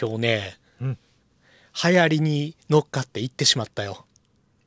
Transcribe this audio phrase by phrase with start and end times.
[0.00, 0.98] 今日ね、うん
[1.84, 4.04] 流行りに乗っかって行ってしまったよ。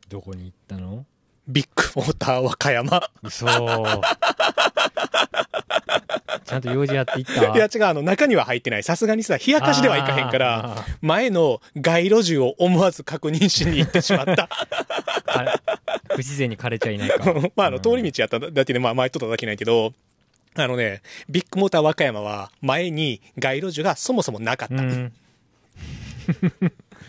[0.07, 1.05] どこに行ったの？
[1.47, 3.01] ビッグモーター和歌山。
[3.23, 3.45] 嘘
[6.45, 7.41] ちゃんと用事やって行った？
[7.55, 8.83] いや違う、あの中には入ってない。
[8.83, 14.47] さすがにさ、冷やかしではいかへんから、前の街路樹を思わず確認しに行ってしまった。
[16.15, 19.93] 不自然に枯れちゃいないか まあ、あの、通り道やっただけで、まあ、前通っただけないけど、
[20.55, 24.75] あのね、ビッグモーター和歌山は、前に街路樹がそもそもなかった。
[24.75, 25.13] うん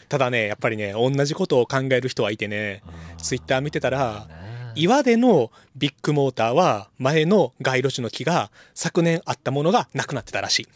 [0.09, 2.83] ただね、やっぱりね、同じことを考える人はいてね、
[3.19, 4.29] ツイッター見てたら、
[4.75, 10.69] 岩手のビッグモーターは、前の街路樹の木が昨年あったものがなくなってたらしい。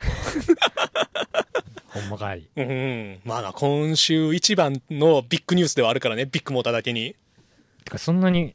[1.88, 3.20] ほんまかいうんうん。
[3.24, 7.16] まあな、今週一番のビッグニュースではあるからね、ビッグモーターだけに。
[7.84, 8.54] てかそんなに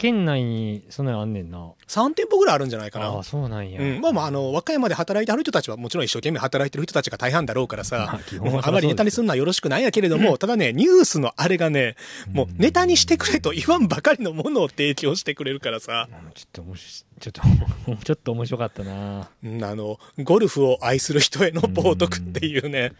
[0.00, 1.58] 県内にそんなのあんねんな。
[1.86, 3.08] 3店舗ぐらいあるんじゃないかな。
[3.08, 3.22] ああ。
[3.22, 11.96] そうなんや、うん、まあまあ、あの、和歌山で働いてはる人たちはもちろん一生懸命働いてる人たちが大半だろうからまさあ基本はそりゃそうですあまりネタにするのはよろしくないやけれども、ただね、ニュースのあれがね、
[12.32, 19.28] もうネタにしてくれと言わんばかりのものを提供してくれるからさ、うんちょっと面白いちょっと ちょっと面白かったな。
[19.44, 22.92] うんあの、ゴルフを愛する人への冒涜っていうね、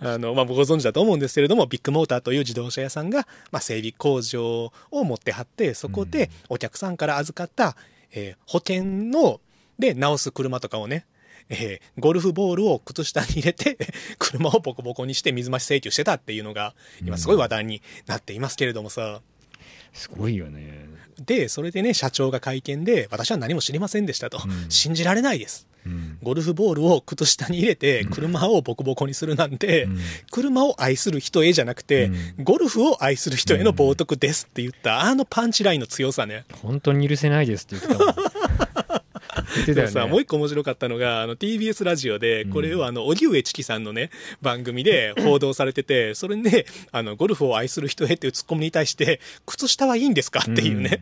[0.00, 7.76] あの、まあ、ご存知だと思うんですけれども、ビッグモーターという自動車屋さんが、まあ、整備工場を持ってはって、そこでお客さんから預かった、
[8.12, 9.40] えー保険の、
[9.78, 11.06] で直す車とかをね、
[11.48, 13.76] えーゴルフボールを靴下に入れて、
[14.18, 19.20] 車をボコボコにして水増し請求してたっていうのが、今すごい話題になっていますけれどもさ、
[19.92, 20.88] すごいよね。
[21.24, 24.38] で、それでね、社長が会見で、私は何も知りませんでしたと。
[24.44, 24.70] うん。
[24.70, 25.66] 信じられないです。
[25.86, 29.98] うんゴルフボールを靴下に入れて、車をボコボコにするなんて、うん。
[30.30, 32.06] 車を愛する人へじゃなくて、
[32.36, 32.44] うん。
[32.44, 36.44] ゴルフを愛する人への冒涜ですって言った、あのパンチラインの強さね。
[36.62, 38.14] 本当に許せないですって言ってたもん。
[39.56, 44.10] 言ってたよでもさ、ねもう一個面白かったのが、あの TBS ラジオで、これをあの、荻上チキさんのね、
[44.42, 51.00] 番組で報道されてて、それで、あの、ゴルフを愛する人へっていうツッコミに対して、靴下はいいんですかっていうね。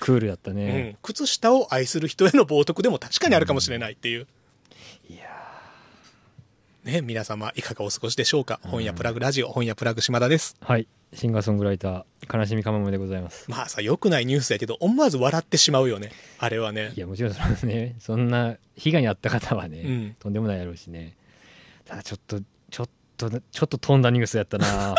[0.00, 0.56] クールだったうん。
[0.56, 4.26] ね、靴下を愛する人への冒涜でも確かにあるかもしれないっていう。
[5.08, 5.24] いや
[6.84, 10.56] ね、皆様いかがお過ごしでしょうか、本屋プラグラジオ、本屋プラグ島田です。
[10.60, 10.88] はい。
[11.12, 13.50] シンガーソングライター悲しみかもめでございます。
[13.50, 16.12] まあさ、良くないニュースやけど、思わず笑ってしまうよね。
[16.38, 16.92] あれはね。
[16.96, 17.00] い。
[17.00, 17.96] やもちろんそのね。
[17.98, 20.16] そんな被害に遭った方はね、うん。
[20.18, 21.16] とんでもないやろうしね。
[21.84, 22.40] ただちょっと
[22.70, 22.88] ちょっ
[23.18, 24.94] とちょっと飛んだニュースやったな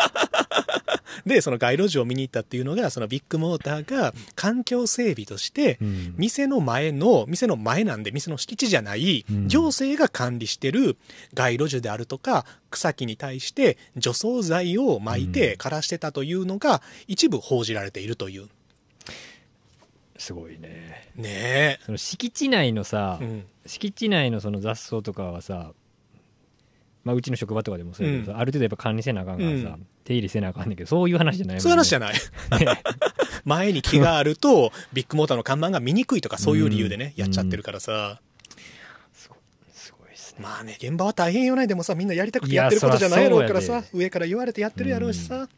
[1.26, 10.96] で、その街路樹を見に行ったっていうのが、そのビッグモーターが環境整備として、うん店の前の、店の前なんで、店の敷地じゃない、うん行政が管理してる
[11.34, 18.48] 街路樹であるとか、草木に対して除草剤を撒いて枯らしてたというのが、一部報じられているという。
[20.18, 23.24] すごいねねその敷地内のさ、え。
[23.24, 23.46] うん。
[23.66, 25.72] 敷地内のその雑草とかはさ
[27.04, 29.86] まあ、うちの職場とかでもそうやけどさ、うある程度やっぱ管理せなあかんからさ、うん。
[30.04, 31.60] 手入れせなあかんねんけどそういう話じゃないもんね。
[31.60, 32.14] そういう話じゃない。
[32.14, 32.20] ね
[33.44, 37.22] 前に木があると、ビッグモーターの看板が見にくいとか、そういう理由でね、うん。
[37.22, 38.20] やっちゃってるからさ。
[39.12, 39.38] すごい
[39.72, 40.38] すごいですね。
[40.42, 41.66] まあね、現場は大変よね。
[41.66, 45.48] でもさ、みんなやりたくてやってることじゃないやろうからさ、上から言われてやってるやろうしさ。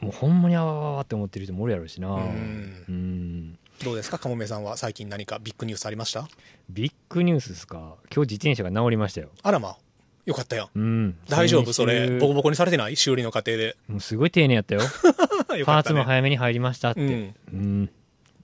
[0.00, 2.08] もうほんまにあわわわって思ってる人もおるやろうしな。
[2.08, 2.84] うん。
[2.88, 3.58] うん。
[3.84, 6.28] どうですか、かもめさんは最近何かビッグニュースありました？
[6.70, 7.96] ビッグニュースですか？
[8.14, 9.28] 今日自転車が治りましたよ。
[9.42, 9.76] あらまあ、
[10.24, 10.70] よかったよ。
[10.74, 11.18] うん。
[11.28, 11.72] 大丈夫？
[11.72, 12.18] それ。
[12.18, 12.96] ボコボコにされてない？
[12.96, 13.76] 修理の過程で。
[13.88, 14.82] もうすごい丁寧やったよ。
[15.58, 15.82] よたね。
[15.82, 17.00] ツも早めに入りましたって。
[17.00, 17.34] うん。
[17.52, 17.90] うん。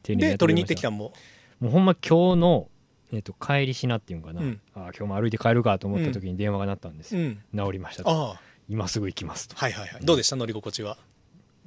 [0.03, 1.13] 丁寧で、取りに行ってきたんも？
[1.61, 2.69] もうほんま今日の、
[3.13, 4.61] えっと帰りしなっていうんかな、うん。
[4.75, 7.43] あ今日も歩いて帰るかと思った時に電話が鳴ったんですよ、うん。
[7.57, 8.11] 治りましたと。
[8.11, 9.57] ああ、今すぐ行きますと。
[9.57, 10.05] はいはいはい。
[10.05, 10.37] どうでした？
[10.37, 10.99] 乗り心地は？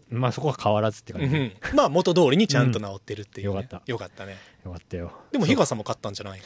[0.09, 1.53] まあそこは変わらずってう感じ、ん。
[1.73, 3.53] まあ、元通りにちゃんと治ってるっていうね。
[3.53, 3.55] うん。
[3.55, 3.91] よかった。
[3.91, 4.35] よかったね。
[4.65, 5.13] よかったよ。
[5.31, 5.55] でも、そう。
[5.55, 6.41] 日傘も買ったんじゃない？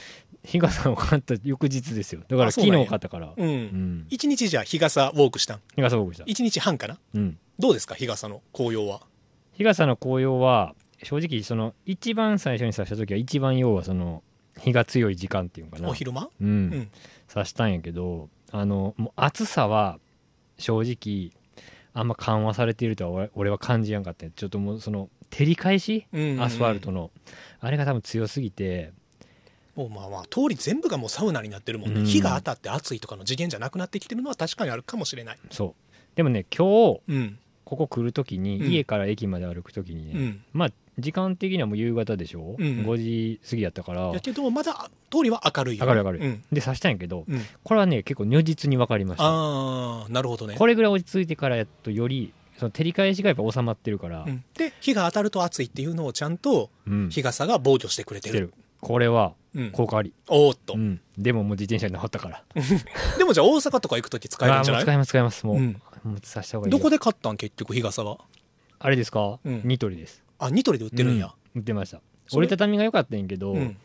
[0.45, 2.21] 日傘を買った翌日ですよ。
[2.27, 3.27] だから昨日買ったから。
[3.27, 3.33] う。
[3.37, 3.49] うん。
[3.49, 5.61] ん一日じゃあ日傘ウォークしたん？
[5.75, 6.23] 日傘僕した。
[6.27, 6.97] 一日半かな？
[7.13, 7.37] うん。
[7.59, 7.95] どうですか？
[7.95, 9.01] 日傘の紅葉は。
[9.53, 14.23] 日傘の紅葉は正直その一番最初に刺した時は一番要はその
[14.59, 15.89] 日が強い時間っていうのかな。
[15.89, 16.29] お昼間？
[16.39, 16.89] うん、うん。
[17.33, 19.99] 刺したんやけどあのもう暑さは
[20.57, 21.31] 正直
[21.93, 24.29] あんま緩和されているとは俺俺は感じやんかった。
[24.29, 26.05] ちょっともうその照り返し？
[26.13, 26.41] うん。
[26.41, 27.11] アスファルトの。
[27.59, 28.93] あれが多分強すぎて
[29.75, 31.99] もうまあまあ、通り全部がもうサウナになってるもんね。
[31.99, 35.37] うん日が当たって暑いとかの次元じゃなくなってきてるのは確かにあるかもしれない。
[35.51, 37.39] そうでもね今日うん。
[37.65, 40.41] ここ来る時に、うん家から駅まで歩く時にね、うん。
[40.53, 45.85] まあ時間的にはもう夕方でしょ、うん5時過ぎやったからやけど、まだ通りは明るいよ。
[45.85, 46.43] 明るい明るいうん。
[46.53, 47.41] で刺したんやけどうん。
[47.63, 50.55] これはね結構如実に分かりましたああ、なるほどね。
[50.57, 58.53] これぐらい落ち着いてからやっとよりその照り返しがやっぱ収まってるから、うんで、日が当たると暑いっていうのをちゃんとうん日傘が防御してくれてる。
[58.79, 59.33] これはうん
[59.71, 62.43] 効果あり、おーっと、うん、でももう自転車に直ったから。
[63.17, 64.83] でもじゃあ大阪とか行く時使えるんじゃない？
[64.83, 65.45] 使います使います。
[65.45, 65.81] もう,、うん。
[66.03, 67.37] もうさした方がいいどこでで買ったん？
[67.37, 68.19] 結局日傘は
[68.79, 69.61] あれですか、うん。
[69.63, 70.23] ニトリです。
[70.39, 71.61] あニトリで売ってるんや、うん。
[71.61, 72.01] 売ってました。
[72.33, 73.77] 折りたたみが良かったんやけど、うん。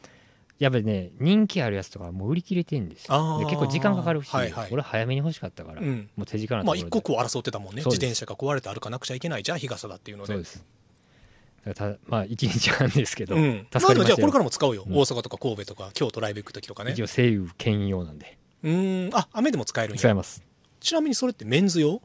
[0.58, 3.38] やっぱりね人気あるやつとかもう売り切れてんですよ。
[3.38, 4.69] で結構時間かかるし、はいはい。
[4.72, 6.11] 俺早めに欲しかったから、うん。
[6.17, 6.88] もう手近なとまあころで。
[6.88, 7.82] 一刻を争ってたもんね。
[7.84, 10.32] 自転車が壊れて歩かなくちゃいけないじゃあ日傘だっていうので。
[10.32, 10.64] そうです
[11.75, 14.95] たまあ1日半ですけど、うん、ま助かりまじゃあこれからも使うよ、うん。
[14.95, 16.93] 大阪とか神戸とか京都ライブ行く時とかね。
[16.93, 18.39] 一応西雨兼用なんで。
[18.62, 19.17] うーん。
[19.17, 20.01] あ雨でも使えるんや。
[20.01, 20.43] 使います。
[20.81, 22.01] ちなみにそれってメンズ用？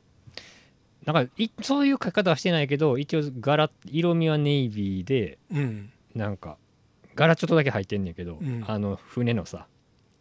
[1.06, 5.92] なんかいそういう書き方はしてないけど一応柄色味はネイビーでうん。
[6.14, 6.58] なんか
[7.16, 8.64] 柄ちょっとだけ入ってんねんけど、うん。
[8.68, 9.68] あの船のさ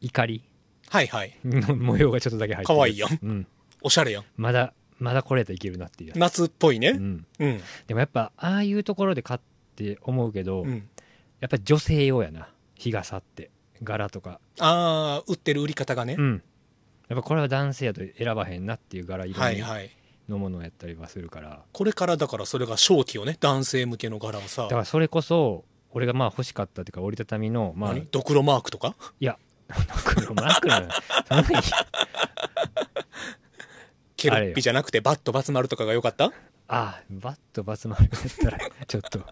[0.00, 0.42] 怒り
[0.90, 1.36] はいはい。
[1.44, 3.18] の模様がちょっとだけ入ってるかわいいやん。
[3.22, 3.46] うん、
[3.82, 4.24] おしゃれやん。
[4.36, 6.18] まだまだこれやったらいけるなっていうやつ。
[6.18, 6.90] 夏っぽいね。
[6.90, 7.60] うん、うん。
[7.86, 9.40] でもやっぱああいうところで買っ
[9.76, 10.88] て思うけど、うん。
[11.40, 12.48] やっぱり女性用やな。
[12.76, 13.50] 日傘って。
[13.82, 14.40] 柄とか。
[14.60, 16.42] ああ売ってる売り方がね、うん。
[17.08, 19.90] やっぱこれは男性やと選ばへんなっていう柄色味はいはい。
[20.28, 23.36] のものをやったりはするから、これからだからそれが正気をね。
[23.40, 24.62] 男性向けの柄をさ。
[24.62, 28.06] だからそれこそ俺がまあ欲しかったっていうか折りたたみのまあ何？
[28.10, 28.96] ドクロマークとか？
[29.20, 29.38] いや
[30.06, 30.88] 黒マークなの
[31.28, 31.66] そんなに
[34.30, 36.32] ケロッピじゃなくてバットバツ丸とかが良かった？
[36.68, 38.12] あバットバツ丸やっ
[38.42, 39.26] たら ちょっと考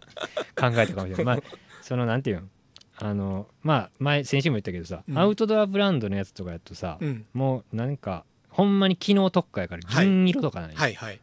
[0.57, 1.25] えたかもしれない。
[1.25, 1.39] まあ
[1.81, 2.49] そのなんていうの？
[2.99, 5.19] あのまあ前先週も言ったけどさ、うん。
[5.19, 7.27] アウトドアブランドのやつとかやとさ、うん。
[7.33, 10.07] もうなんかほんまに機能特化やからはい。
[10.07, 11.21] 銀色とかない、はいはい。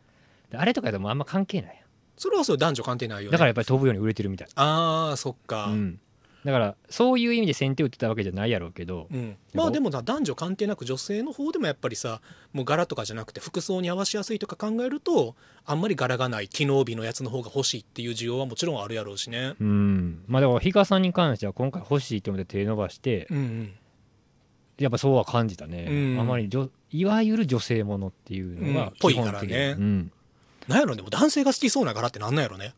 [0.52, 1.82] であれとかやともうあんま関係ないや
[2.18, 3.28] それはそう男女関係ないよね。
[3.30, 6.00] んだからやっぱり飛ぶように売れてるみたい、ああそっか、うん、
[6.46, 12.22] だからそういう意味で先手打ってたわけじゃないやろうけど、うん、まあでもな男女関係なく女性の方でもやっぱりさ
[12.54, 19.56] もう柄とかじゃなくて服装に合わしやすいとか考えるとあんまり柄がない機能美のやつの方が欲しいっていう需要はもちろんあるやろうしね。
[19.60, 20.24] うん。
[20.28, 23.38] まあだから比嘉さんに関しては今回欲しいって思って手伸ばして、うん。
[23.38, 23.74] うん
[24.80, 26.20] やっぱそうは感じたね、うん。
[26.22, 28.74] あまり女いわゆる女性ものっていうのうん。
[28.74, 30.12] がぽい基本的に、からねうん、
[30.70, 32.74] なんやろでも男性が好きそうな柄ってなんなんやろね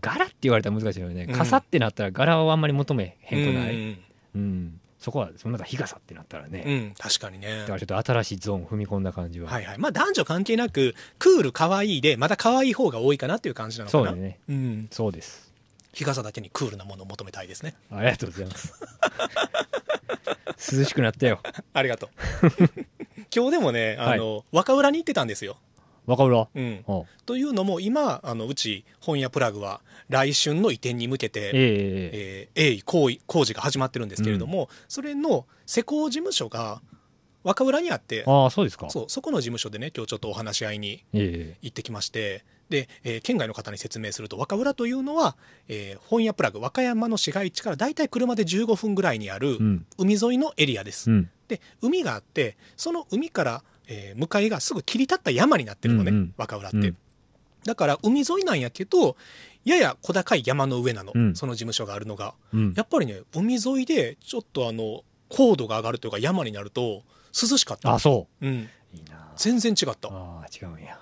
[0.00, 1.34] 柄って言われたら難しいよね、うん。
[1.36, 3.98] 傘ってなったら柄をあんまり求めへんくない、うん。
[4.34, 4.80] うん。
[4.98, 7.60] そこはその中日傘ってなったらね、うん、うん確かにね。
[7.60, 9.78] だからちょっと新しいゾーン踏み込んだ感じは、はいはい。
[9.78, 14.04] まあ男女関係なくクール可愛いでまた可愛い方が多いかなっていう感じなのかな。
[14.04, 14.38] そうだね。
[14.48, 14.88] うん。
[14.90, 15.52] そうです。
[15.92, 17.74] 日傘だけにクールなものを求めたいですね。
[17.90, 18.74] ありがとうございます。
[20.76, 21.40] 涼しくなったよ。
[21.74, 22.10] ありがとう。
[23.34, 25.58] 今日でもねあの、若浦に行ってたんですよ
[26.06, 26.84] 若浦うん。
[26.86, 36.82] おというのも今あのうち本屋プラグは来春の移転に向けて、ええええー鋭意工事工事が始まってるんですけれども、それの施工事務所が
[37.44, 38.90] 若浦にあってああそうですか。
[38.90, 45.36] そうそこの事務所でね今日ちょっとお話し合いにええ行ってきましてで、えー県外の方に説明すると若浦というのは、
[45.68, 49.86] えー本屋プラグ和歌山の市街地から大体車で15分ぐらいにあるうん。
[49.98, 51.30] 海沿いのエリアです、うん。
[51.48, 56.34] で海があってその海から、えー向かいがすぐ切り立った山になってるのね、うんうん。
[56.36, 56.96] 若浦って、うん。
[57.64, 59.16] だから海沿いなんやけど
[59.64, 61.36] やや小高い山の上なの、うん。
[61.36, 62.34] その事務所があるのが。
[62.52, 62.74] うん。
[62.76, 67.02] やっぱりね海沿いでちょっとあの高度が上がるというか山になると
[67.32, 68.46] 涼しかったあそう。
[68.46, 70.08] ん、ういいな全然違った。
[70.08, 70.98] ああ違うんや。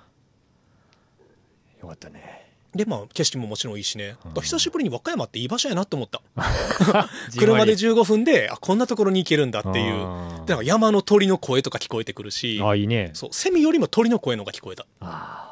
[1.80, 2.39] よかったね
[2.74, 4.42] でまあ景色ももちろんいいしね、うん。
[4.42, 6.22] 久しぶりに和歌山っていい場所やなと思った。
[7.36, 9.94] 車で15分であこんなところに行けるんだっていう。
[10.06, 12.58] あだから山の鳥の声とか聞こえてくるし。
[12.58, 13.10] ーあいいね。
[13.14, 15.50] そうセミよりも鳥の声の方が聞こえた、ああ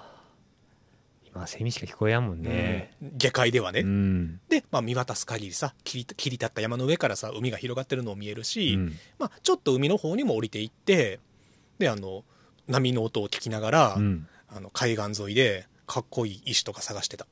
[1.34, 2.94] 今セミしか聞こえやんもんね。
[3.02, 3.18] うん。
[3.18, 4.40] 下界ではね、うん。
[4.48, 8.96] で、まあ、見渡す限りさ切り切り立った山の上からさ海が広がってるのを見えるし、うん。
[9.18, 11.20] まあ、ちょっと海の方にも降りていって
[11.78, 12.24] であの
[12.66, 14.26] 波の音を聞きながら、うん。
[14.50, 17.26] あの海岸沿いでかっこいい石とか探してた。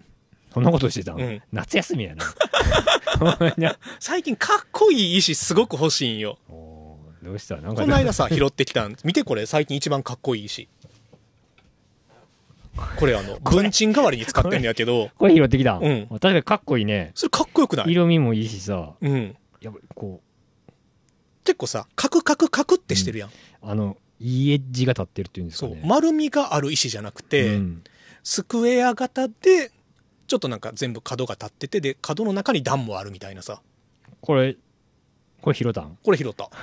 [0.53, 1.43] そんなことしてたんうん。
[1.53, 2.25] 夏休みやな。
[4.01, 6.39] 最近かっこいい石すごく欲しいんよ。
[7.23, 7.57] どうした？
[7.57, 10.69] なんかこの間さ拾ってきたん見てこれ最近一番かっこいい石。
[12.99, 15.11] これあの 文鎮代わりに使ってんのやけど。
[15.19, 16.07] これ拾ってきたうん。
[16.09, 17.13] 確かにかっこいいね。
[17.15, 17.93] それかっこよくない？
[17.93, 19.37] 色味もいいしさうん。
[19.61, 20.23] やっぱりこ
[21.45, 23.33] 結構さカクカクカクってしてるやん、う
[23.63, 25.79] あのいいエッジが立ってるっていうんですかね。
[25.81, 27.85] そう丸みがある石じゃなくて、うん
[28.28, 29.71] スクエア型で
[30.26, 33.62] ちょっとなんか全部角が立っててで角の中に段もあるみたいなさ。
[34.21, 34.56] これ
[35.40, 35.97] これ拾ったん？
[36.02, 36.50] これ拾った。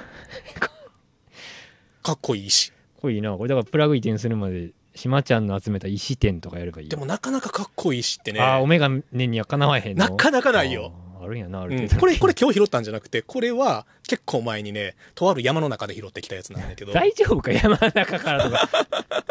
[2.03, 2.73] かっこいい石。
[2.99, 3.31] これいいな。
[3.37, 8.41] これだからプラグ移転するまで島ちゃんの集めた石店とかやればいいでもなかなかかっこいい石ってね。
[8.41, 10.09] ああオメガネにはかなわへんの？
[10.09, 10.91] なかなかないよ
[11.23, 18.69] あるんやなあるうんこれこれ今日拾ったんじゃなくてこれは結構前にねとある山の中で拾ってきたやつなんだけど大丈夫か山の中からとか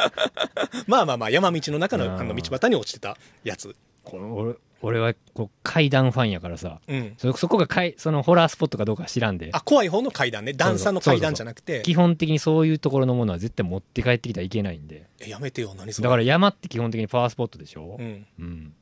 [0.86, 7.14] まあまあまあ山道の中のあの道端に落ちてたやつこの俺俺はこう階段ファンやからさうん。
[7.16, 10.52] そそこがかいそのホラースポットかどうか知らんであ、怖い方の階段ね。
[10.52, 11.82] 段差の階段じゃなくて。
[11.84, 16.04] 基本的にそういうところのものは絶対持って帰ってきたらいけないんでえやめてよ、何それ。
[16.04, 18.26] だから山って基本的にパワースポットでしょうん。
[18.40, 18.74] うん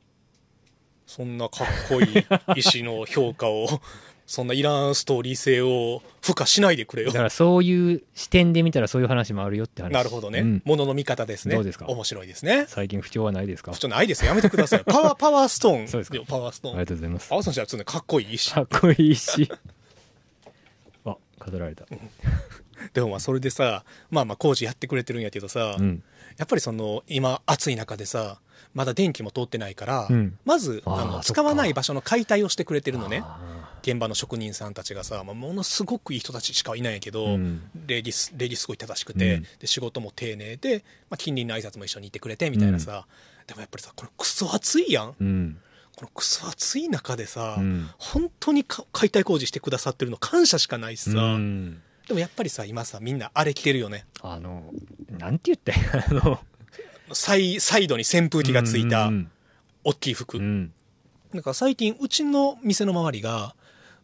[1.15, 2.25] そんなかっこいい
[2.59, 3.67] 石の評価を、
[4.27, 7.15] そんないらんストーリー性を付加しないでくれよだ。
[7.17, 10.39] からそういう視点で見たらそういう話もあるよって話なるほどね。
[10.39, 11.55] うんものの見方ですね。
[11.55, 11.85] どうですか？
[11.87, 12.63] 面白いですね。
[12.69, 13.73] 最近不調はないですか？
[13.73, 14.29] ちょっとないですよ。
[14.29, 14.83] やめてください。
[14.85, 15.87] パワー、パワーストーン。
[15.89, 16.87] そうですかよパワーストありがーン。
[16.87, 18.51] とうございますパワーストーンじゃ普通にかっこいい石。
[18.53, 19.51] かっこいいし
[21.05, 21.85] あ飾られた
[22.93, 26.03] でもまあそれでさ、まあまあ工事やってくれてるんやけどさ、うん
[26.37, 28.39] やっぱりその今暑い中でさ、
[28.73, 30.37] まだ電気も通ってないから、うん。
[30.45, 33.21] まずあの使わない場所の解体をしてくれてるのね。
[33.23, 37.63] あ現場の職人さんたちがさ、まあ、ものすごくいい人たちしかいないんやけど、うん。
[37.87, 39.45] 礼儀す礼儀すごい正しくて、うん。
[39.59, 43.05] で仕事も丁寧で、まあ、近隣の挨拶も一緒にいてくれてみたいなさ、
[43.47, 45.13] でもやっぱりさこれクソ暑いやん。
[45.95, 47.89] このクソ暑い中でさ、うん。
[47.97, 51.81] 本当にか解体工事してくださってるの感謝しかないしさ、うん。
[52.07, 54.05] でもやっぱりさ今さみんなあれ着てるよね。
[54.21, 54.71] あの
[55.09, 56.39] なんて言ってあの
[57.13, 59.31] サイサイドに扇風機がついたうん
[59.83, 60.71] 大きい服、うん。
[61.33, 63.55] なんか最近うちの店の周りが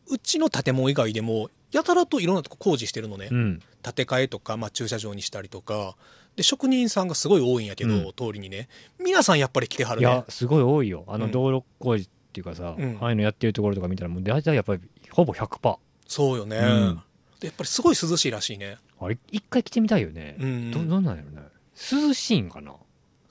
[0.10, 3.60] うちの建物以外でもやたらといろんなとこ工事してるのね、うん。
[3.84, 5.96] 建て替えとか、まあ、駐車場にしたりとか。
[6.36, 8.14] で職人さんがすごい多いんやけど、うん。
[8.16, 8.70] 通りにね。
[9.00, 11.04] 皆さんやっぱり来てはるいねやすごい多いよ。
[11.08, 11.22] あうん。
[11.22, 12.98] の道路工事っていうかさ、うん。
[13.02, 17.02] ああいうのやってるところとか見たらもう大体やっぱりほぼ100%そうよね、うん。
[17.40, 18.78] でやっぱりすごい涼しいらしいね。
[19.00, 20.72] あれ一回来てみたいよね、うん。
[20.72, 21.48] どどんなんやろね。
[21.92, 22.74] 涼しいんかな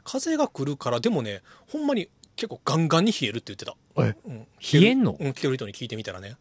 [0.06, 5.16] 風が来るからでもねほんまに結構ガンガンに冷えるって言ってた、えうん、冷えんの？
[5.18, 6.36] うん来てる人に聞いてみたらね。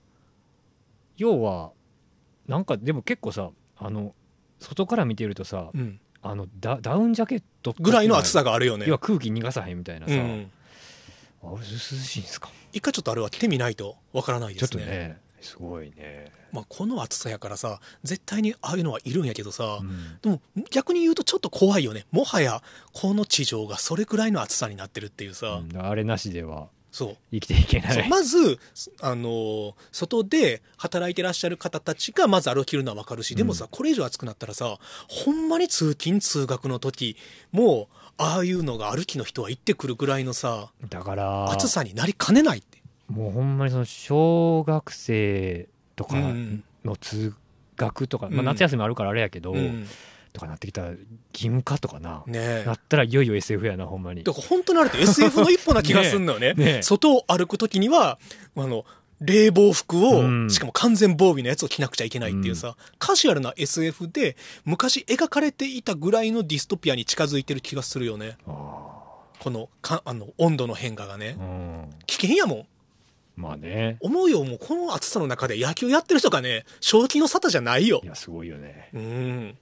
[1.17, 1.72] 要は
[2.48, 4.13] なんかでも結構さあの
[4.60, 6.00] 外から見てるとさ、うん。
[6.27, 8.86] あのダダウンジャケットぐらいの暑さがあるよね。
[8.88, 10.51] 要は空気逃がさへんみたいなさ、うん、
[11.43, 12.50] あれ涼しいんすか？
[12.74, 20.20] 一回ちょっとあれは来てみないとわからないでちょっすねとねすごいね、まあ、この暑さやからさ絶対にああいうのはいるんやけどさ、うん。
[20.22, 22.06] でも逆に言うとちょっと怖いよね。
[22.12, 22.62] もはや
[22.94, 25.78] この地上がそれくらいの暑さになってるっていうさ、うん。
[25.78, 27.18] あれなしではそう。
[27.32, 28.08] 生きていけない。
[28.08, 28.58] まず、
[29.02, 34.78] あのー外で働いてらっしゃる方たちがまず歩けるのは分かるし、でもさこれ以上暑くなったらさ
[35.10, 37.18] ほんまに通勤通学の時
[37.52, 47.34] もうああいうのが歩きの人は行ってくるぐらいのさだから暑さになりかねないってもうほんまにその小学生とかうんの通
[47.78, 48.34] 学とか、うん。
[48.34, 49.88] まあ、夏休みあるからあれやけど、うん。
[50.34, 51.00] とかなってきたら義
[51.34, 52.64] 務化とかな、ねえ。
[52.66, 54.24] なったらいよいよ SF やなほんまに。
[54.24, 56.54] だから本当にあれって SF の一歩な気がすんのよね。
[56.58, 56.82] ねえ。
[56.82, 58.20] 外を歩く時には
[58.56, 58.86] あの
[59.22, 60.50] 冷房服を、うん。
[60.50, 64.36] しかも完全防備のやつを着なくちゃいけないっていうさ、カジュアルな SF で
[64.66, 68.38] 昔描かれていたぐらいのディストピアに近づいてる気がするよね。
[68.46, 68.92] あ
[69.40, 71.38] このかあの温度の変化がね。
[71.40, 71.44] ーう
[71.88, 71.90] ん。
[72.08, 72.66] 危険やもん
[73.36, 73.98] まあね。
[74.00, 78.01] 思うよもうこの暑さの中で野球やってる人がね正気の沙汰じゃないよ。
[78.04, 78.89] いやすごいよね。
[78.94, 79.58] うん。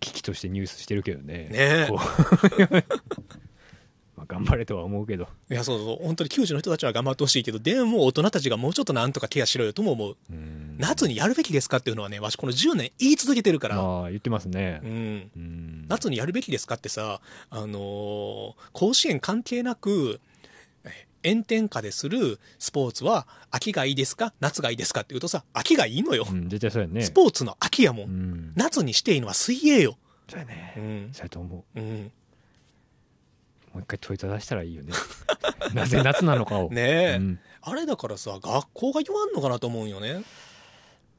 [0.00, 1.48] 危機としてニュースしてるけどね。
[1.50, 1.88] ね。
[4.16, 5.28] まあ頑張れとは思うけど。
[5.50, 10.16] いやそうそう本当に球児の人たちは頑張ってほしいけどでも大人たちがもうちょっとなんとかケアしろよとも思う。
[10.30, 10.76] うん。
[10.78, 14.80] 夏にやるべきですかっていうのはねわしこの10年言い続けてるから、まあ言ってますね。
[14.82, 15.86] うん、うん。
[15.88, 17.20] 夏にやるべきですかってさ、
[17.50, 20.25] あのー甲子園関係なくえ
[21.26, 27.02] 炎天下でするスポーツは秋がいいですか夏がいいですかって言うとさ秋がいいのよ、うん絶対そうやね。
[27.02, 28.52] スポーツの秋やもん、うん。
[28.54, 30.74] 夏にしていいのは水泳よ、そうやね。
[30.76, 31.08] うん。
[31.12, 31.80] そうやと思う。
[31.80, 32.12] うん、
[33.74, 34.92] もう一回問いただしたらいいよね。
[35.74, 36.70] なぜ夏なのかを。
[36.72, 37.40] ねえ、うん。
[37.62, 40.22] あれだからさ学校が言わんのかなと思うんよね。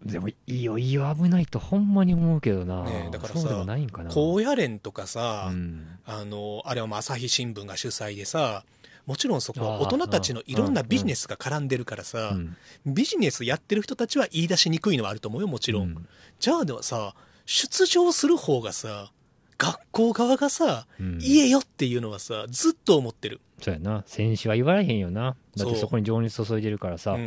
[0.03, 4.11] でもいいよいいよ危ないとほんまに思うけどな、ねえだからさそうでもないんかな。
[4.11, 5.99] 高野連とかさ、うん。
[6.05, 8.63] あのあれはまあ朝日新聞が主催でさ
[9.07, 12.55] もちろんそこは大人たちのいろんなビジネスが絡んでるからさ、うん。
[12.85, 16.07] ビジネスやってる人たちは言い出しにくいのはあると思うよもちろん、うん。
[16.39, 19.11] じゃあでもさ出場する方がさ
[19.57, 21.17] 学校側がさ、うん。
[21.19, 24.03] 言えよっていうのはさずっと思ってる、そうやな。
[24.05, 25.35] 選手は言われへんよな。
[25.55, 27.17] だってそこに情熱注いでるからさ、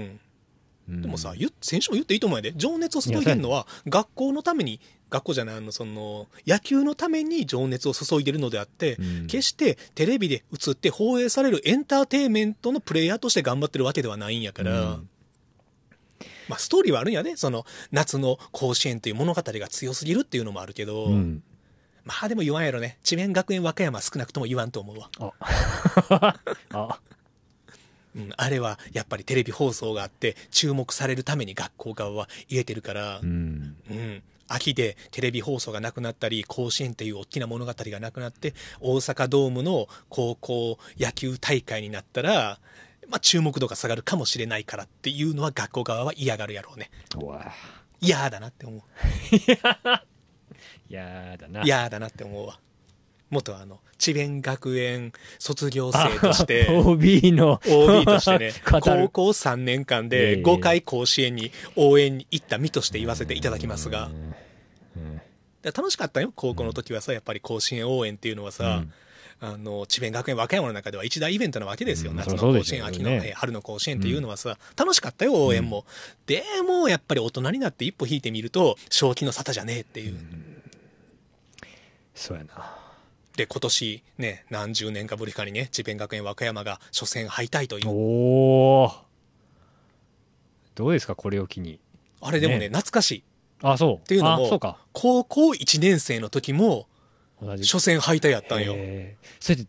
[0.90, 4.80] でもさ選手も言っていいと思うやで情熱を注いでるのは学校のために
[5.10, 9.26] 学校じゃないあのその野球のために情熱を注いでるのであって、うん。
[9.26, 15.08] 決してテレビで映って放映されるエンターテインメントのプレイヤーとして頑張ってるわけではないんやから、うん。
[16.48, 17.36] まあストーリーはあるんやね。
[17.36, 21.42] その夏の甲子園という物語が強すぎるっていうのもあるけど、うん。
[22.04, 22.98] まあでも言わんやろね。
[23.02, 26.40] 智弁学園和歌山は少なくとも言わんと思うわ、あ。
[26.72, 26.98] あ
[28.16, 42.58] うん、あれはやっぱりテレビ放送があって注目されるために学校側は入れてるからう、んうん、秋でテレビ放送がなくなったり甲子園という大きな物語がなくなって大阪ドームの高校野球大会になったら
[43.08, 46.90] まあ、注目度が下がるかもしれないからっていうのは学校側は嫌がるやろうね。
[48.00, 48.82] 嫌だなって思う。
[50.88, 52.60] やだな嫌だなって思うわ。
[53.30, 64.10] 元あの、智弁学園卒業生として、 OB の OB としてね、 語高る校3年間えでえ5回甲子園に応援に行った身として言わせていただきますが、
[65.62, 68.84] で楽しかったよ、高校の時はさ、やっぱり甲子園応援っていうのはさ、
[69.42, 72.10] あの、智弁学園和歌山の中では一大イベントなわけですよ。
[72.10, 72.16] うん。
[72.18, 75.86] 夏の甲子園、秋の、えー春の甲子園っていうのはさ、楽しかったよ、応援も。
[76.26, 80.18] でも、やっぱり大人になって一歩引いてみると、正気の沙汰じゃねえっていう。
[82.14, 82.79] そうやな
[83.36, 87.88] で、今年ね、何十年かぶりかにね、智弁学園和歌山が初戦敗退という。
[87.88, 87.92] お
[88.84, 88.92] お
[90.74, 91.78] どうですかこれを機に。
[92.20, 92.66] あれでもね、ね。
[92.68, 93.24] 懐かしい。
[93.62, 93.96] あそう。
[93.96, 94.78] っていうのもあそうか。
[94.92, 96.86] 高校1年生の時も、
[97.40, 98.74] 初戦敗退やったんよ。
[99.40, 99.66] それで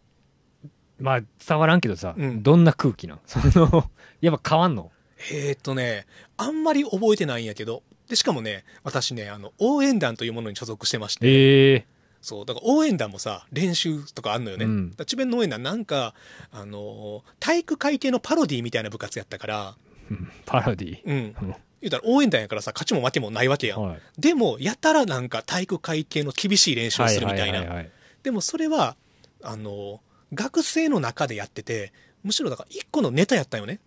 [1.00, 2.44] まあ伝わらんけどさ、うん。
[2.44, 3.20] どんな空気なん？
[3.26, 3.90] その
[4.22, 4.92] やっぱ変わんの？
[5.32, 6.06] えーっとね、
[6.38, 11.86] あんまり覚えてないんやけど、で、しかもね、私ね、あの、応援団というものに所属してまして、ええ
[12.22, 14.66] そう、だから応援団もさ、練習とかあんのよね。
[14.66, 16.14] うん智弁の応援団なんか、
[16.52, 19.76] あのー体育会系のパロディみたいな部活やったから、
[20.46, 21.00] パロディ？
[21.06, 21.36] うん。
[21.42, 23.82] うん言うたら応援団やからさ、勝ちも負けもないわけやん。
[23.82, 27.86] はいでも、やたらなんか体育会系の厳しい練習をするみたいな。
[28.22, 28.96] でもそれは、
[29.42, 30.00] あのー
[30.34, 31.92] 学生の中でやってて、
[32.24, 33.80] むしろだから一個のネタやったよね。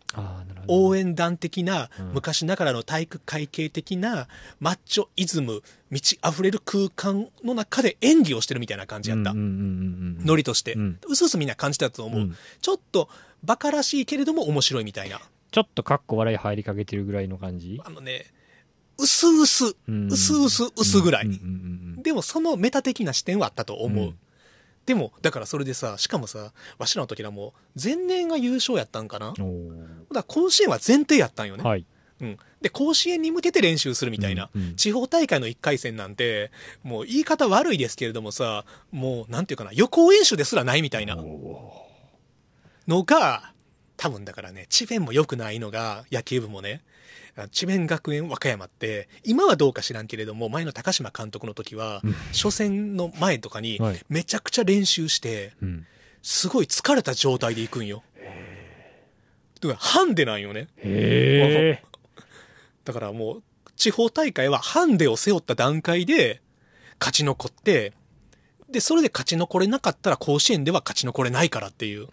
[0.66, 4.28] 応援団的な、うん昔ながらの体育会系的な、
[4.60, 9.32] マッチョイズム、満ち溢れる空間の中で演技をしてるみたいな感じやった。
[9.34, 10.74] ノリとして。
[10.74, 12.20] うんうすうすみんな感じたと思う。
[12.20, 13.08] うんちょっと、
[13.42, 15.20] バカらしいけれども面白いみたいな。
[15.50, 17.80] ちょっとかっこ笑い入りかけてるぐらいの感じ？
[17.84, 18.24] あのね、
[18.98, 21.28] うすうす、うすうす、うすぐらい。
[22.02, 24.14] でもそのメタ的な視点はあったと思う。
[24.86, 29.28] うんでも、だからそれでさ、しかもさ、わしらの時らもう、前年が優勝やったんかな？
[29.28, 29.42] だか
[30.12, 31.62] ら甲子園は前提やったんよね。
[31.62, 31.86] ーはい
[32.20, 32.38] うん。
[32.60, 34.50] で、甲子園に向けて練習するみたいな。
[34.54, 36.50] うんうん地方大会の1回戦なんて、
[36.82, 41.72] もう言い方悪いですけれどもさ、もう、なんていうかな、予行演習ですらないみたいなお
[42.86, 43.52] のが、
[43.96, 46.93] 多分だからね、智弁も良くないのが、野球部もね、あ
[47.50, 55.52] 智弁学園和歌山って、今はどうか知らんけれども、前の高島監督の時は、うん初戦の前とかにはい、めちゃくちゃ練習して、
[56.22, 58.02] すごい疲れた状態で行くんよ。
[59.60, 60.68] だから、ハンデなんよね。
[62.84, 63.42] だからもう、
[63.76, 66.40] 地方大会はハンデを背負った段階で
[67.00, 67.92] 勝ち残って、
[68.70, 72.08] で、それで勝ち残れなかったら甲子園では勝ち残れないからっていう。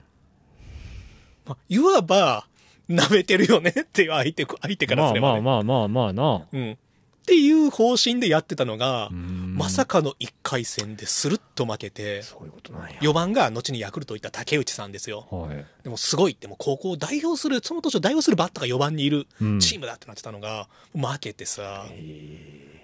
[1.46, 2.48] まあ、いわば、
[2.92, 5.42] 舐めてるよねっていう相手、相手からますあれば、ね。
[5.42, 6.48] まあまあまあまあな。
[6.52, 6.78] うん。
[7.22, 12.98] っていう方針でやってたのが、ままさかの1回戦でするっと負けて、そういうことなんや。
[13.00, 15.28] 4番が後にヤクルト行った竹内さんですよ。
[15.30, 15.66] はい。
[15.84, 19.60] でもすごいって、もう高校を代表する、その年を代表するバッターが4番にいるうん。
[19.60, 21.86] チームだってなってたのが、負けてさ、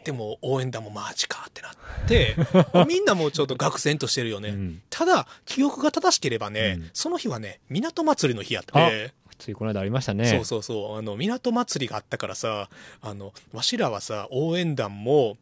[0.03, 2.35] でも応援団もマジかってなって、
[2.87, 4.49] みんなもうちょっと学生としてるよね。
[4.49, 4.81] うん。
[4.91, 6.89] ただ、記憶が正しければね、うん。
[6.93, 12.69] その日はね、港祭りの日やっあて、ついこの間ありましたねそうそうそう、あの、港祭りがあったからさ、
[13.01, 15.37] あの、わしらはさ、応援団も、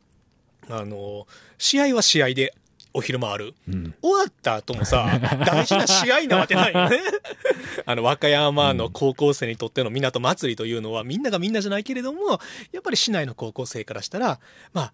[0.69, 1.27] あの、
[1.57, 2.53] 試合は試合で
[2.95, 3.53] お昼回る。
[3.67, 6.99] うん終わった後もさ、 大事な試合なわけないよね。
[7.85, 12.39] あの、和歌山の高校生にとっての港祭りというのは、みんながみんなじゃないけれども、
[12.71, 14.39] やっぱり市内の高校生からしたら、
[14.73, 14.93] まあ、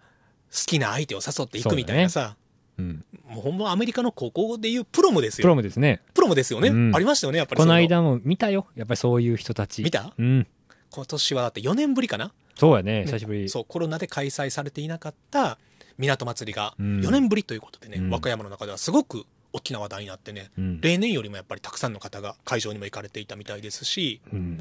[0.52, 2.36] 好きな相手を誘っていくみたいなさ、
[2.78, 3.04] うん。
[3.28, 5.56] もうほんまアメリカの高校でいうプロムですプロよ。
[5.56, 6.00] ムですね。
[6.14, 6.68] プロムですよね。
[6.68, 6.94] うん。
[6.94, 7.56] ありましたよね、やっぱり。
[7.56, 9.82] こその間も見たよやっぱりそういう人たち。
[9.82, 10.12] 見た。
[10.18, 10.46] うん
[10.94, 12.32] 今年はだって4年ぶりかな。
[12.54, 13.48] そうやね久しぶり。
[13.48, 15.58] そう、コロナで開催されていなかった
[15.98, 17.00] 港祭りがうん。
[17.00, 18.10] 4年ぶりということでね、うん。
[18.10, 20.80] 和歌山の中ではすごく大きな話題になってね、うん。
[20.80, 24.58] 例年よりもやっぱりたくさんの方が会場にも行かれていたみたいですし、うん。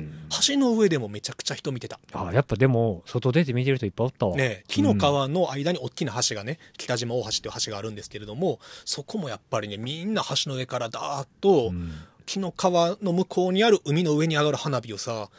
[0.47, 1.99] 橋の上でもめちゃくちゃ人見てた。
[2.13, 4.35] あやっぱでも外出て見てる人いっぱいおったわ。
[4.35, 11.93] ね、紀の川の間に大きな橋がね、北島大橋っていう橋があるんですけれども、そこもやっぱりね、みんな橋の上からダーッと、うん。
[12.25, 15.29] 紀の川の向こうにある海の上に上がる花火をさ、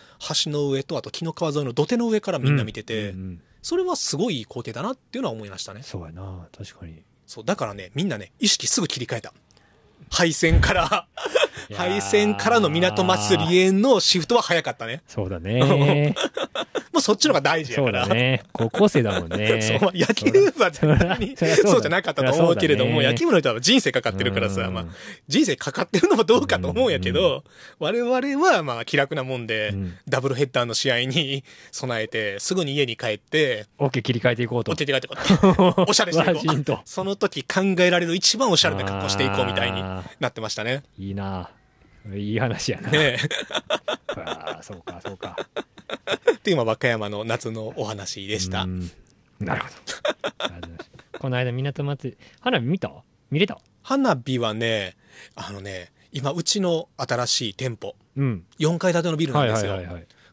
[0.45, 3.41] 橋の上とあと紀の川沿いの土手の上からみんな見てて、うんうん。
[3.63, 5.83] それはすごいいい光景だなっていうのは思いましたね。
[5.83, 7.03] そうやな確かに。
[7.27, 9.33] そう、だからね、みんなね、意識すぐ切り替えた。
[10.11, 11.07] 敗戦から、
[11.75, 15.03] 敗戦からの港祭りへのシフトは早かったね。
[15.07, 16.15] そうだね。
[16.93, 18.05] もうそっちの方が大事やそから。
[18.05, 18.43] うだね。
[18.53, 19.61] 高校生だもんね。
[19.63, 24.75] そう、まあ野球部は絶対にそうじゃなかったと思うけれども、野球部の人は人生かかってるからさ、うん。
[24.75, 24.85] まあ、
[25.27, 27.45] 人生かかってるのもどうかと思うんやけど、
[27.79, 28.13] 我々
[28.47, 29.95] はまあ気楽なもんで、うん。
[30.07, 34.73] ダブルヘッダーの試合に備えて、すぐに家に帰って、オッケー切り替えていこうと。
[34.73, 35.15] お手て帰ってこ
[35.79, 35.85] う。
[35.89, 36.79] おしゃれしていこう。
[36.85, 40.83] その時考えられる一番おしゃれな格好していこうみたいにあなってましたね。
[40.99, 41.51] いいな。
[42.15, 42.91] いい話やな。
[42.91, 43.19] ねえ。
[44.17, 45.37] ああそうかそうか。
[46.35, 48.63] っていう、まあ、和歌山の夏のお話でした。
[48.63, 48.91] うん。
[49.41, 49.75] なるほど。
[51.19, 52.91] この間港祭り花火見た？
[53.31, 53.59] 見れた？
[53.83, 54.97] 花火はね、
[55.37, 58.45] あのね、今、うちの新しい店舗、うん。
[58.59, 59.79] 4階建てのビルなんはいですよ。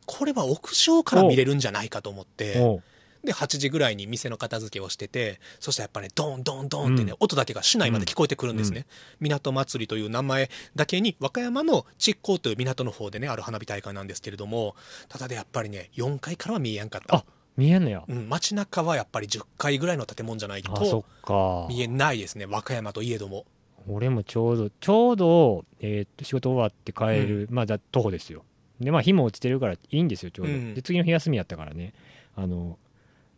[0.05, 2.81] これは屋上から見れるんじゃないかと思って、
[3.23, 7.17] で、8時ぐらいに店の片付けをしてて、そしたらやっぱね、ドンドンドンってね、うん。
[7.19, 8.85] 音だけが市内まで聞こえてくるんですね。
[9.19, 14.75] 港祭りという名前だけに、和歌山の築港という港の方でね、ある花火大会なんですけれども、
[15.09, 17.15] ただでやっぱりね、4階からは見えやんかった。
[17.15, 17.25] あ。
[17.57, 18.03] 見えんのや。
[18.07, 21.67] うん、街中はやっぱり10階ぐらいの建物じゃないとか。
[21.67, 23.45] 見えないですね、和歌山といえども。
[23.87, 28.43] 俺もちょうどちょうど、えーっと仕事終わって帰る、まあだ徒歩ですよ。
[28.79, 30.73] でまあ日も落ちてるからいいんですよちょうど、うん。
[30.73, 31.93] で次の日休みやったからね。
[32.35, 32.77] あの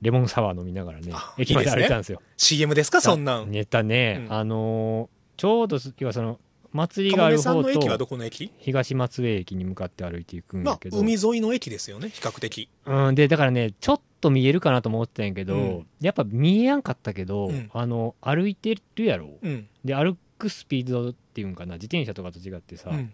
[0.01, 2.21] レモンサワー飲みながらねあ駅まで歩いてたんですよ。
[2.37, 3.51] CM ですか、そんなん。
[3.51, 4.33] ネタね、うん。
[4.33, 6.39] あのーちょうど要はその
[6.71, 7.69] 祭りがある方と
[8.59, 12.69] 東松江駅に向かって歩いていくんまあだけ、ど、海沿いの駅ですよね、比較的。
[12.85, 15.87] うん、でだからねちょっと見えるかなと思ってたんやけど、うん。
[15.99, 17.69] やっぱ見えやんかったけど、うん。
[17.73, 19.31] あの歩いてるやろ。
[19.41, 19.67] うん。
[19.83, 23.11] で歩くスピードっていうんかな自転車とかと違ってさ、うん。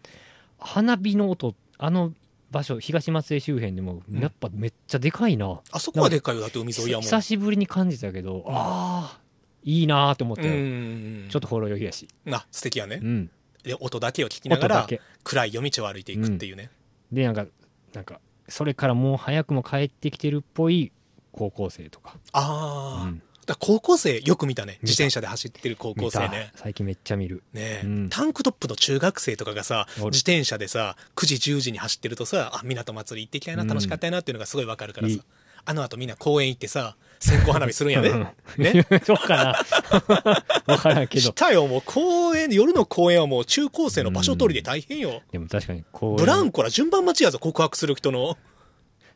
[0.60, 2.12] 花火の音あの
[2.51, 4.19] 場所東松江周辺でもうん。
[4.21, 7.03] やっぱめっちゃでかいな、あそこはでっかいよ、だって海沿いやもん。
[7.03, 9.19] 久しぶりに感じたけど、ああ
[9.63, 11.27] いいなーって思っうて、ん。
[11.29, 12.99] ちょっとほろ酔いやし、な、素敵やね。
[13.01, 13.05] う。
[13.05, 13.29] ん、
[13.63, 14.88] で、音だけを聞きながら、
[15.23, 16.71] 暗い夜道を歩いていくっていうね。
[17.12, 17.45] でなんか
[17.93, 20.91] なんかそれからもう早くも帰ってきてるっぽい
[21.31, 24.77] 高校生とか、ああ、うんだ高校生よく見たね。
[24.83, 26.60] 自転車で走ってる高校生見ねた。
[26.60, 27.43] 最近めっちゃ見る。
[27.53, 28.10] ねえ、うん。
[28.10, 35.21] タンクトップの中学生とかがさ自転車でさ9時10時に走ってるとさあ港祭り行ってきたいなうん楽しかったよなっていうのがすごいわかるからさ、いい
[35.65, 38.12] あの後みんな公園行ってさ線香花火するんやね
[38.57, 38.86] ねね。
[39.03, 40.43] そうかな。
[40.67, 41.25] わからんけど。
[41.25, 48.38] したよもう公園夜の公園はもう中高生の場所取りで大変よ、でも確かにこうブランコら順番待ちやぞ告白する人の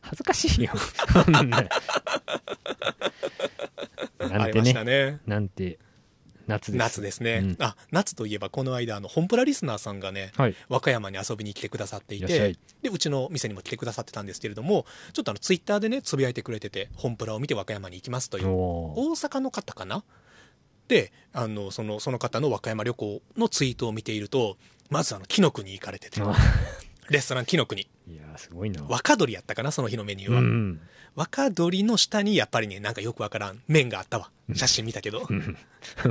[0.02, 0.72] 恥ずかしいよ。
[1.28, 1.42] な
[4.28, 4.84] なんてね。
[4.84, 5.20] ね。
[5.26, 5.78] なんて
[6.46, 6.78] 夏です。
[6.78, 7.56] 夏ですね、うん。
[7.60, 10.56] あ夏といえばこの間あの本プラリスナーさんがねはい。
[10.68, 20.04] 和歌山に遊びに来てくださっていてでうちの店にも来てくださってたんですけれどもちょっとあのツイッターでねつぶやいてくれてて本プラを見て和歌山に行きますという大阪の方かな？
[20.88, 24.56] であのそのその方の和歌山旅行のツイートを見ていると
[24.90, 26.20] まずあの紀の国行かれてて。
[26.22, 26.34] あ
[27.10, 27.86] レストラン紀の国い
[28.16, 28.82] やーすごいな。
[28.82, 30.80] 若鶏やったかなその日のメニューは、うん
[31.14, 34.30] 若鶏の下にやっぱりねなんかよくわからん麺があったわ。
[34.54, 35.56] 写真見たけど、ん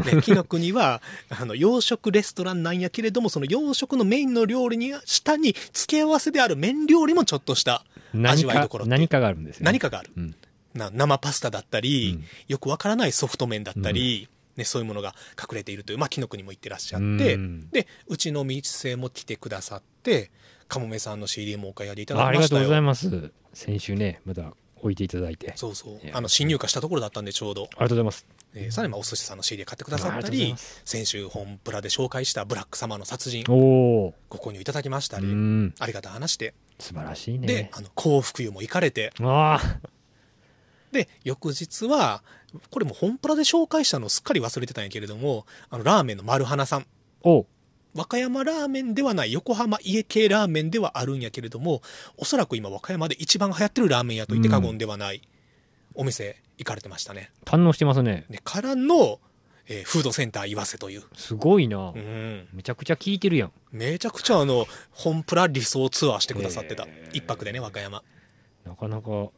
[0.04, 7.84] で紀の国はあの洋食レストランなんやけれどもその洋食のメインの料理に下に付け合わせである麺料理もちょっとした
[8.24, 9.66] 味わいどころ何かがあるんですよね。
[9.66, 10.12] 何かがある。
[10.16, 10.36] うん。
[10.74, 12.26] な生パスタだったり、うん。
[12.48, 17.70] よくわからないソフト麺だったり、ね、そういうものが隠れているという、まあ、紀の国も行ってらっしゃって、うん。
[17.72, 20.32] でうちの店も来てくださって
[20.72, 23.32] かもめさんの CD もお買い上げいただあありがとうございきます。
[23.54, 25.50] 先週ねまた置いていただいて。
[25.50, 25.76] ありそう。
[25.76, 28.26] そうあの新入荷したところだったんでちょうど、がとうございます。
[28.54, 35.74] えーさらにまあお寿司さんの CD 買ってくださったあり先週本プラで紹介したブラック様の殺人ご購入いただきましたうり、ん。
[35.80, 39.12] ありがたい話で、素晴らしいでねあの幸福湯も行かれて。
[39.22, 39.80] ああ
[40.92, 42.24] で翌日は
[42.70, 46.86] これも本プラで紹介したのをすっかり忘れてたんやけれどもあのラーメンの丸花さん。
[47.24, 47.46] お
[47.96, 51.82] 和歌山ラーメンではない横浜家系ラーメンではあるんやけれども
[52.18, 55.22] おそらく今和歌山で一番流行ってるラーメン屋と言って過言ではない
[55.94, 58.26] お店行かれてましたね、堪能してますね。
[58.30, 59.20] でからの、
[59.68, 61.92] えーフードセンター岩瀬という、すごいな。
[61.96, 63.52] うん、めちゃくちゃ聞いてるやん。
[63.72, 68.04] めちゃくちゃあの本プラ理想ツアーしてくださってた、一泊でね和歌山。
[68.64, 69.30] なかなか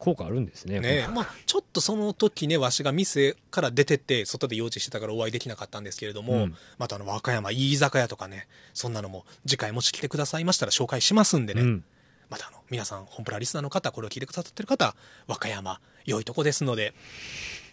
[0.00, 6.56] 効果あるんですねねまあ、ちょっとその時ねわしが店から出てって外で用事してたからお会いできなかったんですけれども、うん。
[6.78, 11.84] またあの和歌山いい居酒屋とかねそんなのも次回もし来てくださいましたら紹介しますんでね、うん。
[12.30, 14.94] またあの皆さん本プラリスナーの方これを聞いてくださってる方
[15.26, 16.94] 和歌山良いとこですので。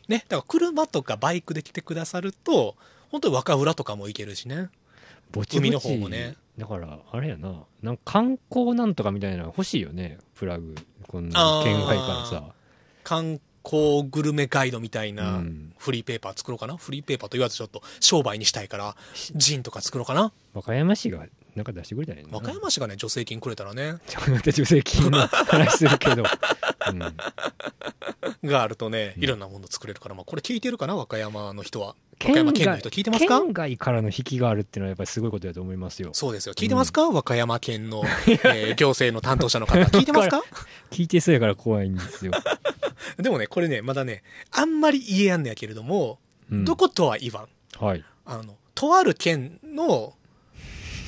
[0.10, 0.26] ね。
[0.28, 2.76] だから車とかバイクで来てくださると
[3.10, 4.70] 本当に若浦とかも行けるしね。
[5.32, 7.64] ぼちぼち海の方もねだからあれやな。
[7.82, 10.18] なんか観光なんとかみたいなの欲しいよね。
[10.36, 10.76] プラグ。
[11.08, 12.44] こんな県外からさ。
[13.04, 15.74] 観光グルメガイドみたいなうん。
[15.78, 18.96] フリーペーパー作ろうかな、フリーペーパーと言わずちょっと商売にしたいから
[19.36, 20.32] ジンとか作ろうかな？
[20.54, 22.32] 和歌山市がなんか出してくれたらいいな。
[22.34, 23.96] 和歌山市がね助成金くれたらね。
[24.08, 30.96] ちょっと待って助成金の 話するけど、うん、があるとねいろんなもの作れるから、まあ、これ聞いてるかな？
[30.96, 33.40] 和歌山の人は県山県の外人聞いてますか？
[33.42, 36.10] 県外からの引きがあるっていうのはやっぱりすごいことだと思いますよ。
[36.14, 36.54] そうですよ。
[36.56, 39.80] 聞いてますか、和歌山県の、 えー行政の担当者の方。
[39.86, 40.42] 聞いてますか？
[40.92, 42.32] 聞いてそうやから怖いんですよ、
[43.20, 46.20] でもねこれねまだねあんまり言えやんのやけれども、
[46.52, 46.66] うん。
[46.66, 47.86] どことは言わん。
[47.86, 48.04] はい。
[48.26, 50.14] あのとある県の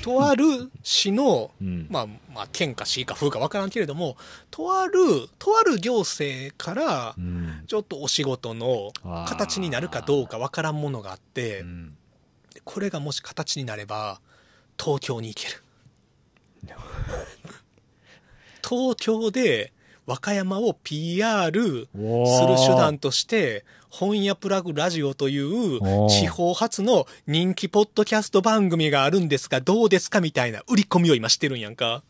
[0.02, 1.88] とある市の、うん。
[1.90, 4.18] まあ、まあ、県か市か風か分からんけれども、
[4.52, 4.94] とある、
[5.38, 7.64] とある行政からう、ん。
[7.68, 8.92] ちょっとお仕事の
[9.28, 11.98] 形になるかどうか分からんものがあってう、ん。
[12.64, 14.22] これがもし形になれば、
[14.78, 15.64] 東京に行ける。
[18.68, 19.74] 東京で
[20.06, 32.04] 和歌山を PR する手段として、本屋プラグラジオという地方発の人気ポッドキャスト番組があるんですがどうですかみたいな売り込みを今してるんやんか。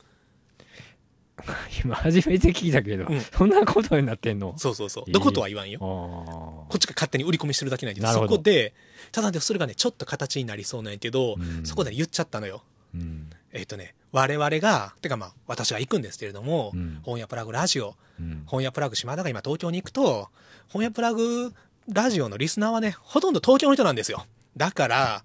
[1.84, 3.22] 今初めて聞いたけど、うん。
[3.22, 4.54] そんなことになってんの？
[4.58, 5.12] そうそうそう。
[5.12, 5.80] どことは言わんよ。
[5.82, 8.34] あこっちが勝手に売り込みしてるだけなんやけど、なるほど。
[8.34, 8.74] そこで、
[9.12, 11.66] ただでそれがね、ちょっと形になりそうなんやけど、うん。
[11.66, 12.64] そこで、ね、言っちゃったのよ。
[12.96, 13.30] ーうん。
[13.54, 17.00] えっ、とね、我々が、てかまあ、私が行くんですけれども、うん。
[17.04, 18.44] 本屋プラグラジオ、うん。
[18.46, 20.30] 本屋プラグ島田が今東京に行くと、
[20.68, 21.54] 本屋プラグ
[21.92, 24.26] ラジオのリスナーはね、ほとんど東京の人なんですよ。
[24.56, 25.24] だから、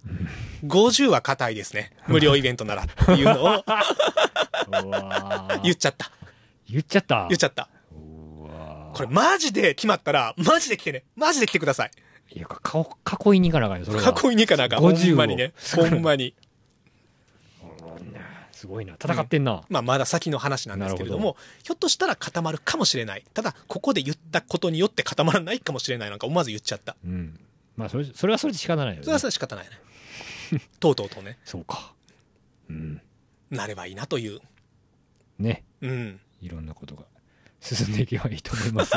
[0.64, 1.92] 50は硬いですね。
[2.08, 3.64] 無料イベントならっていうのを
[5.62, 6.10] 言っちゃった。
[6.68, 7.68] 言っちゃった言っちゃった。
[8.94, 11.04] これマジで決まったら、マジで来てね。
[11.16, 11.90] マジで来てください。
[12.30, 12.60] いやか
[13.26, 14.80] 囲いに行かなあかんよそれは囲いに行かなあかん。
[14.80, 15.52] ほ50をんまにね。
[15.76, 16.34] ほんまに。
[18.64, 18.94] すごいな。
[18.94, 23.24] 戦ってんな、まあ、まだ先の話なんですけれども、ひょっとしたら固まるかもしれない。
[23.34, 26.96] ただ、ここで言ったことによって固まらないかもしれないなんか思わず言っちゃった。
[27.04, 27.38] うん。
[27.76, 29.02] まあそれそれはそれで仕方ないよね。
[29.02, 30.62] それはそれは仕方ないね。
[30.80, 31.92] とうとうとね、そうか。
[32.70, 33.02] うん。
[33.50, 34.40] なればいいなという。
[35.38, 35.62] ね。
[35.82, 36.20] うん。
[36.40, 37.02] いろんなことが
[37.60, 38.92] 進んでいけばいいと思います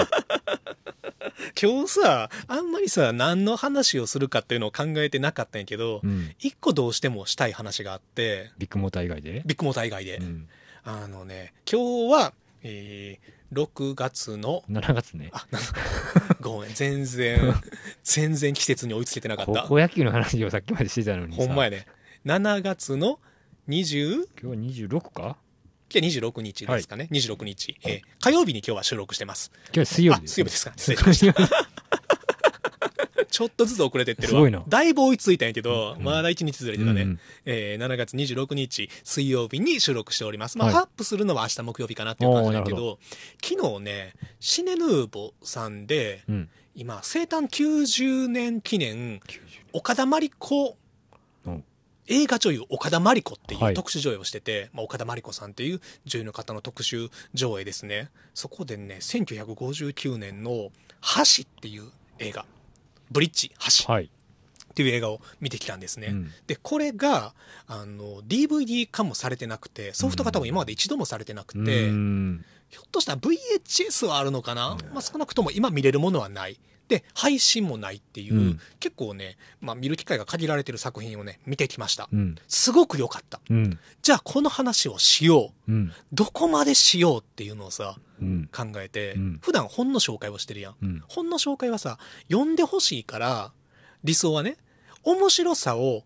[1.61, 9.41] 今日さ、あんまりさ、何の話をするかっていうのを考えてなかったんやけどう、ん一個どうしてもしたい話があって、ビッグモーター以外で？
[9.45, 10.23] ビッグモーター以外でう。
[10.23, 10.47] ん
[10.83, 15.59] あのね、今日は、えー、6月の、7月ねあ、な
[16.39, 17.53] ごめん、全然、
[18.03, 19.63] 全然季節に追いつけてなかった。
[19.63, 21.85] 高校野球の話をさっきまでしてたのにさほんまやね。
[22.25, 23.19] 7月の
[23.67, 25.37] 20、今日は26か？
[25.93, 27.07] 今日26日ですかね。
[27.11, 29.51] 26日、えー火曜日に今日は収録してます。
[29.67, 30.73] 今日は水曜日あ、水曜日ですか。
[30.75, 31.67] 失礼しました。
[33.29, 34.63] ちょっとずつ遅れてってるわ。
[34.67, 37.01] だいぶ追いついたんやけど、うんまだ1日ずれてたね。
[37.03, 40.57] うんうんえー7月26日水曜日に収録しております。
[40.57, 42.99] まあ、はいアップするのは明日木曜日かなっていう感じだけおーなど、
[43.43, 49.39] 昨日ね、シネヌーボさんで、うん今、生誕90年記念、90
[49.73, 50.73] 岡田真理子うん
[52.07, 53.73] 映画女優岡田真理子っていはい。
[53.73, 58.09] う特殊上映をしてて、まあ、岡田真理子さんっていう女優の方の特殊上映ですね。
[58.33, 62.45] そこでね1959年の「橋」っていう映画
[63.11, 63.51] 「ブリッジ
[63.85, 64.05] 橋」はい。
[64.05, 66.31] っていう映画を見てきたんですね、うん。
[66.45, 67.33] でこれが
[67.65, 72.45] あの DVD 化もされてなくてソフト型も今まで一度もされてなくて、うん。
[72.69, 76.59] ひょっとしたら VHS はあるのかな、まあ、少なくとも今見れるものはない。
[76.87, 82.07] で、配信もないっていう、うん結構ね、まあ見る機会が限られてる作品をね、見てきました。
[82.11, 83.41] うんすごく良かった。
[83.49, 85.71] うんじゃあこの話をしよう。
[85.71, 90.75] うんどこまでしようっていうのをさ、うん考えて、うん普段本の紹介をしてるやん。
[90.81, 91.97] うん本の紹介はさ、
[92.29, 93.51] 読んでほしいから、
[94.03, 94.57] 理想はね、
[95.03, 96.03] 面白さを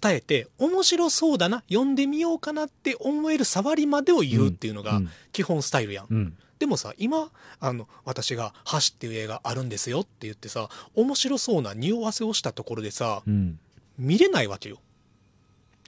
[0.00, 6.34] 伝えて、面白そうだな、読んでみようかなって思える触りまでを言うっていうのがうん基本スタイルやん。
[6.62, 13.58] うんでもさ、今、あの、私が、橋っていう映画あるんですよって言ってさ、面白そうな匂わせをしたところでさ、うん。
[13.98, 14.78] 見れないわけよ。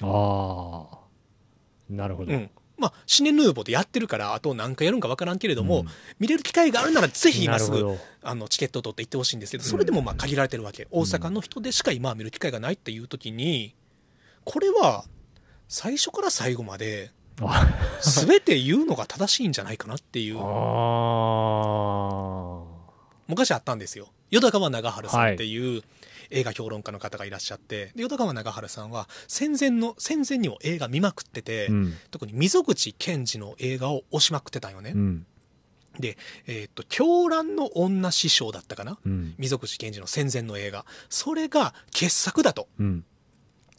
[0.00, 0.98] ああ
[1.88, 2.32] なるほど。
[2.32, 2.50] うん。
[2.76, 5.86] まあ、シネヌーボでやってるから、あと何回やるんかわからんけれども、うん。
[6.18, 10.88] 見れる機会があるなら、ぜひ今すぐ、あの、チケットを取って行ってほしいんですけど、それでもまあ限られてるわけ。
[10.90, 13.76] 大阪の人でしか今は見る機会がないっていう時に、
[14.42, 15.04] これは、
[15.68, 17.23] 最初から最後まで、あ
[18.26, 20.44] 全て言うのが正しいんじゃないかなっていう、あ
[23.26, 24.08] 昔あったんですよ。
[24.30, 25.82] 淀川長春さんっていう
[26.30, 31.94] 映画評論家の方がいらっしゃって、で淀川長春さんは戦前の、戦前にも映画見まくってて、うん。
[32.10, 34.92] 特に溝口健二の映画を推しまくってたんよね。
[34.94, 35.26] うん。
[35.98, 38.98] で、えーっと、狂乱の女師匠だったかな？
[39.04, 39.34] うん。
[39.38, 40.84] 溝口健二の戦前の映画。
[41.08, 42.68] それが傑作だと。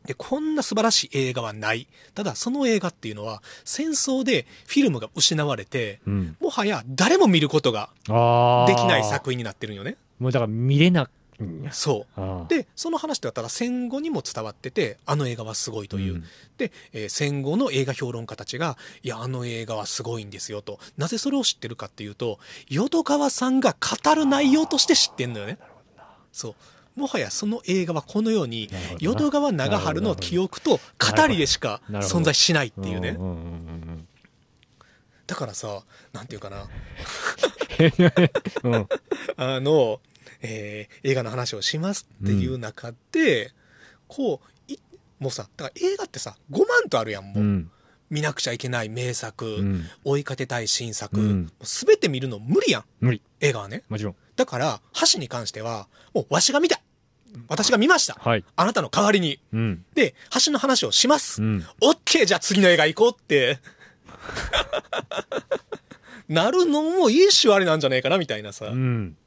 [0.05, 1.87] うんで、こんな素晴らしい映画はない。
[2.13, 7.89] ただ、その映画っていうのは、戦争でフィルムが失われて、うんもはや誰も見ることが
[8.67, 9.97] できない作品になってるんよね。
[10.19, 11.09] もうだから見れな
[11.71, 12.47] そう。
[12.47, 16.13] で、その話ってたら戦後にも伝わってて、あの映画はすごいという。
[16.15, 16.23] うん
[16.57, 20.79] で、えー戦後の映画評論家たちが、いや、あの映画はすごいんですよと。
[20.97, 22.39] なぜそれを知ってるかっていうと、
[22.69, 25.57] 淀川さんが語る内容として知ってんのよね。
[26.31, 26.55] そう。
[26.95, 33.12] もはやその映画はこのように淀川長春の記憶と語りでしか存在しないっていうね。
[33.12, 33.15] ん。
[33.15, 34.08] んうん
[35.27, 36.67] だからさ、なんていうかな、
[38.63, 38.73] うん。
[38.73, 38.88] うん
[39.38, 39.99] あの、
[40.41, 43.51] えー映画の話をしますっていう中で、
[44.08, 44.77] こう、い
[45.19, 47.71] もうさだから映画ってさ5万とあるやんもう、うん。
[48.12, 49.89] 見なくちゃいけない名作、うん。
[50.03, 51.43] 追いかけたい新作、うん。
[51.45, 52.84] もう全て見るの無理やん。
[52.99, 53.21] 無理。
[53.39, 53.81] 映画はね。
[53.89, 56.79] もちろんだから箸に関してはもうわしが見た。
[57.49, 58.15] 私が見ました。
[58.19, 58.45] はい。
[58.55, 59.39] あなたの代わりに。
[59.53, 59.85] うん。
[59.93, 61.65] で橋の話をします、うん。
[61.81, 63.59] オッケーじゃあ次の映画行こうって。
[66.29, 69.17] なるのもいい種ありなんじゃねえかなみたいなさ、うん。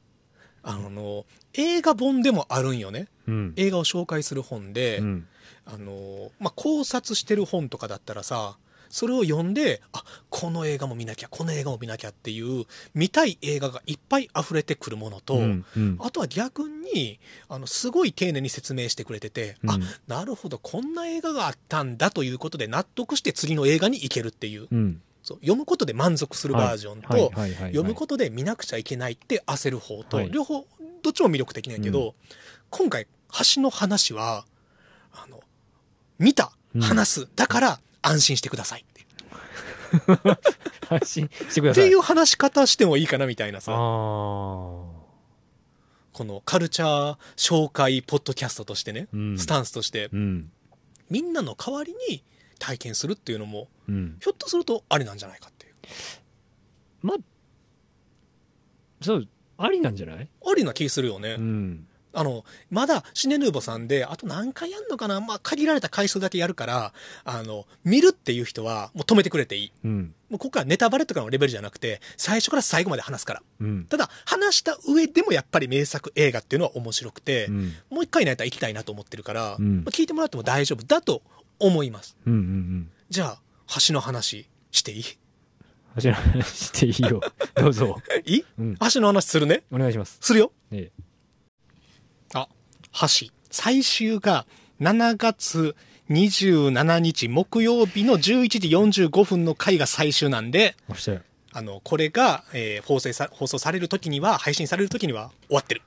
[0.63, 3.07] あの映画本でもあるんよね。
[3.27, 3.53] うん。
[3.55, 5.27] 映画を紹介する本で、うん。
[5.65, 8.57] あのまあ、考察してる本とかだったらさ
[8.89, 15.97] それを読んであこの映画も見なきゃこの映画も見なきゃっていう見たい映画がいっぱい溢れてくるものと、うんうん。
[15.99, 19.83] あとは逆にあのすごい丁寧に説明してくれてて、あうん。
[20.07, 24.67] なるほどこんな映画があったんだということで納得して次の映画に行けるっていう。
[24.71, 25.01] うん。
[25.23, 27.31] 読むことで満足するバージョンと、
[27.67, 30.31] 読むことで見なくちゃいけないって焦る方と、はい。
[30.31, 30.65] 両方
[31.03, 32.15] どっちも魅力的なんやけど、
[32.71, 33.05] 今回
[33.53, 34.45] 橋の話は
[35.11, 35.41] あの
[36.17, 36.81] 見たうん。
[36.81, 39.05] 話す、だから安心してくださいって
[40.87, 41.85] 発信 してください。
[41.85, 43.71] っていう話し方してもいいかなみたいなさ。
[43.71, 45.05] こ
[46.25, 49.39] のカルチャー紹介ポッドキャストとしてね、うん。
[49.39, 50.51] スタンスとしてうん。
[51.09, 52.23] みんなの代わりに
[52.59, 54.17] 体験するっていうのもうん。
[54.21, 55.73] ひょっとするとありなんじゃないかっていう。
[57.01, 57.17] まあ
[59.01, 60.27] そうありなんじゃない？
[60.45, 66.93] ありな気するよね、うんあのまだシネヌーボさんであと何回やんのかな、まあ、限られた回数だけやるから
[67.23, 69.71] あの見るっていう人はもう止めてくれていい。
[69.83, 70.13] うん。
[70.29, 73.43] もうここからネタバレとかのレベルじゃなくて最初から最後まで話すから。
[73.61, 73.85] うん。
[73.85, 77.73] ただ話した上でもやっぱり名作映画っていうのは面白くて、うん。
[77.89, 79.77] もう一回のやったら行きたいなと思ってるから、うん。
[79.77, 81.21] まあ聞いてもらっても大丈夫だと
[81.59, 82.17] 思います。
[82.25, 83.41] うんうんじゃあ
[83.87, 85.03] 橋の話していい？
[85.95, 87.21] 走らないしていいよ。
[87.55, 87.97] どうぞ。
[88.25, 88.45] いい？
[88.59, 88.77] うん。
[88.93, 89.63] 橋の話するね？
[89.71, 90.19] お願いします。
[90.21, 90.51] するよ。
[90.71, 91.01] えあ
[92.93, 94.45] 橋最終が
[94.79, 95.75] 7月
[96.09, 100.75] 27日木曜日の11時45分の回が最終なんで
[101.51, 105.81] あのこれが、えー放送さ放送される時には配信される時には終わってる。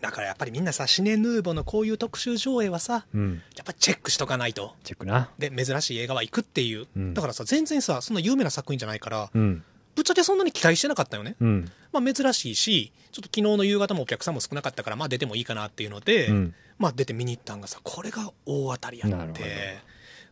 [0.00, 3.42] だからやっぱりみんなさシネヌーボのこういう特集上映はさうん。
[3.56, 4.74] やっぱチェックしとかないと。
[4.84, 5.30] チェックな。
[5.38, 7.14] で珍しい映画は行くっていう、うん。
[7.14, 11.70] だからさ全然さそんな有名な作品じゃないからうんぶっちゃけそんなに期待してなかったよね、うん。
[11.92, 16.54] まあ、珍しいしちょっと昨日の夕方もお客さんも少なかったからまあ出てもいいかなっていうので、うん。
[16.78, 19.78] まあ出て見に行ったんがさこれが大当たりやって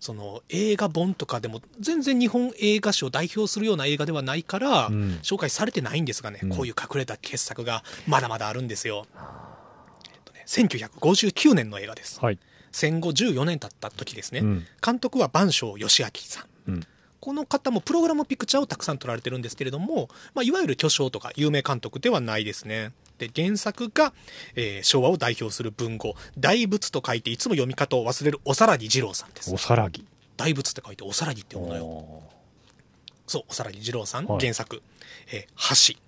[0.01, 5.21] その映画本とかでも全然日本映画史を代表するような映画ではないから、うん。
[5.23, 6.49] 紹介されてないんですがね、うん。
[6.51, 9.07] こういう隠れた傑作がまだまだあるんですよ、
[10.13, 12.19] えっとね、1959年の映画です。
[12.21, 12.39] はい。
[12.73, 14.67] 戦後14年経った時ですね、うん。
[14.85, 16.85] 監督は坂東義明さん
[17.23, 22.91] この方もプログラムピクチャーをたくさん撮られてるんですけれども、まあ、いわゆる巨匠とか有名監督ではないですね。
[23.19, 24.13] で、原作が、
[24.57, 29.57] えー昭和を代表する文豪、大仏と書いていつも読み方を忘れるおさらぎ二郎さんですお。
[29.57, 30.05] さらぎ
[30.37, 31.85] 大仏って書いておさらぎって読むのよ。
[31.85, 32.23] お
[33.29, 34.83] そう、おさらぎ二郎さん、はい原作、
[35.31, 36.01] えー橋。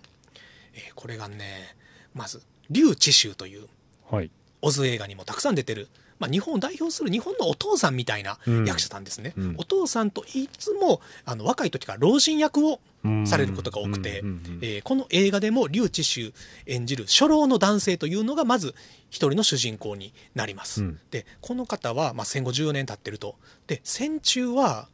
[0.75, 1.77] えーこれがね、
[2.13, 5.87] まず、劉知州という、ーはいオズ映画にもたくさん出てる、
[6.25, 8.65] まあ、日本を代表する日本のお父さんみたいなうん。
[8.65, 9.55] 役者さんですね、うん。
[9.59, 12.81] お父さんといつもあの若い時から老人役を
[13.27, 16.33] されることが多くて、うんうんうんえーこの映画でも劉知州
[16.67, 18.75] 演じる初老の男性というのがまず
[19.11, 20.99] 一人の主人公になります、うん。
[21.11, 23.37] でこの方は、まあ、戦後10年経ってると。
[23.67, 24.89] で戦中は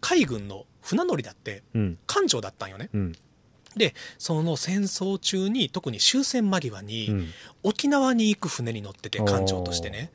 [0.00, 1.98] 海軍の船乗りだってうん。
[2.06, 2.88] 艦長だったんよね。
[2.94, 3.12] うん。
[3.76, 7.28] でその戦争中に特に終戦間際に、うん。
[7.62, 10.10] 沖縄に行く船に乗ってて艦長としてね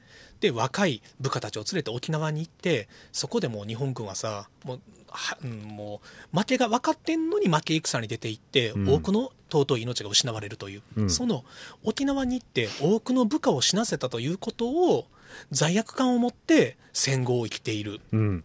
[0.45, 6.01] で若い部下たちを連れて沖縄に行ってそこでもう日本軍はさもうはうんも
[6.33, 8.89] う負けが分かってんのに負け戦に出て行って、うん。
[8.89, 11.09] 多くの尊い命が失われるという、うん。
[11.09, 11.45] その
[11.83, 15.07] 沖縄に行って多くの部下を死なせたということを
[15.51, 18.43] 罪悪感を持って戦後を生きている、うん。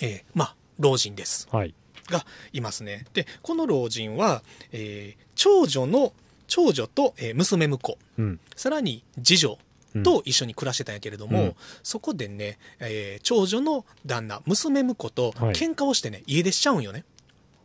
[0.00, 1.48] えーまあ老人です。
[1.50, 1.74] はい。
[2.10, 3.06] がいますね。
[3.14, 6.12] でこの老人は、えー長女の
[6.46, 7.98] 長女と、えー娘婿。
[8.18, 8.40] うん。
[8.56, 9.58] さらに次女
[10.04, 11.56] と一緒に暮らしてたんやけれども、うん。
[11.82, 15.54] そこでね、えー長女の旦那娘婿とはい。
[15.54, 17.04] 喧嘩をしてね、家出しちゃうんよね。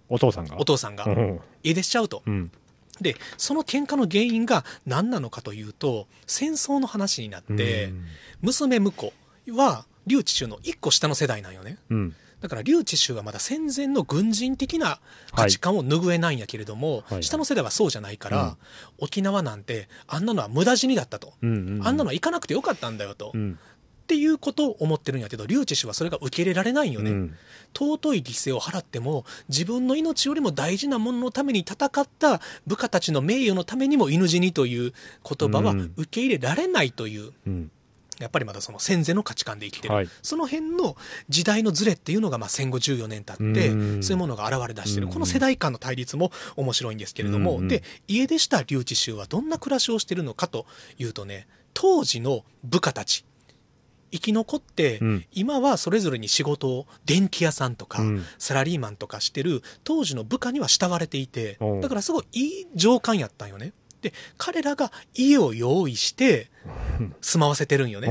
[0.10, 0.60] お父さんが？
[0.60, 1.40] お父さんが、うん。
[1.64, 2.24] 家出しちゃうと。
[2.26, 2.52] うん。
[3.02, 7.92] でその喧嘩の原因が何なのかというと戦争の話になって、
[8.42, 9.12] 娘婿
[9.50, 11.78] は劉知州の一個下の世代なんよね。
[11.90, 12.16] うん
[12.46, 15.00] だから劉知州はまだ戦前の軍人的な
[15.34, 18.58] 価値観を拭えないんやけれども、はい下の世代はそうじゃないから、うん。
[19.00, 21.88] 沖縄なんてあんなのは無駄死にだったと、うんうんうん。
[21.88, 23.60] あんなのは行かなくてよかったんだよと、っうん。
[24.06, 27.36] ていうことを思ってるんやけど劉知氏はそれが受け入れられないんよね、うん。
[27.74, 34.94] 尊い犠牲を払っても自分の命よりも大事なもののために戦った部下たちの名誉のためにも犬死にという
[35.28, 35.94] 言葉はうん。
[35.98, 37.72] 受け入れられないという、うん
[38.20, 40.10] やっぱりまだその戦前の価値観で生きてる、はい。
[40.22, 40.96] その辺の
[41.30, 44.04] 時代のズレっていうのがまあ戦後14年経ってうん。
[44.04, 45.08] そういうものが現れ出してる。
[45.08, 45.14] うん。
[45.14, 47.68] この世代間の対立も面白いんですけれども、うん。
[47.68, 50.66] で家出した留置衆はどんな暮らしをしてるのかと
[50.98, 53.26] いうとね当時の部下たち
[54.12, 55.26] 生き残って、うん。
[55.34, 58.24] 今はそれぞれに仕事を電気屋さんとか、うん。
[58.38, 63.74] サラリーマンとかしてる当時の部下には慕われていてだからすごいいい上官やったんよね
[64.06, 66.50] で彼らが家を用意して
[67.22, 68.08] 住まわせてるんよね、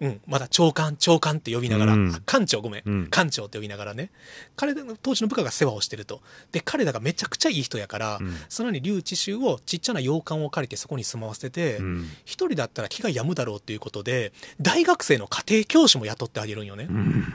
[0.00, 0.06] う。
[0.06, 2.14] ん、まだ長官、長官って呼びながら、うん。
[2.14, 3.06] あ官長ごめん、うん。
[3.08, 4.10] 官長って呼びながらね、
[4.56, 6.20] 彼らの当時の部下が世話をしてると。
[6.52, 8.36] で、彼らがめちゃくちゃいい人やから、うん。
[8.48, 12.10] さらに留置衆をちっちゃな洋館を借りてそこに住まわせて、うん。
[12.24, 16.86] 一人だったら気が病むだろうっていうことで、大学生の家庭教師も雇ってあげるんよね。
[16.90, 17.34] うん。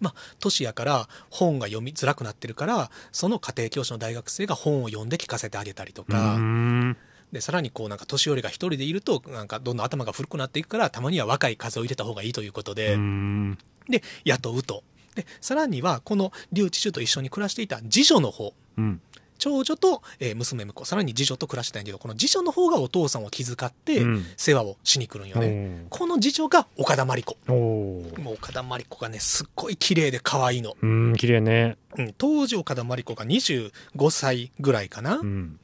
[0.00, 6.96] まあ、年やから本が読みづらくなってるから、その家庭教師の大学生が本を読んで聞かせてあげたりとか、うん
[7.32, 13.58] で、さらにこうなんか年寄りが一人でいると、なんかどんどん頭が古くなっていくから、たまには若い風を入れた方がいいということで、うん
[13.88, 14.82] で、雇うと。
[15.14, 19.00] で、さらには、この留置中と一緒に暮らしていた次女の方、うん
[19.40, 25.86] 長女と、えー娘婿、さらに次女と暮らしてたんやけど、この次女の方がお父さんを気遣ってうん、世話をしに来るんよね。
[25.86, 27.36] おこの次女が岡田真理子。
[27.48, 28.02] も
[28.32, 30.76] う岡田真理子がね、すっごい綺麗で可愛いの。
[30.80, 33.72] うん綺麗ねうん、当時岡田真理子が25
[34.10, 35.16] 歳ぐらいかな。
[35.16, 35.59] うんで、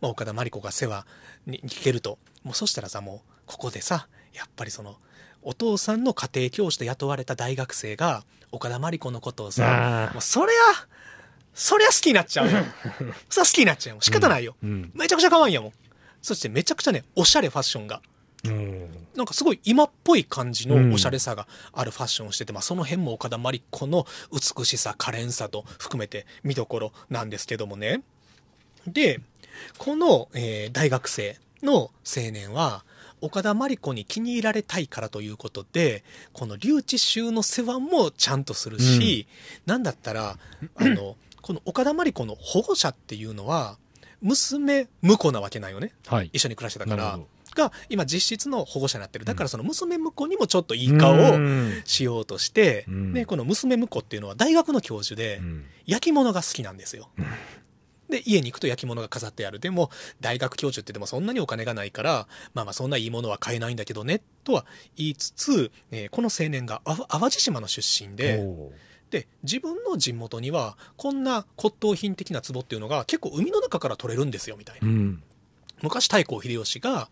[0.00, 1.06] まあ、岡田真理子が世話
[1.46, 2.18] に聞けると。
[2.42, 4.96] もうそしたらさ、もう、ここでさ、やっぱりその、
[5.42, 10.54] お父さんの家庭教師で雇われた大学生が、岡田真理子のことをさ、あもうそりゃ、
[11.54, 12.58] そりゃ好きになっちゃうよ。
[13.28, 14.00] そりゃ好きになっちゃうよ。
[14.00, 14.56] 仕方ないよ。
[14.62, 15.72] ーうんめちゃくちゃ可愛いんやもん。
[16.22, 18.00] そしてめちゃくちゃね、おしゃれファッションが。
[18.44, 28.02] うんなんかすごい今っぽい感じのおしゃれさがあるファッションをしてて、まあその辺も岡田真理子の美しさ、可憐さと含めて見どころなんですけどもね。
[28.86, 29.20] で、
[29.78, 31.72] この、えー大学生の
[32.04, 32.84] 青年は、
[33.20, 39.26] 岡田真理子に気に入られたいからということで、この留置衆の世話もちゃんとするし、
[39.66, 40.38] なんだったら、
[40.76, 43.76] あの、この岡田真理子の保護者っていうのは、
[44.22, 45.92] 娘婿なわけないよね。
[46.06, 47.18] はい一緒に暮らしてたから。
[47.54, 49.24] が、今実質の保護者になってる。
[49.24, 57.08] だからその娘婿にもちょっといい顔うをんしようとして、うんで、この娘婿っていうのは大学の教授でう、ん焼き物が好きなんですよ。
[58.08, 59.58] で、家に行くと焼き物が飾ってある。
[59.58, 59.90] でも、
[60.20, 64.64] 大学教授って言ってもそんなにお金がないから、まあまあそんないいものは買えないんだけどね、とは
[64.96, 68.44] 言いつつ、えーこの青年があ淡路島の出身で、
[69.10, 74.90] で、自分の地元には、こんな骨董品的な壺っていうのが結構海の中から取れるんですよ、みたいなう。
[74.90, 75.22] ん
[75.82, 77.08] 昔太閤秀吉が、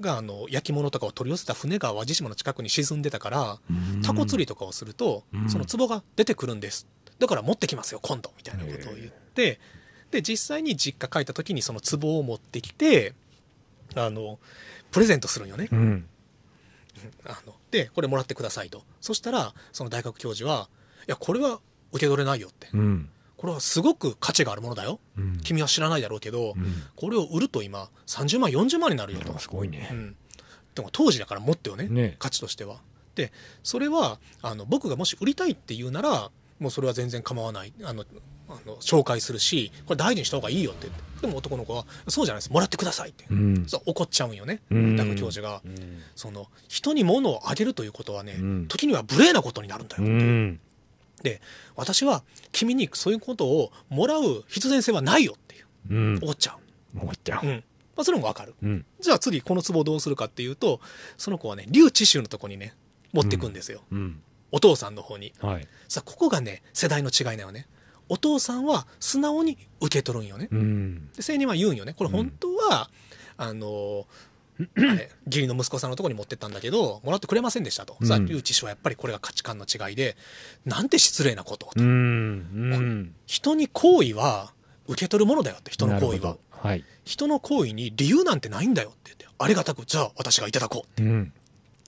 [0.00, 3.58] が、あの、焼き物とかを取り寄せた船が淡路島の近くに沈んでたから、
[4.04, 6.86] タコ釣りとかをすると、うんその壺が出てくるんです。
[7.18, 9.60] だから持ってきますよ、今度みたいなことを言って、
[10.12, 13.14] で、実際に実家帰った時にその壺を持ってきて、
[13.96, 14.38] あの、
[14.92, 15.68] プレゼントするんよね。
[15.72, 16.06] うん
[17.24, 18.84] あので、これもらってくださいと。
[19.00, 20.68] そしたら、その大学教授は、
[21.00, 21.58] いや、これは
[21.90, 22.68] 受け取れないよって。
[22.72, 23.08] うん
[23.38, 25.00] これはすごく価値があるものだよ。
[25.18, 29.36] うん君は知らないだろうけど、うんこれを売ると今、30万、40万になるよと。
[29.40, 30.14] すごいうねん、
[30.76, 32.80] でも当時だから持ってよねね価値としては。
[33.16, 33.32] で
[33.62, 38.04] それはあの僕がもし売りたいって言うならもうそれは全然構わないあの
[38.52, 40.88] あの紹介するしこれ大事にした方がいいよって。
[40.88, 42.52] 言ってでも男の子はそうじゃないです。
[42.52, 43.64] もらってくださいって、うん。
[43.68, 44.60] そう怒っちゃうんよね。
[44.70, 45.16] うん。
[45.16, 46.02] 教授が、うん。
[46.16, 48.66] その人に物をあげるということはね、うん。
[48.66, 50.60] 時には無礼なことになるんだよ、うん。
[51.22, 51.40] で
[51.76, 55.66] 私は君にそういうことをもらう必然性はないよっていう。
[55.90, 56.16] うん。
[56.16, 56.56] 怒っちゃ
[56.92, 57.06] もう。
[57.06, 57.64] いっちゃう、うん。
[57.94, 58.54] まあ、それもわかる。
[58.60, 58.84] うん。
[59.00, 60.80] じゃあ次この壺をどうするかっていうと
[61.16, 62.74] その子はね劉知州のとこにね
[63.12, 64.20] 持ってくんですよ、うん。
[64.50, 65.32] お父さんの方に。
[65.40, 65.68] はい。
[65.88, 67.68] さあここがね世代の違いだよね
[68.12, 70.48] お父さんは素直に受け取るんよね。
[70.52, 71.08] うん。
[71.12, 71.94] で青年は言うんよね。
[71.94, 72.90] これ本当は、
[73.38, 74.06] あの
[74.60, 80.14] あれ義理の息子さんのとこに持ってったんだけどもらってくれませんでしたと、さあうん劉知州はやっぱりこれが価値観の違いで
[80.66, 81.88] なんて失礼なことをと、うん。
[81.88, 84.52] うん人に好意は
[84.88, 86.36] 受け取るものだよって人の行為は。
[86.50, 86.84] はい。
[87.04, 91.32] 人の行為に理由なんてないんだよって言ってありがたくじゃあ私がいただこううん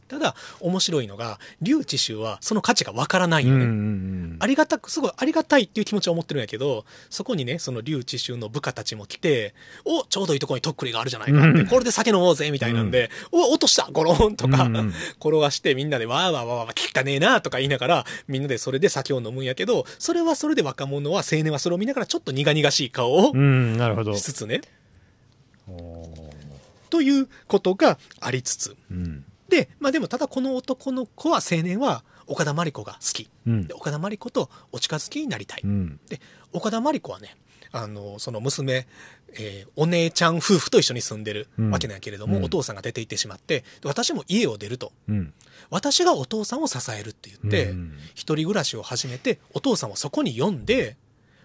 [0.09, 4.37] ただ面白いのが劉知州はその価値がわからないうんうよね、ん。
[4.41, 11.67] ありがたくすごいありがたいっていう気持ちは思ってるんやけどそこにねその劉知州の部下たちも来ておちょうどいいところにとっくりがあるじゃないかって、うん。
[11.67, 14.93] これで酒飲もうぜみたいなんで、お落としたゴロンとか、うんうん。
[15.21, 24.15] 転がしてみんなでわーわーわーわー汚ねえなとか言いながらみんなでそれで酒を飲むんやけどそれはそれで若者は青年はそれを見ながらちょっと苦々しい顔をうんなるほど。
[24.15, 24.61] しつつね、
[25.69, 26.31] お
[26.91, 28.77] ということがありつつ。
[28.91, 33.29] うんでまあでもただこの男の子は青年は岡田真理子が好き。
[33.47, 33.67] うん。
[33.67, 36.01] で岡田真理子とお近づきになりたい、うん。
[36.09, 36.21] で
[36.53, 37.37] 岡田真理子はね
[37.73, 38.87] あの、その娘、
[39.37, 41.71] えーお姉ちゃん夫婦と一緒に住んでるうん。
[41.73, 42.45] わけなんやけれども、うん。
[42.45, 44.93] お父さんが出て行ってしまって、で私も家を出ると。
[45.09, 45.35] うん。
[45.71, 47.99] 私がお父さんを支えるって言って、うん。
[48.15, 50.97] 一人暮らしを始めて、お父さんをそこに呼んで、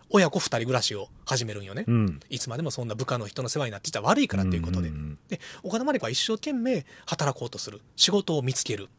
[0.10, 1.86] 親子二人暮らしを始めるんよね。
[1.88, 4.89] うんいつまでもそんな部下の人の世話になってちゃ悪いからっていうことで。
[4.89, 7.82] んで、岡田真理子は一生懸命働こうとする。
[7.95, 8.89] 仕事を見つける。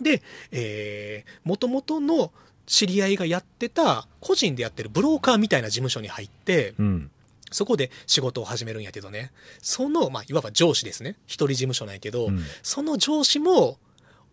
[0.00, 0.22] で、
[0.52, 2.32] えー、元々の
[2.66, 7.10] 知り合いがやってた、個人でやってるブローカーみたいな事務所に入って、うん
[7.50, 9.32] そこで仕事を始めるんやけどね。
[9.62, 11.16] その、まあ、いわば上司ですね。
[11.26, 13.78] 一人事務所なんやけど、うんその上司も、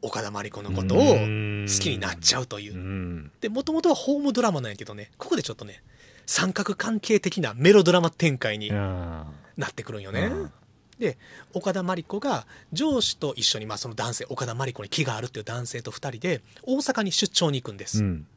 [0.05, 2.75] 岡田真理子のことを好きになっちゃうという。
[2.75, 2.77] う。
[2.77, 3.31] ん。
[3.41, 5.81] で、もともとはホームドラマなんやけどね、ここでちょっとね、
[6.25, 9.25] 三角関係的なメロドラマ展開にあ
[9.57, 10.25] なってくるんよね。
[10.25, 10.51] うん。
[10.99, 11.17] で、
[11.53, 18.03] 岡田真理子が上司と一緒に、まあその男性、岡田真理子に気があるっていう男性と二人で大阪に出張に行くんです。
[18.03, 18.27] うん。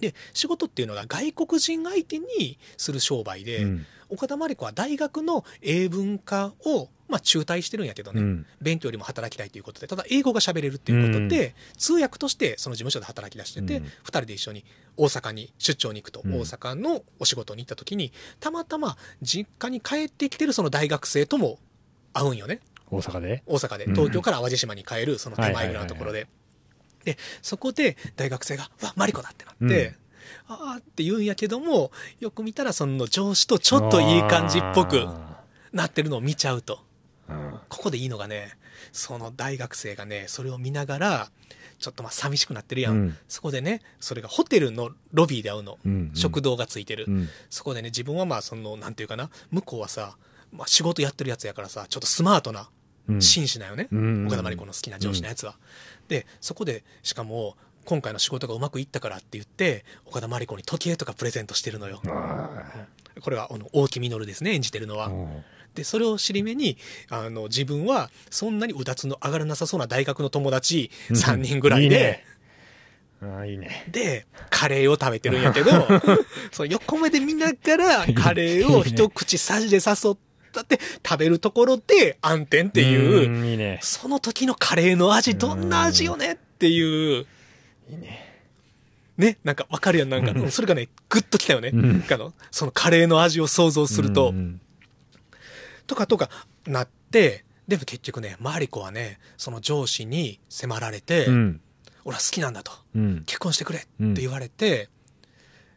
[0.00, 8.46] で、仕事っていうのが外国人相手にする商売で、うん岡田真理子は大学の英文科を、まあ中退してるんやけどね、うん。
[8.60, 13.84] 勉強よりも働きたいということで、ただ英語が喋れるっていうことで、通訳としてその事務所で働き出してて、うん。
[13.84, 14.64] 二人で一緒に
[14.96, 16.34] 大阪に出張に行くと、うん。
[16.34, 21.58] 大阪のお仕事に行った時に、たまたま実家に帰ってきてるその大学生とも
[22.12, 22.60] 会うんよね。
[22.90, 23.42] 大阪で？
[23.46, 23.84] 大阪で。
[23.84, 23.94] うん。
[23.94, 26.26] 東京から淡路島に帰るその手前ぐらいのところで。
[27.04, 29.94] で、そこで大学生が、うわ、マリコだってなって、
[30.48, 36.80] あーって言うんやけども、よく見たらその上司とちょっといい感じっぽくあなってるのを見ちゃうと。
[37.28, 38.56] ーうんここでいいのがね、
[38.92, 41.30] その大学生がね、それを見ながら、
[41.78, 42.92] ちょっとまあ寂しくなってるやん。
[42.94, 45.78] うんそこでね、それがホテルのロビーで会うの。
[45.84, 47.04] うん食堂がついてる。
[47.08, 50.16] うんそこでね、自分はまあその、なんていうかな、向こうはさ、
[50.52, 52.68] まあ仕事やってるやつやからさ、ちょっとスマートな
[53.08, 53.88] うん紳士なよね。
[53.90, 55.56] うん岡田真理子の好きな上司のやつは。
[56.08, 57.56] で、そこで、しかも、
[57.86, 62.02] 今回の仕事がうまくいったからって言って、岡田真理子に時計とかプレゼントしてるのよ。
[62.06, 62.50] あ
[63.22, 65.08] これは、あの、大木実ですね、演じてるのは。
[65.08, 65.42] ー
[65.74, 66.78] で、それを尻目に、
[67.10, 72.24] あの、自分は、そんなにうだつの上がらなさそうな大学の友達3人ぐらいで、いいね。
[73.22, 73.86] あーいいね。
[73.90, 75.70] で、カレーを食べてるんやけど、
[76.50, 80.16] その横目で見ながら、カレーを一口さじで誘っ
[80.52, 83.78] たって、食べるところで暗転っていう、んいいね。
[83.82, 87.26] その時のカレーの味、どんな味よねっていう、
[87.88, 88.34] いいね。
[89.16, 90.40] ね、なんかわかるやん、なんか、うん。
[90.42, 91.70] うんそれがね、グッときたよね。
[91.72, 92.04] うん。
[92.10, 94.60] あの、そのカレーの味を想像すると、うん
[95.86, 96.28] とかとか
[96.66, 101.60] なって、でも結局ね、マリコはね、その上司に迫られて、うん。
[102.04, 103.22] 俺は好きなんだと、うん。
[103.24, 103.86] 結婚してくれって
[104.20, 104.88] 言われて、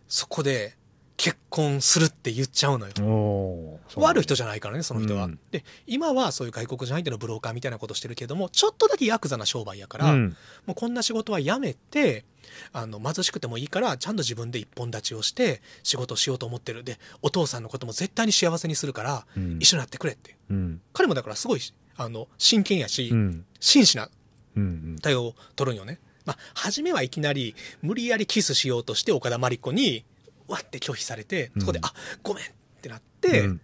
[0.07, 0.75] そこで
[1.19, 3.79] 結婚するって言っちゃうのよ。
[3.97, 5.25] 悪い人じゃないからね、その人は。
[5.25, 12.23] うんで、今はそういう外国人相手のブローカーみたいなことしてるけども、ちょっとだけヤクザな商売やから、うんもうこんな仕事はやめて、
[12.71, 16.85] あの、貧しくてもいいから、ちゃんと自分で一本立ちをして、仕事をしようと思ってる。
[16.85, 20.37] で、お父さんのことも絶対に幸せにするから、うん一緒になってくれって。
[20.49, 21.59] うん彼もだからすごい、
[21.97, 24.09] あの、真剣やし、うん真摯な
[24.55, 25.99] うん対応を取るんよね。
[26.25, 30.05] まあ、初めはいきなり、無理やりキスしようとして、岡田真理子に、
[30.49, 31.93] わって拒否されて、そこで、うんあ、
[32.23, 32.47] ごめんっ
[32.81, 33.61] てなって、うん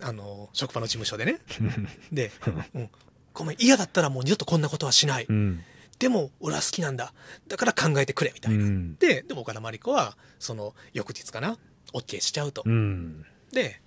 [0.00, 1.38] あの、職場の事務所でね。
[2.12, 2.32] で、
[2.74, 2.90] うん、
[3.32, 5.26] ごめん、嫌だったらもう二度とこんなことはしない。
[5.28, 5.64] うん
[6.00, 7.14] でも、俺は好きなんだ。
[7.46, 8.64] だから考えてくれ、みたいな。
[8.64, 11.56] うんで、でも岡田真理子は、その、翌日かな、
[11.92, 12.64] OK しちゃうと。
[12.66, 13.80] うんで、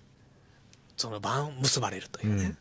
[0.95, 2.43] その晩結ばれるというね。
[2.43, 2.57] うん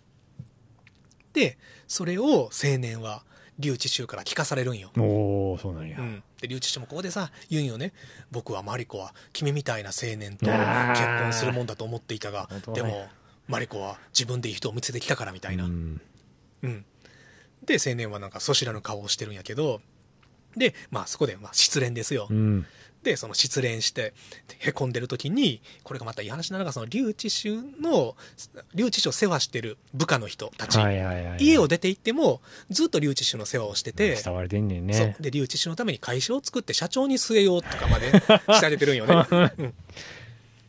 [1.32, 3.22] で、それを青年は、
[3.58, 4.90] 留置衆から聞かされるんよ。
[4.98, 5.98] おおそうなんや。
[5.98, 7.92] うん、で留置所もここでさ言うんよね。
[8.30, 10.56] 僕はマリコは君みたいな青年と結
[11.22, 13.08] 婚するもんだと思っていたがでも
[13.48, 16.00] マリコは自分でいい人を見つけてきたからみたいな、ううん。
[16.66, 16.84] ん
[17.64, 19.80] で青年はなんかそしらぬ顔をしてるんやけど
[20.56, 22.66] でまあそこでまあ失恋ですよ、うん
[23.06, 24.12] でその失恋して
[24.58, 27.50] へこんでる時にこれがまたいい話なのがその留置所
[27.80, 28.16] の
[28.74, 35.16] 留置所を世話してる部下の人たち、はいはいはい家を出て行ってもずっと留置所の世話をしてて、慕われてんねんね。
[35.20, 38.10] で留置所のために会社を作って社長に据えようとかまで
[38.54, 39.74] してあげてるんよね、うん。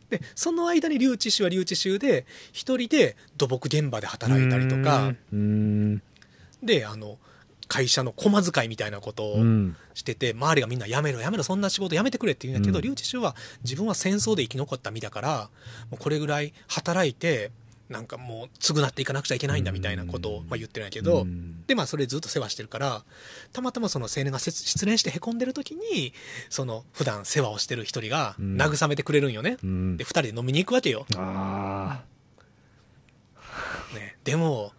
[0.09, 5.13] でその間に留置所は留置所で一人で土木現場で働いたりとか。
[5.33, 6.01] うん。
[6.61, 7.17] であの
[7.67, 12.83] 会社の駒遣いみたいなことをうんしてて周りがみんなやめろやめろそんな仕事やめてくれって言うんやけど、うん。
[12.83, 15.49] 留置所は自分は戦争で生き残った身だから
[15.89, 17.51] もうこれぐらい働いて
[17.89, 21.65] なんかもう償っていかなくちゃいけないんだみたいなことをまあ言ってるんやけど、うん。
[21.67, 23.03] でまあそれずっと世話してるから
[23.53, 26.13] たまたまその青年がせ失恋してへこんでる時に
[26.49, 28.57] その普段世話をしてる一人がうん。
[28.61, 29.97] 慰めてくれるんよね、うん。
[29.97, 32.01] で二人で飲みに行くわけよ、あ
[33.95, 34.73] ね、でも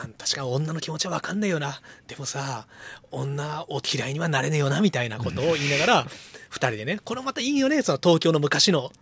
[0.00, 1.80] あ確かに女の気持ちは分かんないよな。
[2.06, 2.68] でもさ、
[3.10, 6.06] 女を嫌いにはなれねえよな、みたいなことを言いながら、
[6.48, 8.92] 二人でね、これまたいいよね、その東京の昔の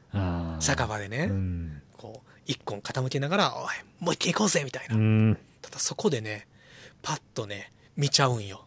[0.59, 3.69] 酒場でね、うんこう、一本傾けながら、おい、
[4.01, 4.95] もう一軒行こうぜ、みたいな。
[4.95, 6.47] うんただそこでね、
[7.03, 8.65] パッとね、見ちゃうんよ。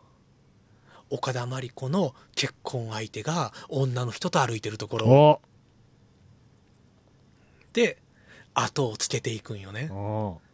[1.10, 5.42] 岡田真理子の結婚相手が女の人と歩いてるところお
[7.74, 7.98] で、
[8.54, 9.90] 後をつけていくんよね。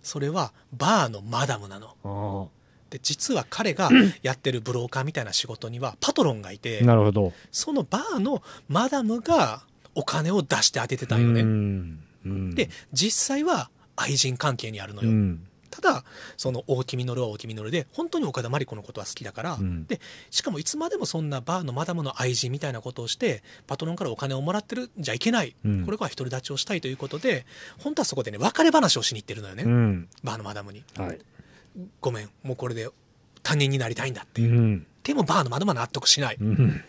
[0.06, 1.96] おそれはバーのマダムなの。
[2.04, 2.50] お
[2.90, 3.90] で、実は彼が
[4.22, 9.64] やってるブローカーみたいな仕事にはパトロンがいて、なるほどそのバーのマダムが
[9.96, 12.54] お金を出して当ててたんよね。
[12.56, 15.10] で、実際は愛人関係にあるのよ。
[15.10, 16.04] うんただ、
[16.38, 20.00] その大木実は大木実で、本当に岡田真理子のことは好きだから、うんで、
[20.32, 25.56] しかもいつまでもそんなバーのマダムの愛人みたいなことをして、パトロンからお金をもらってるんじゃいけない。
[25.66, 27.46] うんこれから独り立ちをしたいということで、
[27.80, 29.64] 本当はそこでね、別れ話をしに行ってるのよね。
[29.64, 30.84] うんバーのマダムに。
[30.98, 31.20] はい
[32.00, 32.90] ごめん、もうこれで
[33.44, 34.42] 他人になりたいんだって。
[34.42, 36.38] うんでもバーのマダムは納得しない。
[36.40, 36.82] うん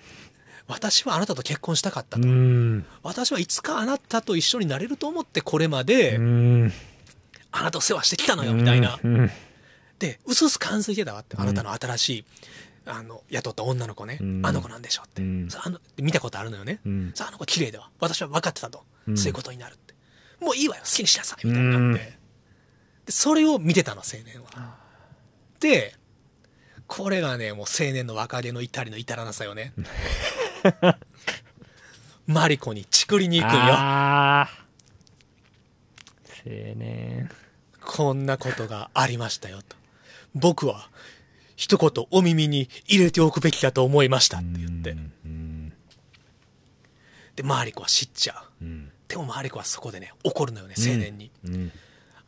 [0.69, 2.29] 私はあなたと結婚したかったうと。
[2.29, 6.73] ん私はいつかあなたと一緒になれると思ってこれまで、うん
[7.59, 8.99] あなたを世話してきたのよ、みたいな。
[9.03, 9.31] うん
[9.99, 11.37] で、うすうす感づいてたわって。
[11.39, 12.25] あなたの新しい、
[12.85, 14.19] あの、雇った女の子ね。
[14.21, 15.23] うんあの子なんでしょって。
[15.23, 16.81] あの見たことあるのよね。
[16.85, 17.91] うんさあ、あの子綺麗では。
[17.99, 18.85] 私は分かってたと。
[19.09, 19.95] うんそういうことになるって。
[20.41, 22.19] もういいわよ、好きにしなさい、みたいになって。
[23.07, 24.77] で、それを見てたの、青年は。
[25.61, 25.95] で、
[26.87, 29.73] これがね、もう青年の若気の至りの至らなさよね。
[32.27, 33.63] マリコにチクりに行くんよ。
[33.73, 34.49] 青
[36.77, 37.31] 年
[37.87, 39.77] こんなことがありましたよと。
[40.35, 40.91] 僕は
[41.55, 44.91] 一言お耳に入れておくべきだと思いましたって言って。
[44.91, 45.73] うん
[47.37, 48.65] で、マリコは知っちゃう。
[48.65, 51.31] うんでもマリコはそこでね、怒るのよね、青年に。
[51.45, 51.73] うん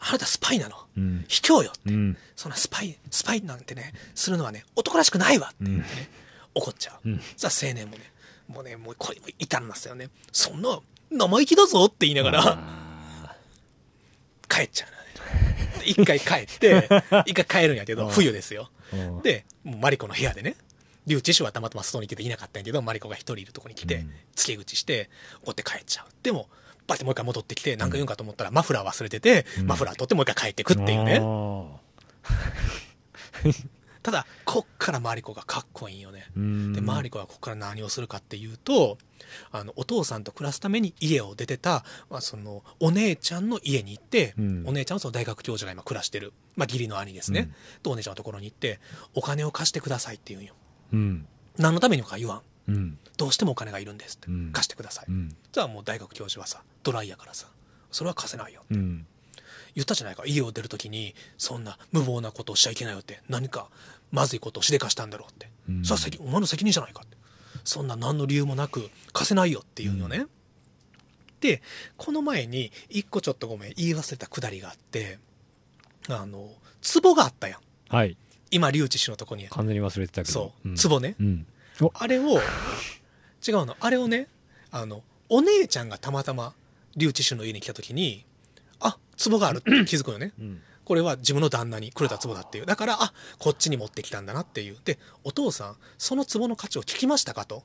[0.01, 0.77] あなたスパイなの。
[0.97, 1.81] うん卑怯よって。
[1.93, 5.85] うんそんなスパイ、スパイなんてね、するのはね、男らしくないわってうん
[6.55, 7.09] 怒っちゃう。
[7.09, 8.13] うんさあ青年もね、
[8.47, 10.09] もうね、もうこれも至らなすよね。
[10.31, 10.79] そんな
[11.11, 13.37] 生意気だぞって言いながらあ
[14.49, 14.98] 帰っちゃう
[15.91, 16.89] 一回帰って、
[17.27, 18.13] 一回帰るんやけど、うん。
[18.13, 18.71] 冬ですよ。
[18.93, 20.57] ーで、もうマリコの部屋でね、
[21.07, 25.11] リュウチシュはたまたま外に来ていなかったんやけど、マリコが一人いるとこに来てうん、付け口して、
[25.43, 26.07] 怒って帰っちゃう。
[26.23, 26.49] でも、
[26.87, 29.67] バッてもう一回戻ってきて、なんか言うんかと思ったら、マフラー忘れてて、うん。
[29.67, 31.21] マフラー取ってもう一回帰ってくっていうね。
[34.03, 36.27] ただ、こっからマリコがかっこいいんよね。
[36.37, 38.99] うんで、マリコはここから何をするかっていうと、
[39.51, 47.41] あの、お父さんと暮らすために家を出てた、まあ、その、お姉ちゃんの家に行って、うんお姉ちゃんはその大学教授が今暮らしてる、まあ、義理の兄ですね。
[47.41, 48.81] うんと、お姉ちゃんのところに行って、
[49.15, 50.55] お金を貸してくださいって言うんよ。
[50.93, 51.27] うん
[51.59, 52.43] 何のためにもか言わん。
[52.69, 54.29] うんどうしてもお金がいるんですって。
[54.29, 55.07] うん貸してください。
[55.09, 57.49] うんじゃあもう大学教授はさ、ドライやからさ、
[57.91, 58.65] それは貸せないよ。
[58.71, 59.07] うん
[59.75, 60.25] 言ったじゃないか。
[60.27, 63.21] 家を出るときに、そんな無謀なことをしちゃいけないよって。
[63.29, 63.69] 何か
[64.11, 65.49] まずいことをしでかしたんだろうって。
[65.69, 67.17] うんそれは責お前の責任じゃないかって。
[67.65, 70.27] そんな何の理由もなく貸せないよって言うよね。
[71.41, 71.63] で、
[71.97, 75.19] この前に一個ちょっとごめん、言い忘れたくだりがあって、
[76.09, 76.51] あの、
[77.03, 77.61] 壺があったやん。
[77.95, 78.17] はい
[78.51, 79.47] 今、リュウチ氏のとこに。
[79.49, 81.15] 完全に忘れてたけどそう、ん壺ね。
[81.21, 81.47] うん
[81.81, 82.41] おあれを、
[83.47, 84.27] 違うの、あれをね、
[84.71, 86.55] あの、お姉ちゃんがたまたま、
[86.97, 88.25] リュウチ氏の家に来た時に、
[88.81, 90.33] あ、壺があるって 気づくよね。
[90.39, 92.65] うんこれは自分の旦那にくれた壺だっていう。
[92.65, 94.79] だから、あ、こっちに持ってきたんだなっていう。
[94.87, 97.63] で、お父さん、その壺の価値を聞きましたかと。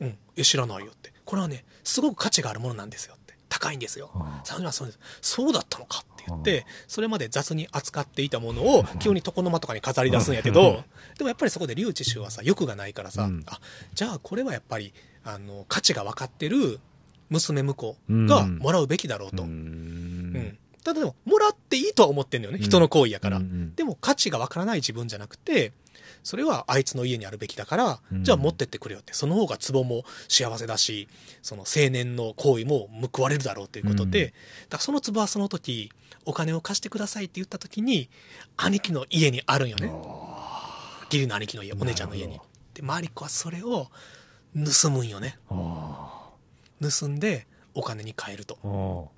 [0.00, 1.12] うん、知らないよって。
[1.26, 3.26] これはね、すごく価値があるものなんですよって。
[3.50, 4.10] 高いんですよ。
[4.14, 4.98] ああサウナはそうです。
[5.20, 10.82] そうだったのかって言って、それまで雑に扱っていたものを急に床の間とかに飾り出すんやけど、
[11.18, 13.60] でもやっぱりそこでリュウチシュはさ、欲がないからさ、うんあ、
[13.94, 14.94] じゃあこれはやっぱり、
[15.24, 16.80] あの、価値が分かってる
[17.30, 19.42] 娘婿がもらうべきだろうと。
[19.42, 22.60] ううんんただでも、もらっていいとは思ってんのよね。
[22.62, 23.38] 人の行為やから。
[23.38, 25.72] うんうんでも価値がわからない自分じゃなくて、
[26.22, 29.12] それはあいつの家にあるべきだから、うんじゃあ持ってってくれよって。
[29.12, 31.08] その方が壺も幸せだし、
[31.42, 34.36] その青年の行為も報われるだろうということで、うんだか
[34.76, 35.90] らその壺はその時、
[36.24, 38.08] お金を貸してくださいって言った時に、
[38.56, 39.90] 兄貴の家にあるんよね。
[41.06, 42.40] 義理の兄貴の家、お姉ちゃんの家に。
[42.74, 43.88] で、マリコはそれを
[44.54, 45.38] 盗むんよね。
[45.50, 46.15] あ
[46.80, 49.10] 盗んでお金に換えると。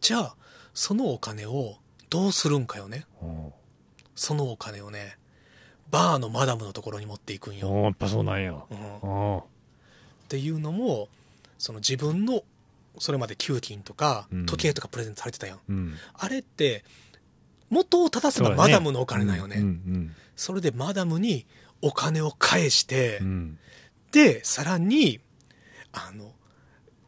[0.00, 0.36] じゃあ、
[0.74, 1.76] そのお金を
[2.10, 3.06] どうするんかよね。
[4.14, 5.16] そのお金をね、
[5.90, 7.68] バーのマダムのところに持っていくんよ。
[7.68, 8.62] ーやっぱそうなんやうん、っ
[9.40, 9.42] あ
[10.28, 11.08] ていうのも、
[11.58, 12.42] その自分の、
[12.98, 15.60] それまで給金とかうん時計とかプレゼントされてたやん。
[15.68, 16.84] うんあれって、
[17.70, 19.56] 元を正せばマダムのお金だよね。
[19.56, 21.46] うんうんそれでマダムに
[21.82, 23.58] お金を返して、うん
[24.12, 25.20] で、さらに、
[25.92, 26.32] あの、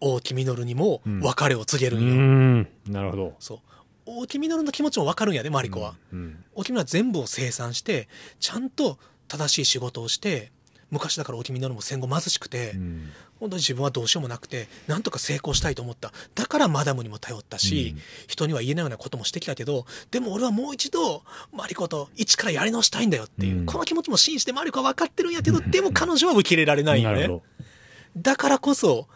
[0.01, 2.15] 大木実にも別れを告げうるんよ。
[2.23, 2.69] ん。
[2.89, 3.35] なるほど。
[3.39, 3.59] そう。
[4.07, 6.45] 大木稔の気持ちも分かるんやでマリコは、うん。
[6.55, 8.09] 大木稔は全部を清算して
[8.41, 8.99] ちゃんと
[9.29, 10.51] 正しい仕事をして
[10.91, 13.11] 昔だから大木稔も戦後貧しくて、うん。
[13.39, 16.13] 本当に自分はどうしようもなくてなんとか成功したいと思った。
[16.35, 18.03] だからマダムにも頼ったし、うん。
[18.27, 21.23] 人には言えないようなこともしてきたけどでも俺はもう一度
[21.53, 23.67] マリコと一からやり直したいんだよっていう、うん。
[23.67, 27.31] この気持ちも信じてマリコは分かってるんやけどでも彼女は受け入れられないよね。
[28.17, 29.07] だからこそ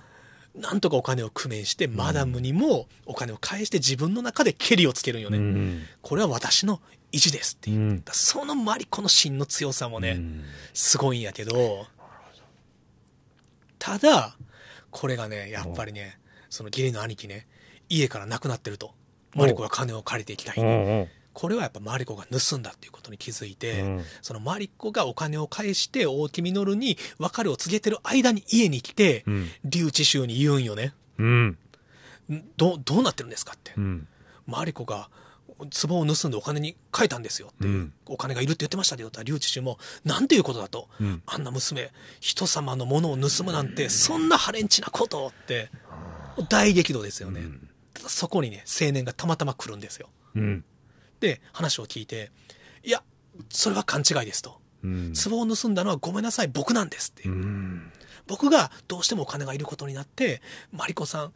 [0.55, 5.83] なんとかお金を工面してマダムにもお金を返して自分の中でケリをつけるんよどね、うん。
[6.01, 6.81] これは私の
[7.11, 8.05] 意地ですっていう、うん。
[8.13, 10.45] そのマリコの芯の強さもね、うん。
[10.73, 11.87] すごいんやけど、
[13.79, 14.37] ただ、
[14.91, 16.19] これがね、やっぱりね、
[16.51, 17.49] その義理の兄貴ね、
[17.89, 18.95] 家からなくなってると。
[19.35, 20.57] マリコが金を借りていきたい。
[20.59, 21.03] うんう。
[21.03, 30.95] んこれはやっぱマリコが盗んだっていうことに気づいて、うんそのマリコがお金を返して大木稔に別れを告げてる間に家に来て、うん留置衆に言うんよね。
[31.19, 31.59] うんん
[32.57, 33.73] ど、どうなってるんですかって。
[33.77, 34.09] うん
[34.47, 35.09] マリコが
[35.59, 40.89] 壺を盗んでお金に変えたんですよって、うんお金がいるって言ってましたけど、留置衆も、なんていうことだと。
[41.01, 45.71] うんあんな娘、人様のものを盗むなんて、そんなハレンチなことって、
[46.49, 47.43] 大激怒ですよね。
[48.07, 50.09] そこにね、青年がたまたま来るんですよ。
[50.35, 50.65] うん
[51.21, 52.31] で、話を聞いて、
[52.83, 53.03] いや、
[53.49, 54.61] それは勘違いですと。
[54.83, 57.29] うん壺を盗んだのはごめんなさい、僕なんですって
[58.27, 60.43] 僕がどうしてもお金がいることになって、
[60.73, 61.31] マリコさ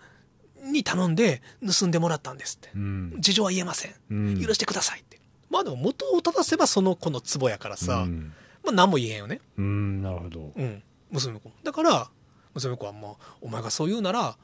[0.62, 2.70] んに頼んで盗んでもらったんですって。
[2.74, 3.95] うん事情は言えません。
[4.11, 5.18] うん許してくださいって。
[5.51, 8.33] まあでも元を正せばその子の壺やからさ、うん
[8.64, 9.41] まあ何も言えへんよね。
[9.57, 10.83] うんなるほどうん。
[11.11, 11.55] 娘の子も。
[11.62, 12.11] だから、
[12.55, 14.37] 娘の子はもう、お前がそう言うなら、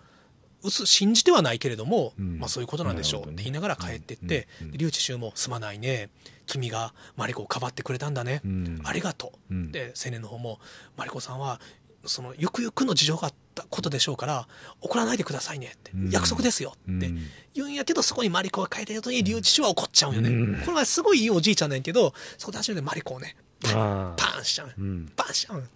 [0.65, 6.11] うす信じてはないけれども、うんまあそういうことなんでしょうって言いながら帰ってって、うんうんで留置衆もすまないね。
[6.47, 8.41] 君がマリコをかばってくれたんだね。
[8.45, 9.55] うんありがとう。
[9.55, 10.59] うんで、青年の方も、
[10.97, 11.61] マリコさんは、
[12.07, 14.47] その、ゆくゆくの事情があったことでしょうから、
[14.83, 15.91] 怒らないでくださいねって。
[15.93, 17.19] うん約束ですよってうん
[17.55, 20.29] 言うんやけど、そこにマリコが書いたように留置所は怒っちゃうんよね。
[20.29, 24.75] うんこれはすごいいいおじいちゃんなんやけど、そこで初めてマリコをね、パン、しちゃう。
[24.77, 25.69] うんパンしちゃう。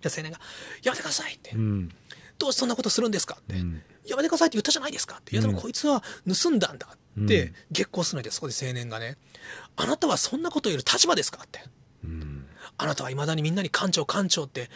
[0.00, 0.40] で、青年が、
[0.82, 1.50] やめてくださいって。
[1.52, 1.90] うん
[2.38, 3.54] どうしてそんなことするんですかって。
[4.10, 5.32] うんやめてくださいって言ったじゃないですかって。
[5.32, 6.02] いや、でもこいつは
[6.42, 9.16] 盗んだんだってうん、激高するので、そこで青年がね、
[9.76, 11.60] あなたはそんなことを言える立場ですかって。
[12.04, 12.46] うん
[12.76, 14.70] あなたは未だにみんなに館長館長って、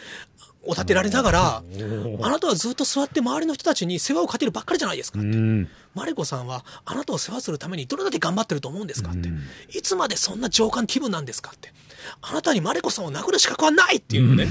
[0.63, 5.37] お立てられながら、あなたはずっと座って周りの人たちに世話をかけるばっかりじゃないですかうって。
[5.37, 9.41] んマリコさんはあなたを世話するためにどれだけ頑張ってると思うんですかってうん。
[9.69, 11.73] いつまでそんな上官気分なんですかって。
[12.21, 14.47] あなたにマリコさんを殴る資格はないっていうのね。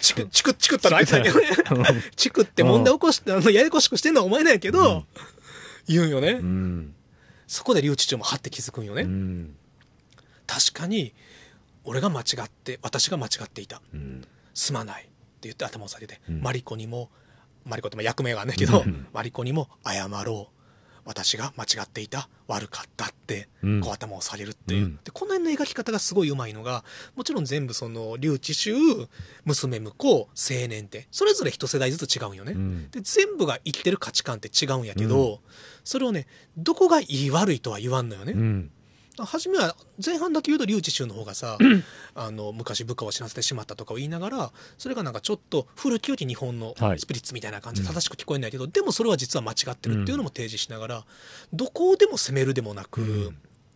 [0.00, 1.46] チク、チク、チクったらあいつだけどね。
[2.16, 5.06] チクって問題起こして、あの、ややこしくしてんのはお前なんやけど、
[5.88, 6.32] 言うんよね。
[6.32, 6.94] うん
[7.46, 9.02] そこで留置長もはって気づくんよね。
[9.02, 9.56] うん
[10.46, 11.12] 確かに、
[11.84, 13.82] 俺が間違って、私が間違っていた。
[13.92, 15.10] うんすまないって
[15.42, 17.10] 言って頭を下げて、うんマリコにも
[17.64, 20.59] マリコってまあ役名があんねんけど、うんマリコにも謝ろう
[21.04, 23.80] 私が間違っていた悪かったって、うん。
[23.80, 24.98] こう頭を下げるっていう、うん。
[25.04, 26.84] でこの辺の描き方がすごいうまいのが
[27.16, 28.72] もちろん全部その留置衆
[29.44, 30.28] 娘婿青
[30.68, 32.90] 年ってそれぞれ一世代ずつ違うんよね、うん。
[32.90, 35.40] で全部が生きてる価値観って違うんやけど、
[35.84, 36.26] それをね
[36.56, 38.70] どこがいい悪いとは言わんのよね、うん
[39.18, 41.58] 初めは前半だけ言うと留置衆の方がさ
[42.14, 47.00] あの昔部下を死なせてしまったとかを言いながらそれがなんかちょっと古き良き日本のはい。
[47.00, 51.04] スピリッツみたいな感じで正しく聞こえないけど、でもそれは実は間違ってるっていうのも提示しながら、
[51.52, 53.32] どこをでも責めるでもなく、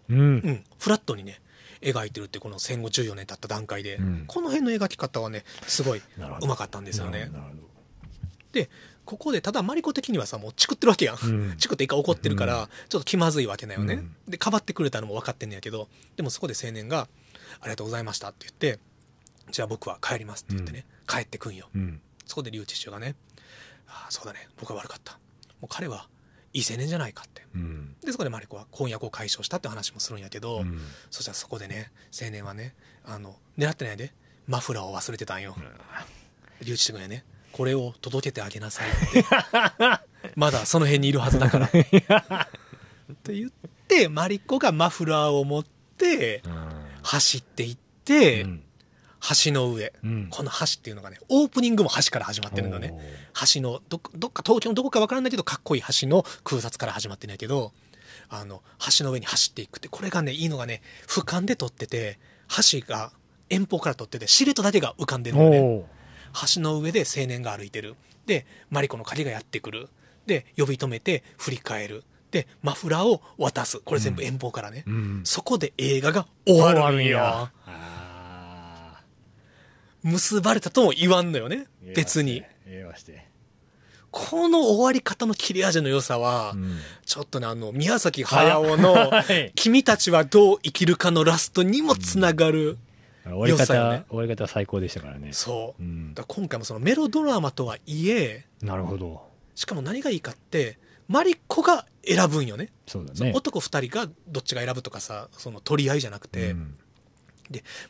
[0.09, 0.17] うん。
[0.17, 0.65] うん。
[0.79, 1.41] フラットにね
[1.81, 4.25] 描いてるってこの戦後14年経った段階で、うん。
[4.27, 6.03] この辺の描き方はねすごい
[6.43, 7.31] うまかったんですよね。
[7.33, 7.74] なるほど
[8.55, 8.71] で
[9.05, 11.57] ここでただマリコ的にはさもうチクってるわけやん、うん。
[11.59, 14.17] チクって一回怒ってるから、ちょっと気まずいわけだよね、うん。
[14.29, 17.09] でかばってくれたのも分かってんねやけどでもそこで青年が
[17.61, 18.79] 「ありがとうございました」って言って
[19.51, 21.69] 「じゃあ僕は帰ります」って言ってね、帰ってくんよ。
[21.75, 22.01] うん。
[22.25, 23.17] そこで留置長がね
[23.87, 25.19] 「ああそうだね僕は悪かった。
[25.61, 26.09] もう彼は
[26.53, 27.45] いい青年じゃないか」って。
[27.55, 27.97] うん。
[28.01, 30.81] でそこでマリコは婚約を解消したって話もするんやけど、うん。
[31.11, 32.75] そしたらそこでね青年はね
[33.05, 34.15] あの狙ってないで
[34.47, 35.57] マフラーを忘れてたんよ、
[36.63, 37.25] 留置してくんやね
[37.55, 39.25] これを届けてあげなさいって。
[40.35, 41.67] まだその辺にいるはずだから。
[41.67, 41.71] っ
[43.23, 43.51] て言っ
[43.87, 45.65] てマリコがマフラーを持っ
[45.97, 46.43] て
[47.03, 48.65] 走っていって、うん。
[49.45, 50.29] 橋の上、うん。
[50.31, 52.93] この橋っていうのがねオープニングも橋から始まってるのね。
[53.55, 57.73] 橋のどどっか東京のどこかわからないけどかっこいい橋の空撮から始まってんやけど
[58.29, 58.63] あの
[58.99, 62.19] 橋の上に走っていくってこれがねいいのがね俯瞰で撮ってて
[62.71, 63.13] 橋が
[63.49, 65.61] 遠方から撮っててシルエットだけが浮かんでるのね。
[65.61, 65.87] お
[66.55, 67.95] 橋の上で青年が歩いてる。
[68.27, 69.89] でマリコの鍵がやってくる。
[70.27, 72.05] で呼び止めて振り返る。
[72.31, 73.81] でマフラーを渡す。
[73.81, 75.21] これ全部遠方からね、うん。
[75.25, 77.51] そこで映画が終わるんよあ
[80.03, 81.67] 結ばれたとも言わんのよね。
[81.85, 82.43] ー別に。
[84.11, 86.79] この終わり方の切れ味の良さは、うん。
[87.05, 89.51] ちょっとね、あの、宮崎駿の、 はい。
[89.57, 92.79] 君たちはどう生きるかのラストにもつながる。
[93.25, 95.33] 終わり方、ね終わり方は最高でしたからね。
[95.33, 95.87] そうう。
[95.87, 99.23] んだ今回もそのメロドラマとはいえ、なるほど。
[99.55, 102.71] しかも何がいいかって、マリコが選ぶんよね。
[102.87, 103.33] そうだね。
[103.35, 106.75] 男二人がどっちが選ぶとかさ、その取り合いじゃなくて、うん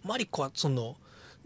[0.02, 0.96] マリコはその、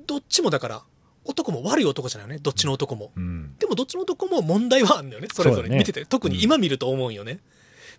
[0.07, 0.83] どっちもだから、
[1.25, 2.41] 男も悪い男じゃないよね。
[2.43, 3.13] どっちの男も。
[3.15, 3.55] うん。
[3.59, 5.29] でもどっちの男も問題はあるんだよね。
[5.33, 6.07] それぞそうだねれ見てて。
[6.07, 7.35] 特に今見ると思うんよね。
[7.35, 7.43] だか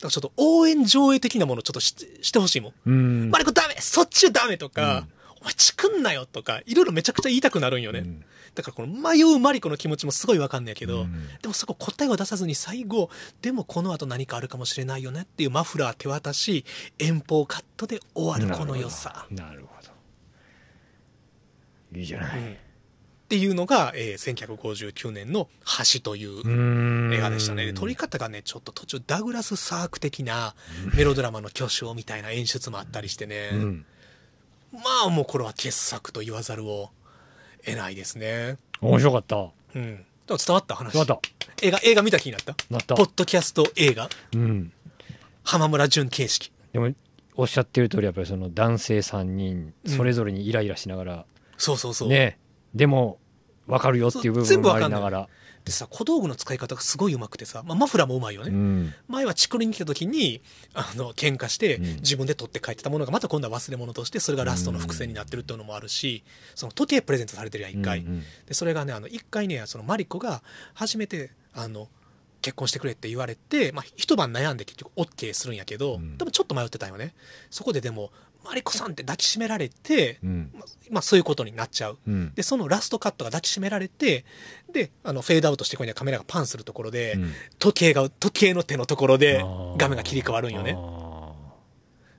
[0.06, 2.74] らちょっと応援上映的なものをちょっとししてほしいもん。
[2.88, 3.30] うん。
[3.30, 5.08] マリコダメそっちはダメとか、
[5.42, 8.00] お前チクんなよとか、いろいろめちゃくちゃ言いたくなるんよね。
[8.00, 8.26] うん
[8.56, 13.10] だからこの迷うマリコの気持ちもすごいわかんないけど、うんでもそこ答えを出さずに最後、
[13.44, 16.66] でもこの後何かあるかもしれないよねっていうマフラー手渡し、
[16.98, 19.28] 遠方カットで終わるこの良さ。
[19.30, 19.82] なるほ
[21.94, 22.00] ど。
[22.00, 22.40] いいじゃない。
[22.40, 22.56] っ
[23.30, 25.48] ていうのが、えー1959年の
[25.94, 26.50] 橋というう
[27.10, 27.68] ん映画でしたね。
[27.68, 30.56] で撮り方がね、ちょっと途中ダグラス・サーク的な
[30.96, 33.52] メロドラマの巨匠みたいな演出もあったりしてね。
[34.74, 34.80] うん。
[34.80, 36.90] まあもうこれは傑作と言わざるを
[37.66, 38.58] 得ないですね。
[38.82, 39.38] 面白かった。
[39.76, 40.06] うん。
[40.28, 40.96] でも伝わった話。
[40.96, 41.30] よかった。
[41.62, 43.04] 映画、映画見た気になったなったポ。
[43.04, 44.72] ッドキャスト映画うん。
[45.44, 46.52] 浜村淳形式。
[46.72, 46.94] でも、
[47.36, 51.26] おっしゃってる通り、やっぱりその男性3人、うんそれぞれにイライラしながら、
[51.58, 52.10] そうそうそう。
[52.10, 52.38] ね、
[52.74, 53.18] でも、
[53.68, 55.30] わかるよっていう部分もありながら。
[55.70, 58.50] でさ、小道具の使い方がすごい上手くてさ、まあ、マフラーもうまいよね。
[58.50, 58.94] うん。
[59.08, 60.42] 前はチクリに来た時に、
[60.74, 66.24] あの、喧嘩して、うん自分で取って帰ってたものがまた今度は忘れ物として、それがラストの伏線になってるっていうのもあるし、
[66.56, 68.00] その時計プレゼントされてるやん、一回。
[68.00, 70.42] うんで、それがね、あの、一回ね、そのマリコが
[70.74, 71.88] 初めて、あの、
[72.42, 77.14] 結婚してくれって言われて、まあ、一晩悩んで結局 OK するんやけど、うんでもちょっと迷ってたよね。
[77.50, 78.12] そこででも、
[78.50, 80.52] マリコさんって抱きしめられて、うん。
[80.56, 82.00] まあまあ、そういうことになっちゃう。
[82.08, 82.34] うん。
[82.34, 84.26] で、そのラストカットが抱きしめられて、
[84.74, 89.44] で、あの、フェードアウトしてこいにはカメラがパンするところで、うん時計が、時計の手のところで
[89.78, 90.76] 画面が切り替わるんよね。
[90.76, 91.32] あ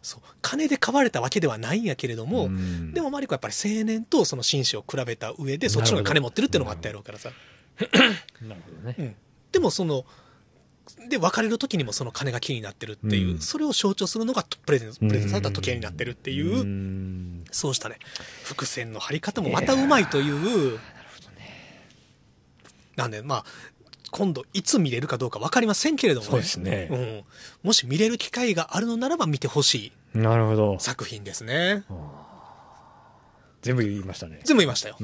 [0.03, 0.21] そう。
[0.41, 7.33] 金で買われたわけではないんやけれどーも、うんでもマリコはやっぱり青年とその紳士を比べた上で、そっちの方が金持ってるっていうのもあったやろうからさ。
[8.41, 9.03] なるほどねう。
[9.03, 9.17] ん。
[9.51, 10.05] でもその、
[11.09, 17.99] で、別れる時にもその金が気になってるっていう、うんそれを象徴するのがプレゼンプレゼンされた時計になってるっていう、んそうしたね、
[18.45, 20.79] 伏線の張り方もまたうまいという、
[22.97, 23.45] なんで、まあ、
[24.11, 26.31] 今度いつ見れるかどうか分かりませんけれどもね。
[26.31, 27.25] そうですねうん。
[27.63, 30.79] もし見れる機会があるのならば見てほしいなるほど。
[30.81, 31.85] 作品ですね。
[33.63, 34.41] 全部言いましたね。
[34.45, 34.97] 全部言いましたよ。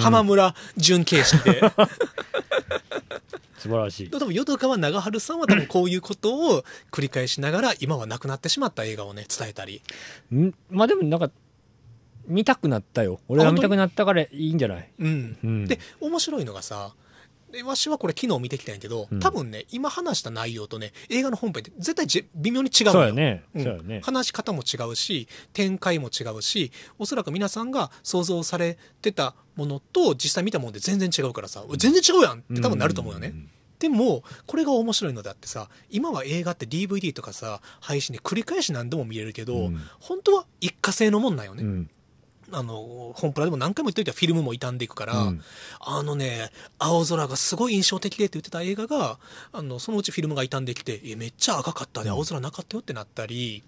[0.00, 1.60] 浜村純形式で。
[3.58, 4.10] 素晴らしい。
[4.10, 9.82] 多分淀川長春さんは多分こういうことを繰り返しながら今はなくなってしまった映画をね伝えたり。
[10.34, 10.52] ん？
[10.70, 11.30] まあでもなんか、
[12.26, 13.20] 見たくなったよ。
[13.28, 14.88] 俺は見たくなったからいいんじゃない？
[14.98, 15.64] うん、うん。
[15.66, 16.94] で面白いのがさ
[17.52, 19.20] でわしはこれ昨日見てきたんやけど、うん。
[19.20, 22.92] 多分ね今話した内容とね映画の本編って絶対じ微妙に違うのよ。
[22.92, 23.44] そうやね。
[23.54, 23.62] うん。
[23.62, 24.00] そうやね。
[24.02, 33.48] 話し方も違うし展開も違うしおそらく皆さんが想像されてたものと実際見たもので全然違うからさ全然違うやんって多分なると思うよね、ん
[33.78, 39.80] でもこれが面白いのであってさ今は映画って DVD とかさ配信で繰り返し何度も見れるけど、うん。
[39.98, 41.90] 本当は一過性のもんなんよね、うん。
[42.52, 45.42] あの本プラでも何回も言っといたフィルムも傷んでいくから、うん。
[45.80, 49.18] あのね青空がすごい印象的でって言ってた映画が
[49.52, 53.62] あのそのうちフィルムが傷んできてえめっちゃ赤かったで青空なかったよってなったり、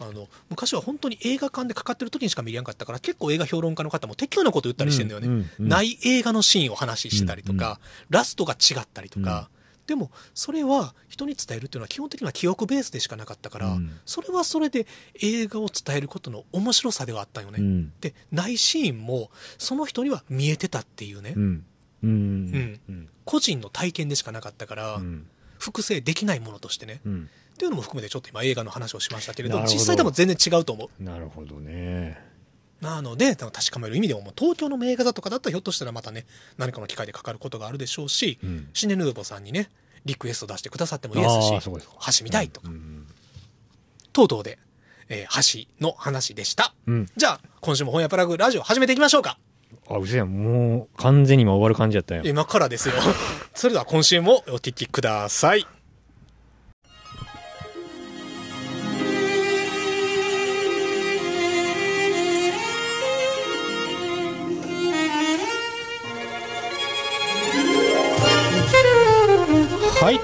[0.00, 5.68] あの昔は本当に映画館でかかってる時にしか見れなかったから結構映画評論家の方も適当なこと言ったりしてんだよね、うんうんうん。
[5.68, 7.78] ない映画のシーンを話してたりとか、
[8.10, 9.48] ラストが違ったりとか、
[9.86, 14.86] でもそれは人に伝えるっていうのは基本的には記憶ベースでしかなかったから、うんそれはそれで
[15.20, 17.92] 映画を伝えることの面白さではあったよね、うん。
[18.00, 21.64] でないシーンもその人には見えてたっていうね、うん。
[22.02, 22.80] うん。
[22.88, 23.08] うん。
[23.24, 25.26] 個人の体験でしかなかったから、うん。
[25.58, 27.30] 複製できないものとしてね、うん。
[27.54, 32.33] っていうのも含めてちょっと今映画の話をしましたけれどど実際多分全然違うと思うなるほどね。
[32.84, 36.26] なので確かめる意味でももう東京の名画座とかだったらひょっとしたらまたね
[36.58, 39.70] 何かの機会でかかることがあるでしょうし、うんシネヌーボさんにね
[40.04, 43.06] リクエスト出してくださってもいいですあし橋見たいとか、うん。
[44.12, 44.58] 等々で、
[45.08, 47.06] えー橋の話でしたうん。
[47.16, 49.38] じゃあ今週も本屋プラグラジオ始めていきましょうか
[49.88, 50.28] あ、うせやん。
[50.30, 52.22] もう、完全に今終わる感じやったよ。
[52.24, 52.94] 今からですよ
[53.54, 55.66] それでは今週もお聞きください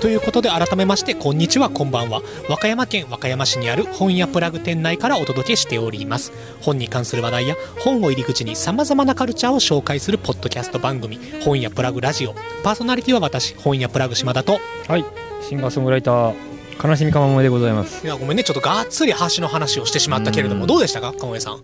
[0.00, 2.22] ということで改めまして、こんにちは、こんばんは。
[2.48, 6.32] 和歌山県和歌山市にある本屋プラグ店内からお届けしております。
[6.62, 12.34] 本に関する話題や本を入り口に様々なカルチャーを紹介するポッドキャスト番組、本屋プラグラジオ。
[12.62, 14.58] パーソナリティは私、本屋プラグ島田と。
[14.88, 15.04] はい
[15.46, 16.34] シンガーソングライター
[16.82, 21.60] 悲しみかまもえでございますいや、ごめんね、ちょっとがっつり橋の話をしてしまったけれども、うんどうでしたか、かもえさん？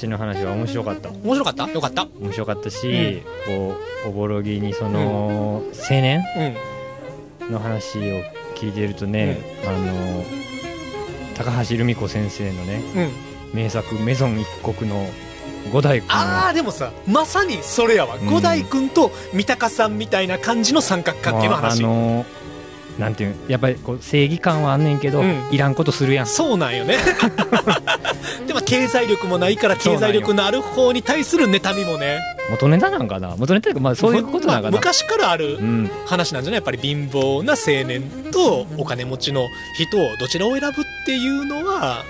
[0.00, 1.68] 橋の話は面白かった面白かった？
[1.70, 2.08] よかった？
[2.20, 3.76] 面白かったし、こ
[4.06, 6.24] うおぼろげにその、青年？
[6.36, 6.77] うん。
[7.50, 8.22] の話を
[8.56, 10.24] 聞いてるとね、あの
[11.36, 13.10] 高橋留美子先生のねうん。
[13.54, 15.06] 名作「メゾン一国」の
[15.72, 18.16] 五代君あー、でもさ、まさにそれやわ。
[18.20, 21.82] うん五代君と三鷹さんみたいな感じの三角関係のあ話。
[21.82, 22.24] の
[22.98, 25.42] なんていうやっぱりこう正義感はあんねんけど、うん。
[25.52, 26.26] いらんことするやん。
[26.26, 26.96] そうなんよね。
[28.46, 32.20] でも経済力もないから経済力のある方に対する妬みもね。
[32.50, 33.36] 元ネタなんかな？
[33.36, 35.90] 元ネタというかまあそういうことなんかな、まあ昔からあるうん。
[36.06, 36.58] 話なんじゃない？
[36.58, 39.46] やっぱり貧乏な青年とお金持ちの
[39.76, 40.72] 人をどちらを選ぶっ
[41.06, 42.04] ていうのは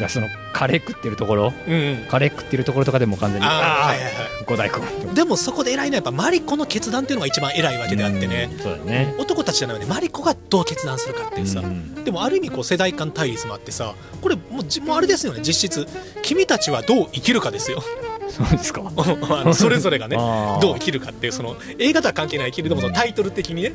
[0.00, 2.06] だそのカレー食ってるところうんうん。
[2.08, 4.10] カレー食ってるところとかでも完全にあああはいはいは
[4.46, 4.82] 五代君
[5.12, 9.14] いでもそこで偉いのはやっぱマリコの決断っていうのが一番偉いわけであってね、うんそうだね。
[9.18, 15.40] 男たちじゃないのでマリコがどう決断するかっていうさ、うんでもある意味こう世代間対立もあってさこれもうじもうあれですよね。
[15.42, 15.86] 実質
[16.22, 17.82] 君たちはどう生きるかですよ。
[18.28, 18.82] そうですか。
[19.54, 20.16] それぞれがね
[20.60, 23.72] どう生きるかっていうその映画とは関係ないけれどもそのタイトル的にね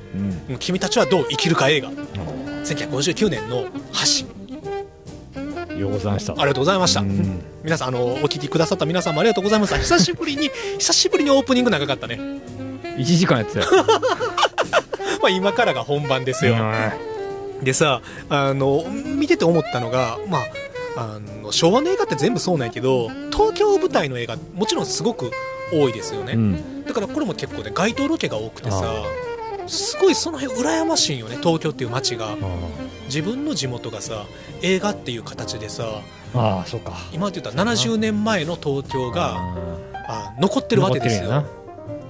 [0.50, 1.90] うん「君たちはどう生きるか映画」
[2.66, 4.49] 1959年の「橋」よ
[5.88, 6.34] うございました。
[6.34, 7.42] ありがとうございました、うん。
[7.64, 9.76] 皆さんあのお聞きくださった皆さんもありがとうございます。
[9.76, 12.20] 久しぶりに久しぶりにオープニング長かったね。
[12.98, 13.66] 1時間やってたよ。
[15.22, 16.56] まあ今からが本番ですよ、
[17.62, 20.40] でさあの見てて思ったのがま
[20.96, 25.32] ああの昭和の映画って全部そうなんやけど東京舞台の映画もちろんすごく
[25.72, 26.86] 多いですよね、うん。
[26.86, 29.04] だからこれも結構ね街頭ロケが多くてさ
[29.68, 32.36] すごいその辺羨ましいよね東京っていう街が
[33.10, 34.26] 自分の地元がさ
[34.62, 36.02] 映画っていう形でさ
[36.34, 36.94] ああそうか。
[37.12, 39.36] 今って言ったら70年前の東京が
[40.08, 41.44] ああ残ってるわけですよ。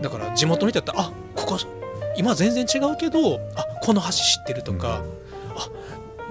[0.02, 1.58] だから地元の人だったらあここ
[2.18, 5.02] 今全然違うけどあこの橋知ってるとか、
[5.56, 5.70] あ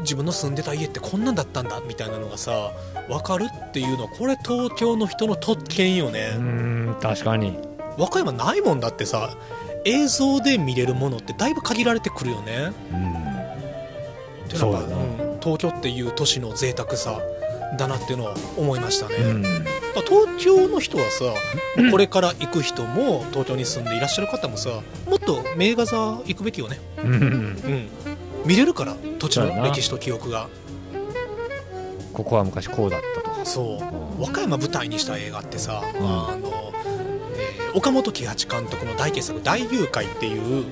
[0.00, 2.72] 自分の住んでた家ってこんなんだったんだみたいなのがさ
[3.08, 7.58] 分かるっていうのはこれ東京の人の特権よね、うーん確かに。
[7.96, 9.34] 和歌山ないもんだってさ
[9.84, 12.72] 映像で見れるものってだいぶ限られてくるよね。
[12.92, 13.27] うん
[14.48, 14.90] っていうのはそう
[15.34, 17.20] ん東京っていう都市の贅沢さ
[17.76, 19.42] だなっていうのは思いましたね、うん。
[20.06, 21.24] 東京の人はさ、
[21.90, 24.70] これから行く人も東京に住んでいらっしゃる方もさ
[25.06, 26.80] もっと名画座行くべきよね。
[26.98, 27.12] うん。
[27.12, 27.88] うん。
[28.44, 30.48] 見れるから土地の歴史と記憶が。
[32.12, 33.44] ここは昔こうだったと。
[33.44, 33.78] そ
[34.18, 34.22] う。
[34.22, 36.06] 和歌山舞台にした映画ってさ、うん。
[36.06, 40.64] あの、えー岡本喜八監督の大傑作「大誘拐」っていう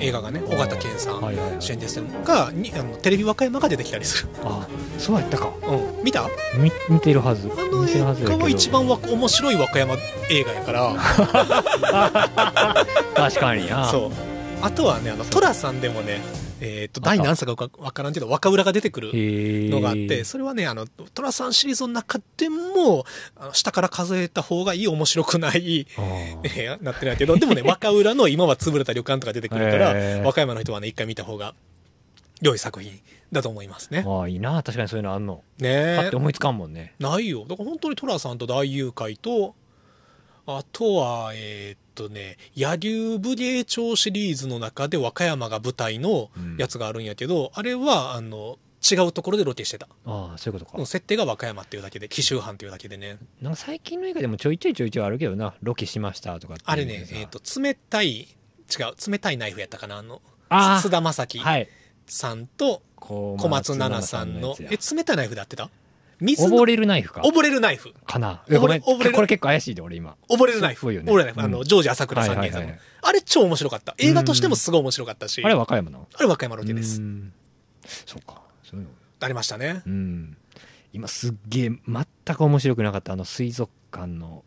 [0.00, 1.20] 映画がね尾形健さん
[1.60, 4.66] 主演ですがにあのテレビ和歌山が出てきたりする、あ
[4.98, 5.50] そうやったか。
[5.66, 6.24] うん、見た？
[6.24, 6.28] あ
[6.58, 7.48] 見見てるはず。
[7.48, 9.94] 見ての映画は一番わ面白い和歌山
[10.30, 10.94] 映画やから。
[13.14, 14.10] 確かにあそう。
[14.62, 16.20] あとはねあの寅さんでもね
[16.60, 19.10] えっ、と第何作か分からんけど若浦が出てくる
[19.70, 23.04] のがあって、それはね、あの、寅さんシリーズの中でも、
[23.36, 25.86] あの下から数えた方がいい、面白くない、
[26.80, 29.88] なってないけど、でもね、 若浦の今は潰れた旅館とか出てくるから、
[30.22, 31.54] 和歌山の人はね、一回見た方が
[32.40, 33.00] 良い作品
[33.32, 34.04] だと思いますね。
[34.06, 36.16] ああいいな確かにそういうのあんのねえパッて。
[36.16, 37.44] 思いつかんもんねないよ。
[37.48, 39.54] だから本当に寅さんと大誘拐と、
[40.46, 49.88] あとは、えーっとね、野流武芸町シリーズの中で和歌山が舞台のやつがあるんやけど、あれは、あの、違うところでロケしてた。
[50.04, 50.86] ああそういうことか。
[50.86, 53.18] 設定が和歌山っていうだけで、紀州藩っていうだけでね。
[53.42, 55.54] なんか最近の映画でもちょいちょいちょいちょいあるけどな。
[55.62, 57.16] ロケしましたとかあれね、さ。
[57.16, 58.26] えっ、と、冷たい、違
[58.82, 61.68] う、冷たいナイフやったかな、あの、あー菅田将暉はい。
[62.06, 65.70] さんと小小松菜奈さんの、やえ、冷たいナイフで合ってた？
[66.20, 67.20] 水の溺れるナイフか？
[67.22, 67.92] 溺れるナイフ。
[68.06, 70.90] かな溺れこれ結構怪しいで俺今溺れるナイフ。
[70.92, 71.40] ね溺れるナイフ。
[71.42, 73.94] あの、うんジョージ朝倉さん原作のはいはいはいあれ超面白かった。
[73.98, 75.42] 映画としてもすごい面白かったし。
[75.44, 76.08] あれ和歌山の？
[76.14, 77.04] あれ和歌山ロケですう。
[77.04, 77.32] ん
[77.84, 78.90] そうかそういうの
[79.20, 79.82] ありましたね。
[79.86, 80.36] うん
[80.92, 82.06] 今すっげえ全
[82.36, 84.42] く面白くなかったあの水族館の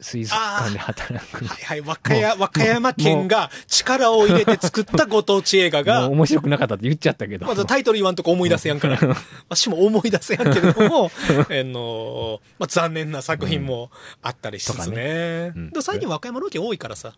[0.00, 1.44] 水族館で働く。
[1.44, 7.46] はいはい、和歌山、和歌山県が力を入れて作ったご当地映画が、面白くなかったって言っちゃったけど。
[7.46, 8.98] まだタイトル言わんとこ思い出せやんから。
[9.48, 11.10] わしも思い出せやんけれども、
[11.48, 13.90] あのまあ、残念な作品も
[14.22, 15.52] あったりしつつとかね。
[15.54, 15.70] うん。
[15.70, 17.14] でも最近和歌山ロケ多いからさ、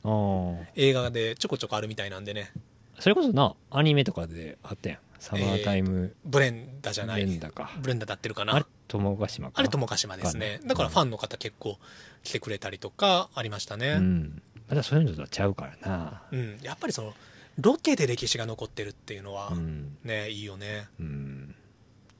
[0.76, 2.52] 映画でちょこちょこあるみたいなんでね、
[2.98, 4.98] それこそなアニメとかであったやん。
[5.18, 6.14] サマータイム。
[6.24, 7.26] ブレンダじゃない。
[7.26, 8.54] レンダか、ブレンダだってるかな。
[8.54, 9.54] あれ友ヶ島か。
[9.56, 10.60] あれ友ヶ島ですね。
[10.64, 11.78] だからファンの方結構
[12.22, 13.92] 来てくれたりとかありましたね。
[13.92, 14.42] うん。
[14.68, 16.22] まだそういうのとはちゃうからな。
[16.30, 16.58] うん。
[16.62, 17.14] やっぱりその、
[17.60, 19.96] ロケで歴史が残ってるっていうのは、うん。
[20.04, 20.88] ねいいよね。
[21.00, 21.54] うん。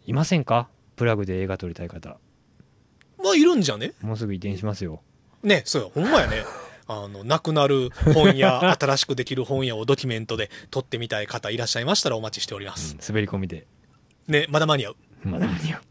[0.07, 0.69] いませんか？
[0.97, 2.19] プラグで映画撮りたい方。
[3.23, 3.93] まあいるんじゃね？
[4.01, 5.03] もうすぐ移転しますよ。
[5.43, 5.93] ねそうよ。
[5.95, 6.45] ほんまやね。
[6.91, 13.01] あのなくなる本屋 新しくできる本屋をドキュメントで撮ってみたい方いらっしゃいましたらお待ちしております、うん。
[13.07, 13.67] 滑り込みで。
[14.27, 14.97] ねまだ間に合う。
[15.25, 15.83] まだ間に合う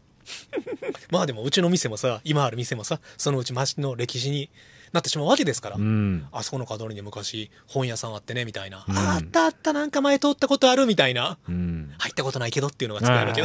[1.10, 4.50] まあでもうちの店もさ今ある店もさそのうち町の歴史に
[4.92, 6.26] なってしまうわけですから、うん。
[6.32, 8.96] あそこの角に昔本屋さんあってねみたいな、うん。
[8.96, 11.38] ああったあったなんか前通ったことあるみたいな。
[11.48, 11.94] うん。
[11.98, 13.42] 入ったことないけどっていうのが作れるわけ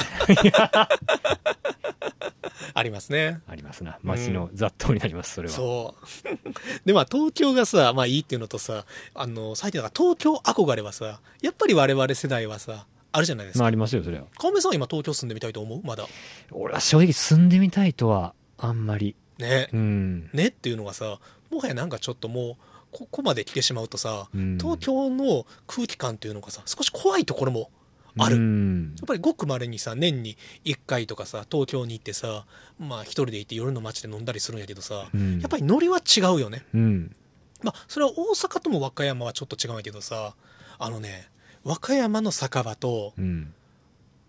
[0.50, 0.54] ど
[2.76, 3.42] ありますね。
[3.48, 3.98] ありますな。
[4.04, 5.54] 街の雑踏になりますそれは。
[5.54, 6.06] そう。
[6.86, 13.60] でまあ東京がさまあいいっていうのとさあの最近だから東京憧れはさやっぱり我々世代はさあるじゃないですか。
[13.60, 14.26] まあありますよそれは。
[14.38, 15.82] 川目さんは今東京住んでみたいと思う？
[15.84, 16.06] まだ。
[16.52, 19.16] 俺は正直住んでみたいとはあんまり。
[19.40, 19.70] ね。
[19.72, 20.30] うん。
[20.34, 22.56] ねっていうのがさもはやなんかちょっともう
[22.92, 24.58] ここまで来てしまうとさ、うん。
[24.58, 27.72] 東京の空気感っていうのがさ少し怖いところも
[28.18, 32.46] ある、うやんっぱりごくまれにさ年に1回とかさ東京に行ってさ
[32.80, 35.40] まあ一人で行って夜の街で飲んだりするんやけどさ、うん。
[35.40, 36.66] やっぱりノリは違うよね。
[36.74, 37.16] うん。
[37.64, 40.36] まあそれは大阪とも和歌山はちょっと違うんやけどさ
[40.78, 41.30] あのね
[41.64, 43.54] 和歌山の酒場とうん。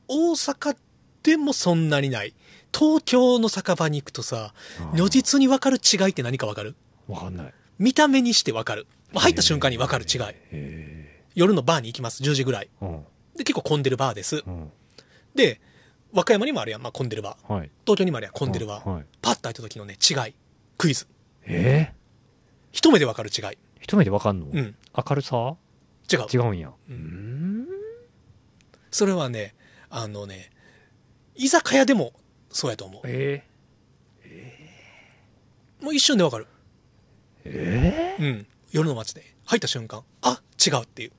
[0.06, 0.76] 大阪
[1.22, 2.34] でもそんなにない。
[2.76, 4.52] 東京の酒場に行くとさ
[4.94, 6.74] 如実に分かる違いって何か分かる？
[7.08, 7.54] わかんない。
[7.78, 8.86] 見た目にして分かる。
[9.12, 10.20] まあ入った瞬間に分かる違い。
[10.52, 12.22] へ夜のバーに行きます。
[12.22, 12.68] 10時ぐらい。
[12.82, 13.04] えうん。
[13.36, 14.42] で結構混んでるバーです。
[14.46, 14.70] うん。
[15.34, 15.60] で
[16.12, 17.52] 和歌山にもあるやん、まあ、混んでるバー。
[17.52, 17.70] はい。
[17.84, 18.34] 東京にもあるやん。
[18.34, 18.88] 混んでるバー。
[18.88, 19.04] はい。
[19.22, 20.34] パッと入った時のね違い。
[20.76, 21.06] クイズ。
[21.46, 21.94] ええ
[22.72, 23.58] 一目で分かる違い。
[23.80, 24.46] 一目でわかんの？
[24.52, 24.74] うん。
[24.96, 25.56] 明るさ？
[26.12, 26.26] 違う。
[26.32, 26.68] 違うんや。
[26.68, 27.62] ううん。
[27.62, 27.66] ん
[28.90, 29.54] それはね
[29.90, 30.50] あのね
[31.34, 32.12] 居酒屋でも
[32.50, 33.02] そうやと思う。
[33.04, 33.44] え
[35.80, 36.46] もう一瞬で分かる。
[37.44, 38.46] ええうん。
[38.72, 39.34] 夜の街で。
[39.46, 41.12] 入った瞬間あ違うっていう。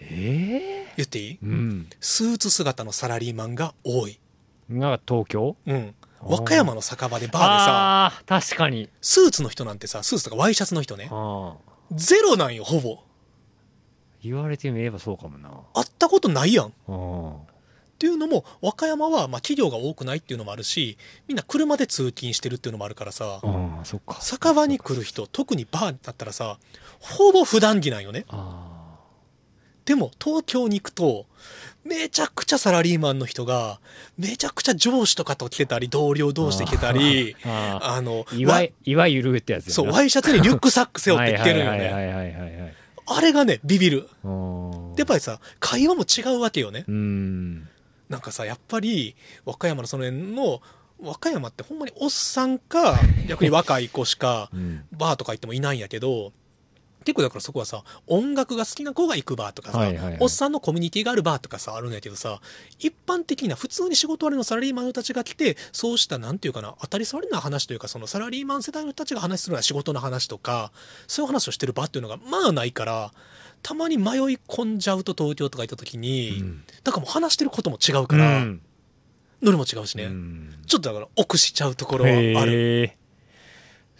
[0.00, 1.38] ええ言っていい？
[1.42, 1.88] うん。
[2.00, 4.20] スーツ姿のサラリーマンが多い。
[4.68, 5.56] なんか東京？
[5.66, 5.94] うん。
[6.20, 8.90] 和歌山の酒場でバーでさ確かに。
[9.00, 11.10] スーツの人なんてさスーツとかワイシャツの人ね。
[11.92, 12.98] ゼロなんよほぼ
[14.22, 15.50] 言われてみればそうかもな。
[15.74, 16.66] 会ったことないやん。
[16.66, 17.36] っあ
[17.98, 20.98] ていうのも和歌山はまあ企業が多くないっていうのもあるし
[21.28, 23.40] みんな車で通勤してるっていうのもあるからさ。
[23.42, 24.20] あああそっか。
[24.20, 26.58] 酒場に来る人特にバーだったらさ
[26.98, 28.24] ほぼ普段着なんよね。
[28.28, 28.68] あ
[29.84, 31.26] でも東京に行くと
[31.84, 33.80] めちゃくちゃサラリーマンの人が
[34.16, 38.62] めちゃくちゃ上司とかと来てたり同僚同士で来てたりあのいわ
[39.08, 42.74] ゆるってやつやそうワイシャツにリュックサック背負って来てるよね
[43.16, 44.08] あれがねビビる。
[44.94, 46.84] でやっぱりさ会話も違うわけよね。
[46.88, 47.68] うん。
[48.08, 50.60] なんかさやっぱり和歌山のその辺の
[51.00, 54.84] 和歌山ってほんまにおっさんか 逆に若い子しかうん。
[54.92, 56.32] バーとか行ってもいないんやけど
[57.02, 60.16] 結構だからそこはさ音楽が好きな子が行くバーとかさ、はいはいはい。
[60.20, 62.40] おっさんのコミュニティがあるバーとかさあるんやけどさ
[62.78, 70.72] 一般的な普通に仕事終わりのサラリーマンの人たちが来てそうしたなんていうかな当たり障りな話というかそのサラリーマン世代の人たちが話するような仕事の話とか
[71.06, 73.12] そういう話をしてる場っていうのがまあないから
[73.62, 76.64] たまに迷い込んじゃうと東京とか行った時に、うん。
[76.84, 78.60] なんかもう話してることも違うから、うん。
[79.40, 80.54] ノリも違うしね、うん。
[80.66, 82.10] ちょっとだから奥しちゃうところは
[82.42, 82.92] ある。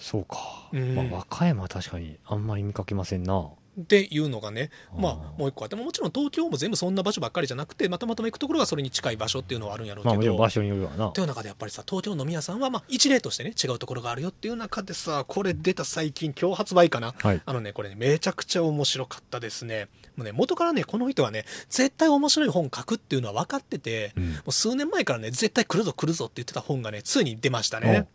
[0.02, 3.48] そうか、うんまあ、和歌山は確かにあんまり見かけませんな。
[3.80, 11.08] っていうのがね、まあもう一個あってももちろん東京も全部そんな場所ばっかりじゃなくてまたまたま行くところがそれに近い場所っていうのはあるんやろうけど、まあ場所によるわな。
[11.08, 17.14] という中でやっぱりさ東京の飲み屋さんはまあ一例としてね違うところがあるよっていう中でさこれ出た最近今日発売かな。
[17.16, 17.40] はい。
[17.42, 19.88] あのねこれねめちゃくちゃ面白かったですね。
[20.16, 24.24] もうね元からねこの人はね絶対面白い本書くっていうのは分かってて、うん。
[24.32, 28.06] もう数年前からね絶対来るぞ来るぞって言ってた本がねついに出ましたね、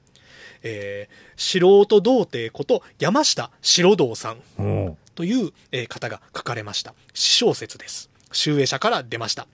[0.64, 4.38] えー素人童貞こと山下白道さん
[5.16, 6.94] という、えー方が書かれました。
[7.14, 8.10] 詩小説です。
[8.32, 9.48] 集英社から出ました。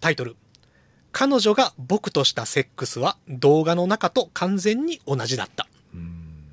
[0.00, 0.36] タイトル
[1.12, 5.66] 「彼女が僕としたセックスは動画の中と完全に同じだった。
[5.94, 6.44] うん。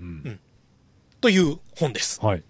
[0.00, 0.40] うん」
[1.20, 2.20] という本です。
[2.24, 2.42] はい。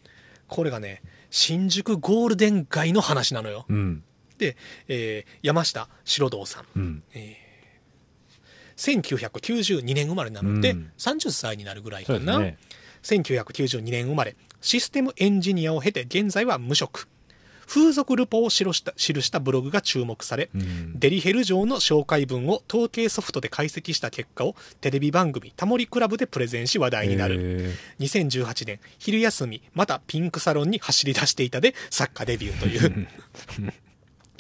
[0.47, 3.67] これがね新宿ゴールデン街の話なのよ。
[3.69, 4.03] うん。
[4.39, 4.57] で、
[4.89, 6.65] えー山下白道さん。
[6.77, 7.03] うん
[8.79, 10.93] 1992年生まれなので、うん。
[10.97, 12.57] 30歳になるぐらいかな、ね。
[13.03, 14.37] 1992年生まれ。
[14.61, 17.09] システムエンジニアを経て現在は無職。
[17.67, 20.99] 風俗ルポを記した記したブログが注目され、うん。
[20.99, 27.37] デリヘル城の紹介文を統計ソフトで解析した結果をテレビ番組「タモリクラブ」でプレゼンし話題になる。
[27.39, 33.09] へ2018年昼休みまたピンクサロンに走り出していたで作家デビューという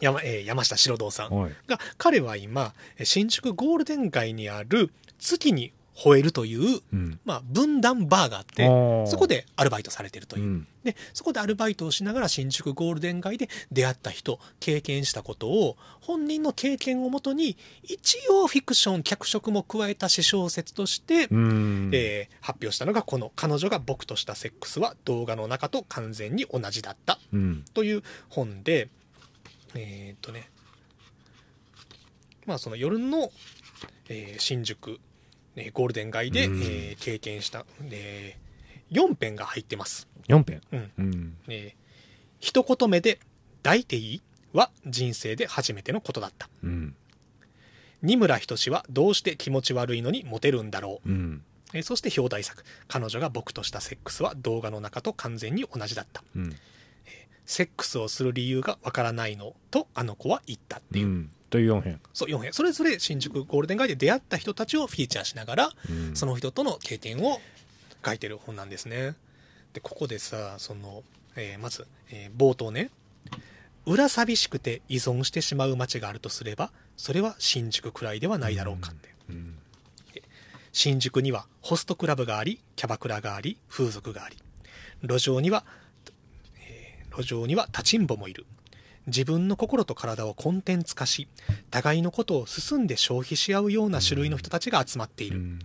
[0.00, 1.52] 山,、えー山下白道さんーはい。
[1.66, 7.18] が彼は今新宿ゴールデン街にある月にホエルという、うん。
[7.24, 8.64] まあ、分断バーがあって、
[9.10, 10.44] そこででアルバイトされてるという。
[10.44, 10.66] うん。
[10.84, 21.90] で、そこでアルバイトをしながら新宿ゴールデン街で出会った人、経験したことを、本人の経験をもとに、一応フィクション、脚色も加えた詩小説として、うん。
[21.92, 28.88] えー発表したのがこの「彼女が僕としたセックスは動画の中と完全に同じだったうん」という本で
[29.74, 30.48] えーっとね。
[32.46, 33.30] まあその夜の、
[34.08, 34.98] えー新宿、
[35.56, 36.62] えーゴールデン街で、うん。
[36.62, 38.36] えー経験した、え
[38.90, 40.08] 4編が入ってます。
[40.28, 40.60] 4編？
[40.72, 40.92] うん。
[40.98, 41.36] うん。
[41.48, 41.88] えー
[42.40, 43.18] 一言目で
[43.64, 44.22] 「抱いていい?」
[44.54, 46.48] は人生で初めてのことだった。
[46.62, 46.94] うん。
[48.00, 51.08] 二村仁はどうして気持ち悪いのにモテるんだろう。
[51.08, 51.44] うん。
[51.74, 56.56] えーそして表題作「彼女が僕としたセックスは動画の中と完全に同じだった」うん
[57.48, 61.30] セックスをする理由がわからないのとあの子は言ったっていう、うん。
[61.48, 62.00] という4編。
[62.12, 62.52] そう4編。
[62.52, 66.14] それぞれ新宿ゴールデン街で出会った人たちをフィーチャーしながら、うん。
[66.14, 67.40] その人との経験を
[68.04, 69.14] 書いてる本なんですね。
[69.72, 71.02] でここでさその、
[71.36, 72.90] えーまず、えー冒頭ね。
[73.86, 79.56] 裏寂しくて依存してしまう街があるとすればそれは新宿くらいではないだろうかって、うん。
[80.72, 84.36] 新宿にはホストクラブがありキャバクラがあり風俗があり。
[85.02, 85.78] 路上には、えー
[87.18, 88.46] 路上には立ちんぼもいる。
[89.06, 91.28] 自分の心と体をコンテンツ化し
[91.70, 95.58] 互いのことを進んで消費し合うような種類の人たちが集まっている、うん。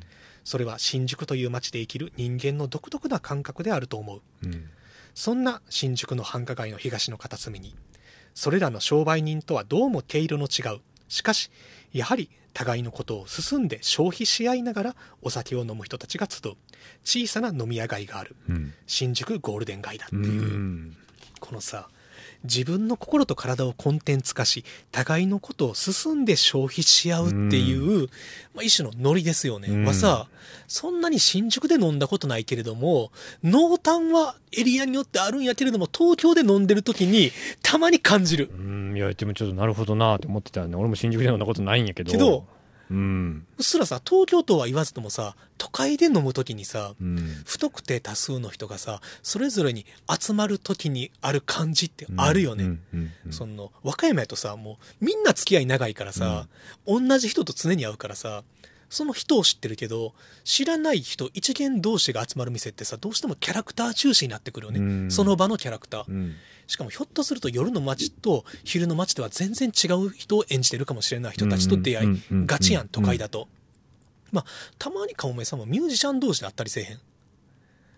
[0.43, 4.21] それは新宿という街で生きる人間の独特な感覚であると思う。
[4.43, 4.69] うん。
[5.13, 7.75] そんな新宿の繁華街の東の片隅に
[8.33, 10.79] それらの商売人とはどうも毛色の違う。
[11.07, 11.51] しかし
[11.91, 16.53] やはり互いのことを進んで消費し合いながらお酒を飲む人たちが集う。
[17.03, 18.35] 小さな飲み屋街がある。
[18.49, 18.73] うん。
[18.87, 20.19] 新宿ゴールデン街だってう。
[20.19, 20.97] いう、ん
[21.43, 21.89] このさ
[22.45, 28.07] 自分の心と体をコンテンツ化し互いのことを進んで消費し合うっていう、
[28.53, 29.85] まあ、一種のノリですよね、うん。
[29.85, 30.27] はさ
[30.67, 33.11] そんなに新宿で飲んだことないけれども
[33.43, 38.49] 濃淡はエリアによってあるんやけれども東京で飲んでる時にたまに感じる。
[38.53, 38.95] うん。
[38.95, 40.77] いやでもちょっとなるほどなって思ってたよね。
[40.77, 42.11] 俺も新宿で飲んだことないんやけど。
[42.11, 42.45] けど
[42.91, 47.17] うんうっすらさ東京とは言わずともさ都会で飲む時にさうん。
[47.45, 49.85] 不特定多数の人がさそれぞれに
[50.19, 53.33] 集まる時にある感じってあるよね、うんうんうん。
[53.33, 56.47] その和歌山やとさもうみんな付き合い長いからさ、
[56.85, 58.43] 同じ人と常に会うからさ
[58.89, 65.11] その人を知ってるけど知らない人一元同士が集まる店ってさどうしてもキャラクター中心になってくるよね、うん。
[65.11, 66.03] その場のキャラクター。
[66.07, 66.35] うん
[66.67, 73.47] しかもひょっとすると夜の街と昼の街では全然違う人を演じてるかもしれない人たちと出会い、ガチやん都会だと、
[74.31, 74.45] まあ
[74.79, 76.99] たまにかもめさんもミュージシャン同士で会ったりせえへん。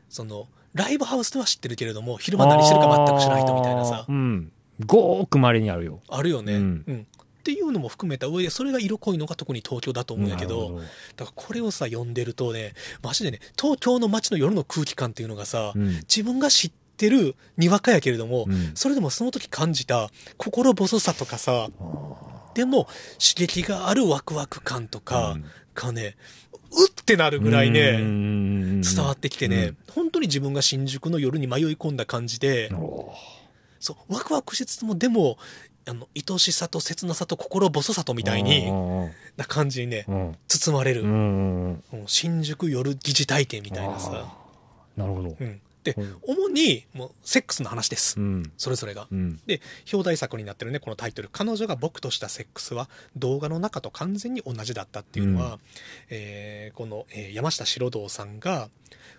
[0.10, 4.06] そのライブハウスでは知ってるけれども昼間何してるか全く知らない人みたいなさ。
[4.08, 4.52] うん。
[4.86, 6.02] ごーくまれにあるよ。
[6.10, 6.74] あるよね、ううん。
[6.88, 7.08] ん
[7.40, 10.82] っていうのも含めた上でそれが色濃いのが特に東京だと思うんやけど
[11.16, 12.74] だからこれをさ読んでるとね
[13.04, 15.90] マジでね東京の街の夜の空気感っていうのがさ、うん。
[15.98, 18.72] 自分が知ってるにわかやけれども、うん。
[18.76, 21.70] それでもその時感じた心細さとかさ
[22.54, 22.86] でも
[23.20, 25.46] 刺激があるワクワク感とかうん。
[25.76, 26.16] がね、
[26.72, 33.14] うってなるぐらいね、ね伝わってきてね、本当に自分が新宿の夜に迷い込んだ感じで、お
[33.80, 35.38] そうワクワクしつつもでも
[35.88, 40.36] あの愛しさと切なさと心細さとみみたいにうんな感じにねうん。
[40.48, 44.34] 包まれる、うん新宿夜疑似体験みたいなさ、
[44.98, 45.36] なるほど。
[45.40, 46.18] うん、で、うん。
[46.24, 48.52] 主にもうセックスの話です、うん。
[48.58, 49.08] それぞれが。
[49.10, 49.40] うん。
[49.46, 49.62] で
[49.94, 55.60] 表題作になってるねこのタイトル「彼女が僕としたセックスは動画の中と完全に同じだった」っていうのは、う
[56.10, 58.70] えーこの、えー山下四郎堂さんが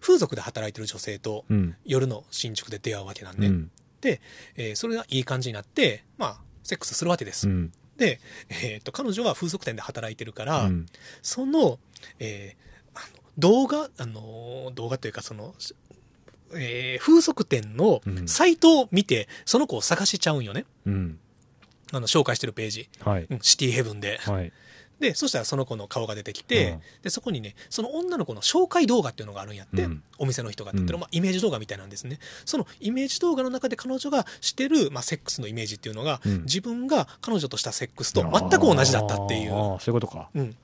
[0.01, 1.77] 風俗で働いてる女性とうん。
[1.85, 3.71] 夜の新宿で出会うわけなんで、うん。
[4.01, 4.21] で、
[4.57, 7.73] えーそれがいい感じになってまあセックスするわけです、うん。
[7.97, 10.87] で、えーと彼女は風俗店で働いてるから、うん。
[11.23, 11.79] その,、
[12.19, 12.67] えー
[13.39, 15.55] 動画、あのー動画というかその、
[16.55, 20.65] えー風俗店のうんサイトを見て、その子を探しちゃうんよね。
[20.87, 21.19] うん
[21.93, 22.89] あの、紹介してるページ。
[23.01, 24.19] はいうんシティヘブンで。
[24.19, 24.53] はい
[24.99, 32.19] で、そしたらその子の顔が出てきて、うんで、そこにね、その女の子の紹介動画っていうのがあるんやって、うんお店の人が撮ってる、うんまあ、イメージ動画みたいなんですね。
[32.47, 39.53] そのイメージ動画の中で彼女がしてる、まあ、セックスのイメージっていうのが、うん自分が彼女としたセックスと全く同じだったっていう。
[39.53, 40.57] あーそういうことかうん。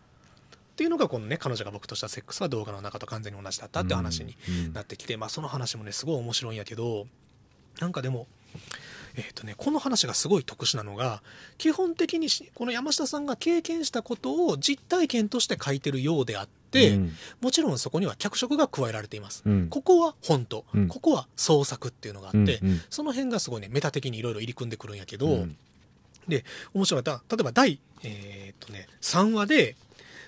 [0.83, 4.37] っていうのがこのね彼女が僕としたセックスは動画の中と完全に同じだったって話に
[4.67, 7.07] うんなってきて、まあその話もねすごい面白いんやけど
[7.79, 8.27] なんかでも
[9.15, 11.23] えっ、とねこの話がすごい特殊なのが
[11.57, 17.13] 基本的にしこの山下さんが経験したことを実体験として書いてるようであって、うん。
[17.41, 19.69] もちろんそこには脚色が加えられています、うん。
[19.69, 20.89] ここは本当、うん。
[20.89, 22.81] ここは創作っていうのがあって、うんうん。
[22.91, 25.57] その辺がすごいねメタ的にいろいろ入り組んでくるんやけど、うん。
[26.75, 27.37] 面白かった。
[27.37, 29.77] 例えば第、えーっとね、3話で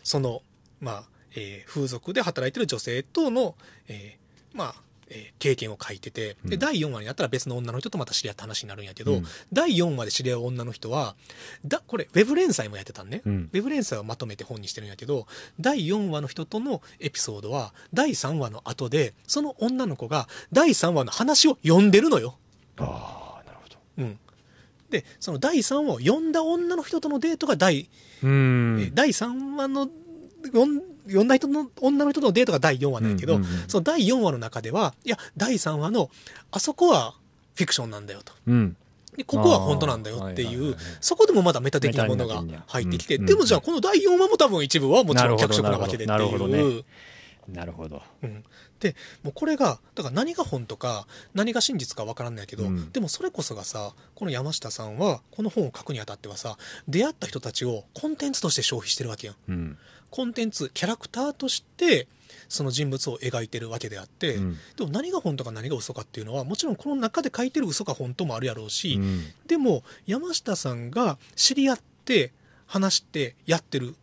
[0.05, 0.43] その、
[0.81, 1.05] まあ
[1.35, 3.57] えー風俗で働いてる女性との、
[3.89, 4.75] えーまあ、
[5.09, 11.17] えー経験を書いてて、で、うん第4話になったら別の女の人とまた知り合った話になるんやけど、うん第4話で知り合う女の人は、
[11.65, 13.23] だ、これ、ウェブ連載もやってたんね。
[13.27, 15.27] うんウェブ連載をまとめて本にしてるんやけど、
[15.59, 22.39] 第4話の人とのエピソードは、第3話の後で、その女の子が第3話の話を読んでるのよ。
[22.77, 24.19] ああなるほどうん。
[24.91, 27.89] で、その第3話を読んだ女の人とのデートが第、
[28.23, 29.89] 第3話の、
[31.07, 36.11] 読んだ人の、女の人とのデートが第4話なんやけど、うんうんうんその第4話の中では、いや、第3話の、
[36.51, 37.15] あそこは
[37.55, 38.33] フィクションなんだよと。
[38.47, 38.77] うん。
[39.17, 43.27] で、ここは本当なんだよっていうはいはいはい、そこでもまだメタ的なものが入ってきて、うん。
[43.27, 46.77] でもじゃあこの第4話も多分一部はもちろん脚色なわけでっていう。
[46.77, 46.85] ね。
[47.49, 48.03] なるほど。
[48.23, 48.45] うん、
[48.81, 52.91] でもうこれがだから何が本とか何が真実かわからんないけど、うん。
[52.93, 56.57] でもそれこそがさこの山下さんはこの本を書くにあたってはさ
[56.89, 59.37] 出会った人たちをコンテンツとして消費してるわけやん。
[59.49, 59.79] うん。
[60.11, 62.07] コンテンツキャラクターとして
[62.49, 64.59] その人物を描いてるわけであって、うん。
[64.77, 69.25] でも何が本とか何が嘘かっていうのはもちろんこの中で書いてる嘘か本当もあるやろうし、うん。
[69.47, 72.33] でも山下さんが知り合って
[72.67, 73.95] 話してやってる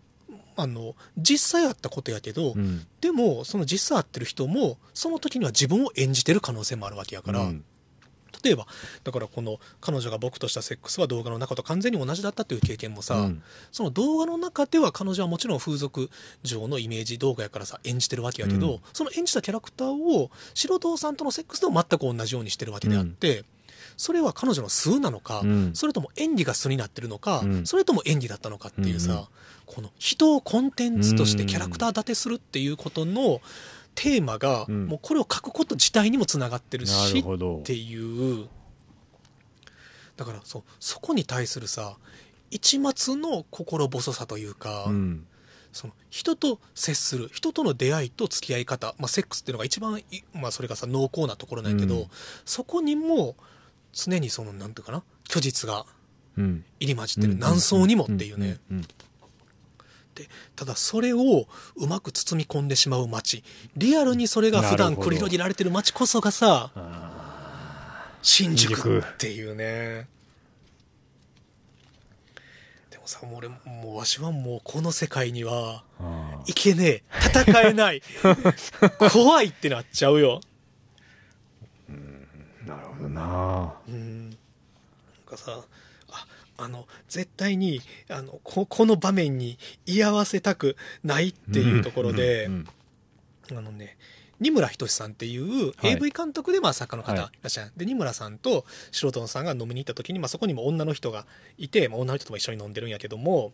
[0.55, 2.85] あの実際あったことやけど、うん。
[2.99, 7.63] でもその実際会ってる人もその時には自分を演じてる可能性もあるわけやから、うん。
[8.43, 8.65] 例えば
[9.03, 13.43] だからこの彼女が僕としたセックスは動画の中と完全に同じだったという経験もさ、うん。
[13.71, 16.09] その動画の中では彼女はもちろん風俗
[16.43, 18.79] 上のイメージ動画やからさ演じてるわけやけど、うん。
[18.93, 23.43] その演じたキャラクターを白道さんとのセックスでも全く同じようにしてるわけであって、
[23.97, 25.71] それは彼女の素なのか、うん。
[25.75, 27.65] それとも演技が素になってるのか、うん。
[27.67, 29.25] それとも演技だったのかっていうさ、うんうん
[29.73, 33.39] この人をコンテンツとしてキャラクター立てするっていうことの
[33.95, 34.87] テーマが、うん。
[34.87, 38.47] もうこれを書くこと自体にもつながってるなしっていう。
[40.17, 41.95] だからそうそこに対するさ
[42.51, 45.25] 一末の心細さというか、うん。
[45.71, 50.03] その人と接する人との出会いと付き合い方、まあ、セックスっていうのが一番い、
[50.33, 52.07] まあ、それがさ濃厚なところなんやけど、うん。
[52.43, 53.37] そこにも
[53.93, 55.85] 常にそのなんていうかな虚実が
[56.37, 56.65] うん。
[56.79, 57.37] 入り混じってる。
[57.37, 58.81] 何層にもっていうね、うん。
[58.81, 58.87] で
[60.55, 63.43] ただそれをうまく包み込んでしまう街。
[63.77, 70.07] リアルにそれが普段繰り広げられてる街こそがさあ新宿っていうね。
[72.89, 73.57] でもさもう俺も
[73.93, 75.83] うわしはもうこの世界には
[76.45, 77.03] いけねえ。
[77.45, 78.01] 戦えない。
[79.11, 80.41] 怖いってなっちゃうよ。
[81.89, 83.73] ーなるほどな。
[83.87, 84.29] うん。
[84.29, 84.37] なん
[85.25, 85.61] かさ
[86.11, 86.27] あ
[86.63, 92.67] あの絶対にあのここの場面に居合わせたくないっていうところで、うん
[93.51, 93.97] あのね
[94.39, 95.91] 二村仁さんっていうはい。
[95.93, 97.37] AV 監督でまあ作家の方いはい。
[97.43, 101.27] らっしゃる、で二村さんと素人さんが飲みに行った時に、まあ、そこにも女の人が
[101.59, 103.51] いて、まあ、女の人とも一緒に飲んでるんやけども、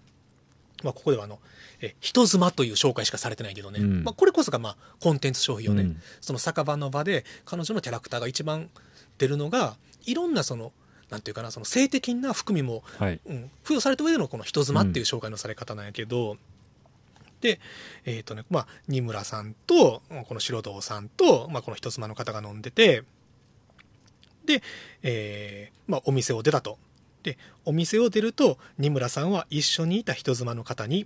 [0.83, 1.39] まあ、ここではあの
[1.81, 4.03] え人妻という紹介しかされてないけどね、うん。
[4.05, 6.01] まあ、これこそがまあコンテンツ消費よね、うん。
[6.21, 8.69] その酒場の場で彼女のキャラクターが一番
[9.17, 9.75] 出るのが
[10.05, 10.71] いろんなその
[11.09, 16.37] なんていうかなその性的な含みもはいうん、付与された上でのこの人妻っていう紹介のされ方なんやけど、
[17.41, 17.59] で、
[18.05, 23.03] えっ、とね、まあ、二村さんと、この白道さんと、まあ、この人妻の方が飲んでて、
[24.45, 24.63] で、
[25.03, 26.77] えーまあ、お店を出たと。
[27.23, 31.05] で、お店を出ると、二村さんは一緒にいた人妻の方に、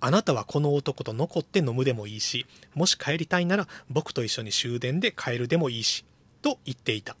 [0.00, 6.04] あなたはこの男と残って飲むでもいいし、もし帰りたいなら僕と一緒に終電で帰るでもいいし、
[6.40, 7.16] と言っていた。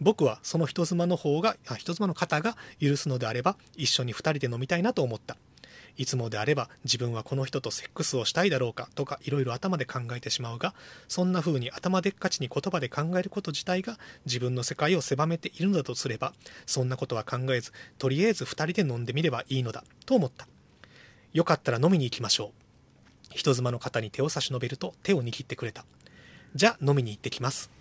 [0.00, 5.36] 僕はその人妻の方が、人妻の方が許すのであれば一緒に二人で飲みたいなと思った。
[5.98, 10.74] いつもであれば自分はこの人とセックスをしたいだろうかとかいろいろ頭で考えてしまうが、
[11.08, 16.34] そんな風に頭でっかちに言葉で考えること自体が自分の世界を狭めているのだとすれば、
[16.66, 20.46] そんなことは考えず、とりあえず二人で飲んでみればいいのだと思った。
[21.32, 22.52] よかったら飲みに行きましょ
[23.32, 23.34] う。
[23.34, 25.84] 人妻の方に手を差し伸べると手を握ってくれた。
[26.54, 27.75] じゃあ飲みに行ってきます。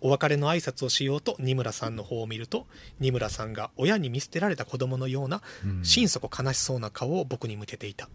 [0.00, 2.66] お別れの挨拶をしようと二村さんの方を見ると
[2.98, 5.84] 二村さんが親に見捨てられた子供のようなうん。
[5.84, 8.08] 心底悲しそうな顔を僕に向けていた。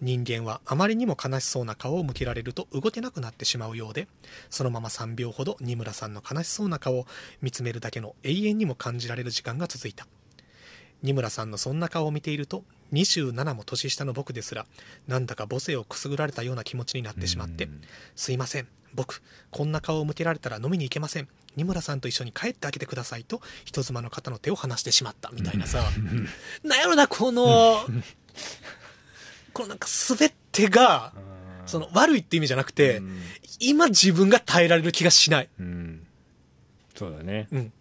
[0.00, 4.08] 人間はあまりにも悲しそうな顔を向けられると動けなくなってしまうようで
[4.50, 7.06] そのまま3秒ほど二村さんの悲しそうな顔を
[7.40, 10.08] 見つめるだけの永遠にも感じられる時間が続いた。
[11.02, 14.66] 二村さんのそんな顔を見ていると27も年下の僕ですら
[15.08, 17.80] なんだか母性をくすぐられたような気持ちになってしまってうん。
[18.16, 21.28] すいません僕こんな顔を向けられたら飲みに行けません。
[21.56, 25.82] 二村さんと一緒に帰ってあげてくださいと人妻の方の手を離してしまったみたいなさ、
[26.64, 27.84] なんやろなこの
[29.52, 31.12] このなんか全てが
[31.66, 33.20] その悪いって意味じゃなくて、うん。
[33.60, 36.06] 今自分が耐えられる気がしない、うん。
[36.94, 37.48] そうだね。
[37.52, 37.72] うん、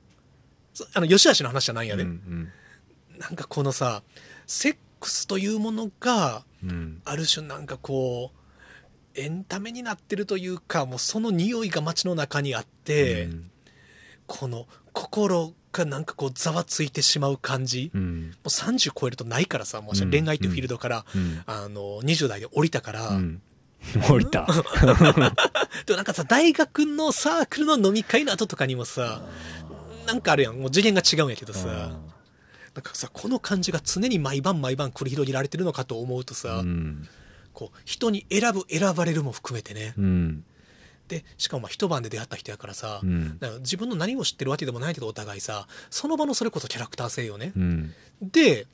[0.74, 2.52] そあの吉橋の話じゃないんやで、うん
[3.18, 4.02] なんかこのさ
[4.48, 7.02] セックスというものがうんうん。
[7.06, 8.41] ある種なんかこう
[9.16, 13.52] エンタメになってるというかもうその匂いが街の中にあって、うん
[14.28, 18.36] この心がなんかこうざわついてしまう感じ、もうん。
[18.46, 20.10] う30超えるとないからさもううん。
[20.10, 21.44] 恋愛っていうフィールドから、うん。
[21.46, 23.42] あの20代で降りたから、うん。
[24.10, 24.48] 降りた。
[25.86, 29.22] でもなんかさ大学のサークルの飲み会の後とかにもさ
[30.08, 30.56] なんかあるやん。
[30.56, 31.68] もう次元が違うんやけどさ。
[32.74, 37.10] なんかさこの感じが常に毎晩毎晩繰り広げられてるのかと思うとさ、うん
[37.54, 39.94] こう人に選ぶ選ばれるも含めてね。
[39.98, 40.44] うん。
[41.08, 43.38] でしかもまあ一晩で出会った人やからさ、うん。
[43.40, 47.94] だから自分の何を知ってるわけでもないけどお互いさその場のそれこそキャラクター性よね、うん。
[48.22, 48.66] で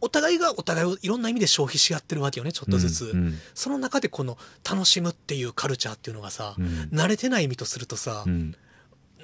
[0.00, 4.36] お互いがお互いをいろんな意味で消費し合ってるわけよねちょっとずつ、うんその中でこの
[4.68, 6.90] 楽しむっていうカルチャーっていうのがさ、うん。
[6.92, 8.54] 慣れてない意味とするとさ、うん。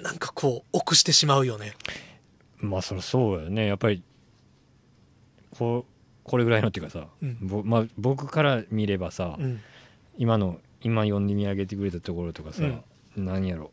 [0.01, 1.73] なんかこう臆してしまうよね。
[2.57, 3.67] まあそりゃそうよね。
[3.67, 4.01] やっぱり
[5.51, 5.98] こう
[6.29, 7.37] これぐらいのっていうかさ、うん。
[7.41, 9.59] ぼまあ、僕から見ればさ、うん。
[10.19, 13.25] 今の今読んで見上げてくれたところとかさ、うん。
[13.25, 13.71] 何やろ。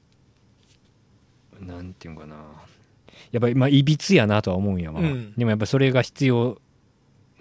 [1.60, 2.36] なんていうんかな。
[3.30, 5.34] やっぱりまあいびつやなとは思うんやわ、うん。
[5.36, 6.58] でもやっぱそれが必要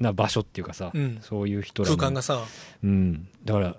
[0.01, 1.19] な場所っていうかさ、うん。
[1.21, 1.95] そういう人らの。
[1.95, 2.43] 空間がさ。
[2.83, 3.29] うん。
[3.45, 3.77] だから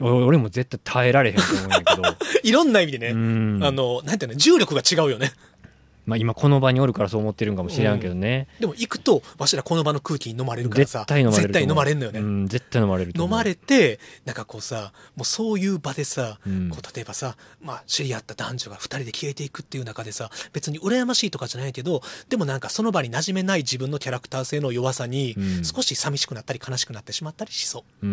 [0.00, 2.02] お俺も絶対耐えられへんと思うんやけど。
[2.44, 3.64] いろんな意味でね、うん。
[3.64, 5.32] あのなんていうの重力が違うよね
[6.06, 11.00] まあ、今この場におるからそう思ってるんかもしれんけどね、でも行くとわしらこの場の空気に飲まれるからさ。
[11.00, 25.64] 絶対飲まれる絶対飲まれんのよね、うん、絶対飲まれる飲まれてなんかこうさもうそういう場でさ、うんこう例えばさ、まあ、知り合った男女が2人で消えていくっていう中でさ別に羨ましいとかじゃないけどでもなんかその場に馴染めない自分のキャラクター性の弱さにうん。
[25.64, 28.12] 少し寂しくなったり悲しくなってしまったりしそう、うん。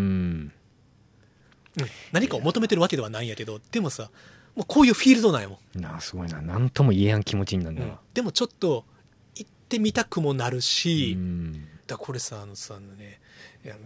[1.80, 4.10] うん、何かを求めてるわけではないんやけどでもさ
[4.56, 6.42] もうこういうフィールドなんやもん、なあすごいな。
[6.42, 8.86] 何とも言えやん気持ちになるんだな、でもちょっと
[9.36, 11.68] 行ってみたくもなるし、うん。
[11.88, 13.20] だこれさあのさあのね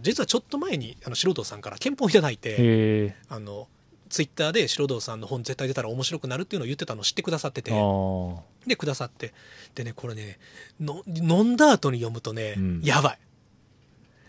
[0.02, 3.68] 実はちょっと前にあの素人さんから憲法をいただいてあの
[4.10, 7.72] ツイッターで白道さんの本絶対出たら面白くなるっていうのを言ってたのを知ってくださってて。
[8.68, 9.34] でくださって。
[9.74, 10.38] でねこれね
[10.80, 12.82] の飲んだ後に読むとね、うん。
[12.84, 13.20] やばい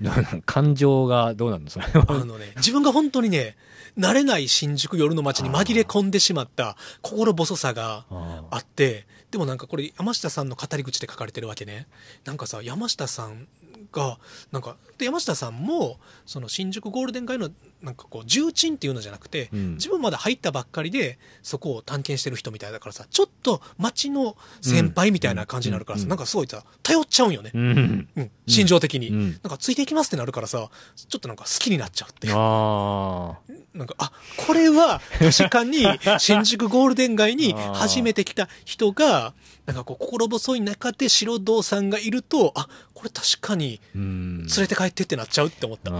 [0.44, 3.56] 感情がどうなのそれあはのね自分が本当にね
[3.98, 8.44] 慣れない新宿夜の街に紛れ込んでしまった心細さがあ。
[8.50, 11.88] あってでもなんかこれ山下さんの語り口で書かれてるわけね。
[12.24, 13.48] なんかさ山下さん
[13.92, 14.18] が
[14.52, 17.50] なんかで山下さんもその新宿ゴールデン街の
[17.86, 19.74] なんかこう重鎮っていうのじゃなくて、うん。
[19.74, 26.08] 自分まだ入ったばっかりでそこを探検してる人みたいだからさちょっと街の先輩みたいな感じになるからさ、うん。
[26.08, 28.08] なんかすごいさ頼っちゃうんよね、うん。
[28.16, 29.30] うん、心情的に、うん。
[29.30, 32.34] なんかついていきますってなるからさちょっとなんか好きになっちゃうっていう。
[32.36, 33.38] あ
[33.76, 34.10] なんか、あ、
[34.46, 35.84] これは確かに
[36.18, 39.34] 新宿ゴールデン街に 初めて来た人が、
[39.66, 45.90] なんかこう心細い中で白道さんがいると、あ、これ確かに連れて帰ってってなっちゃうって思った。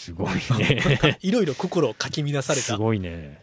[0.00, 1.18] すごいね。
[1.20, 2.66] いろいろ心をかき乱された。
[2.68, 3.42] すごいね。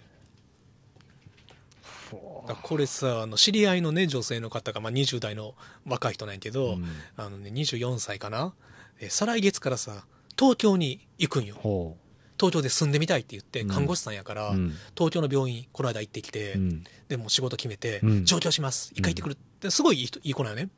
[2.64, 5.54] これさ、あの、知り合いのね、女性の方が、まあ、20代の
[5.86, 6.88] 若い人なんやけど、うん。
[7.16, 8.56] あのね、24歳かな。
[9.00, 10.06] え再来月からさ、
[10.36, 11.56] 東京に行くんよ。
[11.60, 11.96] ほ
[12.40, 13.68] 東京で住んでみたいって言って、うん。
[13.68, 14.76] 看護師さんやから、ううん。
[14.96, 16.84] 東京の病院、この間行ってきて、うん。
[17.08, 18.26] でもう仕事決めてうん。
[18.26, 19.34] 上京します、一回行ってくる。
[19.34, 20.70] ってすごいいい子なのね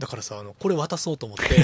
[0.00, 1.44] だからさあのこれ渡そうと思って。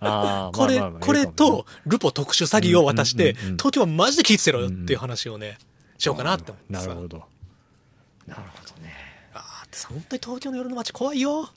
[0.00, 5.58] ああこれ、まあまあまあこれとルポ特殊詐欺を渡して、うんうんうんうん東京はマジで聞いてろよっていう話をね、
[5.98, 6.80] しようかなって思ってさ。
[6.86, 7.24] なるほど。
[8.26, 8.94] なるほどね。
[9.34, 11.50] あーってさ本当に東京の夜の街怖いよ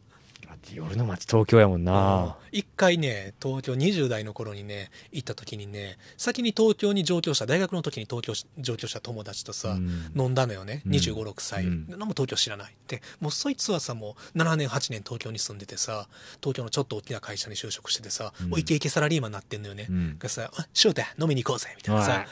[0.74, 2.38] 夜の街東京やもんな。
[2.52, 10.12] 一回ね東京20代の頃にね行った時にね先に東京に上京した大学の時に東京し上京した友達とさ、うん。
[10.16, 10.82] 飲んだのよね。
[10.86, 10.92] うん。
[10.94, 11.86] 2 5 6歳、うん。
[11.90, 12.76] 何も東京知らない。
[12.88, 16.08] でもうそいつはさもう7年8年東京に住んでてさ
[16.42, 18.50] 東京のちょっと大きな会社に就職しててさ、うん。
[18.50, 20.16] もうイケイケサラリーマンになってんのよね、うん。
[20.20, 22.26] がさ「あ翔太飲みに行こうぜ」みたいなさ。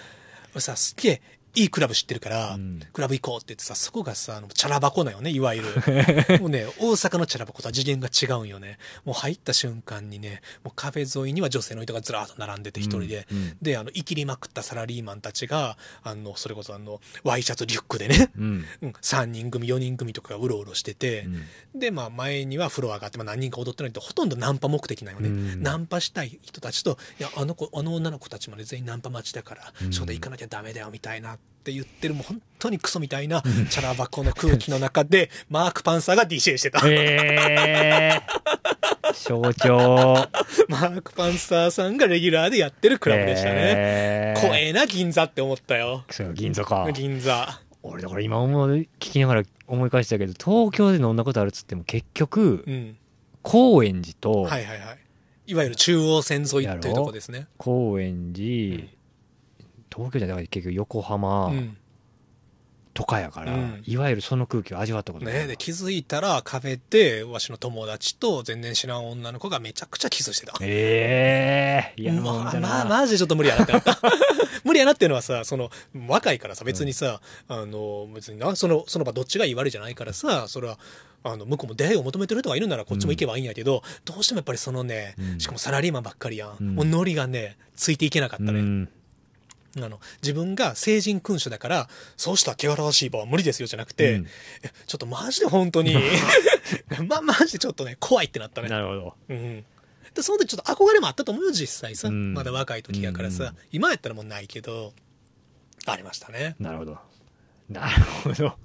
[0.51, 1.21] 俺さすっげえ
[1.55, 2.79] いいクラブ知ってるから、うん。
[2.93, 5.69] クラブ行こうって言ってさそこがさあのチャラ箱だよねいわゆる。
[6.39, 8.77] もうね大阪のチャラ箱とは次元が違うんよね。
[9.05, 13.57] もう入った瞬間にねもう壁沿いには女性の人がずらーっと並んでて一人で、うんうん。
[13.61, 18.65] であの生きりまくったサラリーマンたちがあのそれこそあのワイシャツリュックでね、うん。
[18.81, 21.27] うん、3人組4人組とかがうろうろしてて、
[21.73, 25.63] でまあ前にはフロアがあって、まあ、何人か踊ってないとほとんどナンパ目的なよね、うん。
[25.63, 29.93] ナンパしたい人たちと「いやあの子あの女の子たちまで全員ナンパ待ちだからうん。
[29.93, 36.79] 翔太行かなきゃダメだよ」みたいなって言ってるもう本当にクソみたいなチャラ箱の空気の中で マーク・パンサーが DJ してた。
[36.87, 38.21] へえ
[39.13, 40.27] 象徴。
[40.69, 43.55] マーク・パンサーさんがレギュラーでやってるクラブでしたね。
[43.55, 44.41] へー。
[44.41, 46.05] 怖えな銀座って思ったよ。
[46.09, 46.89] そう銀座か。
[46.91, 47.61] 銀座。
[47.83, 52.97] 俺だから今思う聞きながら思い返したけど東京で飲んだことあるっつっても結局うん。
[53.41, 54.97] 高円寺とはいはいはい。
[55.47, 57.47] いわゆる中央線沿いというとこですね。
[57.57, 58.83] 高円寺
[59.93, 61.77] 東京じゃない結局横浜うん。
[62.99, 63.83] とかやから、うん。
[63.85, 70.53] いわゆるその空気を味わったことないね、で気づいたら壁でわしの友達と全然知らん女の子がめちゃくちゃキスしてた。
[70.59, 73.97] ええいやもうまあ、マジでちょっと無理やなってなった。
[74.65, 75.69] 無理やなっていうのはさ、その、
[76.07, 80.77] 若いからさ、別にさ、あの、別にな、その、その場どっちがいい悪いじゃないからさ、それは、
[81.23, 85.39] あの、向こうも出会いを求めてる人がいるならこっちも行けばいいんやけど、どうしてもやっぱりそのね、うん。
[85.39, 86.57] しかもサラリーマンばっかりやん。
[86.59, 86.75] うん。
[86.75, 88.89] もうノリがね、ついていけなかったね。
[89.77, 94.27] うんあの、自分が成人君主だから、そうした汚らわしい場は無理ですよじゃなくて、うん
[94.63, 95.95] えちょっとマジで本当に、
[97.07, 98.69] ま、マジでちょっとね、怖いってなったね。
[98.69, 99.65] なるほどうん。
[100.13, 102.07] で、その時ちょっと憧れもあったと思うよ、実際さ。
[102.07, 103.43] うんまだ若い時やからさ。
[103.45, 104.93] うん今やったらもうないけど、
[105.85, 106.55] ありましたね。
[106.59, 106.97] なるほど
[107.69, 108.57] なるほど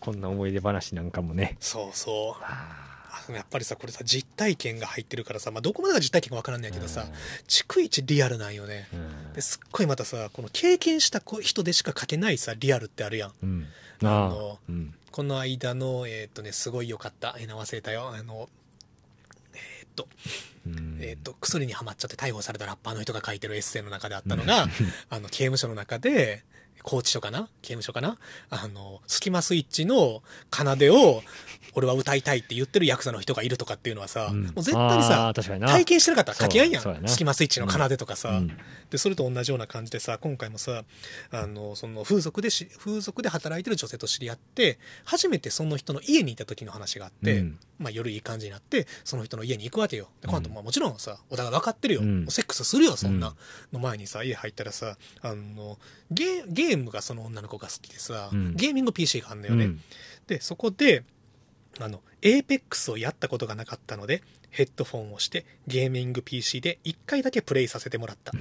[0.00, 2.85] こんな思い出話なんかもねそうそう。
[3.30, 7.12] やっぱりさ、これさ、実体験が入ってるからさ、まあ、どこまでが実体験かわからんねんけどさうん、
[7.46, 8.88] 逐一リアルなんよね。
[8.92, 13.32] うんですっごいまたさ、この経験した人でしか書けないさ、リアルってあるやん。
[13.42, 13.66] うん
[14.02, 17.36] ああのあうんこの間の、えーっとね、すごい良かった。
[17.38, 18.10] えー、名忘れたよ。
[18.14, 18.50] あの、
[19.54, 20.08] えーっと、
[20.66, 24.66] うんえーっと、薬にはまっちゃって逮捕されたラッパーの人が書いてるエッセイの中であったのが、
[25.08, 26.44] あの、刑務所の中で、
[26.86, 27.48] 拘置所かな？
[27.62, 28.16] 刑務所かな？
[28.48, 30.22] あの、スキマスイッチの
[30.54, 31.22] 奏でを、
[31.74, 34.44] 俺は歌いたいって言ってるヤクザの人がいるとかっていうのはさ、うん。
[34.44, 36.70] もう絶対にさ体験してなかったら書けやん。
[36.70, 37.08] やん。
[37.08, 38.56] スキマスイッチの奏でとかさ、うん。
[38.88, 40.84] で、それと同じような感じでさ、今回もさ、
[41.32, 47.58] あの、その風俗でし、風俗で働いてる女性と知り合って、初めてその人の家にいた時の話があって、うん。
[47.78, 50.08] まあ夜いい感じになって、その人の家に行くわけよ。
[50.22, 52.00] で、この後まあもちろんさ、お互い分かってるよ。
[52.30, 53.28] セックスするよ、そんな。
[53.28, 53.34] うん。
[53.72, 55.78] の前にさ、家入ったらさ、あの、
[56.10, 59.64] ゲーゲームがその女の子が好きでさ、うんゲーミング PC があるんだよね。
[59.66, 59.80] うん
[60.26, 61.04] で、そこで、
[61.78, 68.32] あの、エーペックスをやったことがなかったので、ヘッドフォンをしてゲーミング PC で1回だけプレイさせてもらった。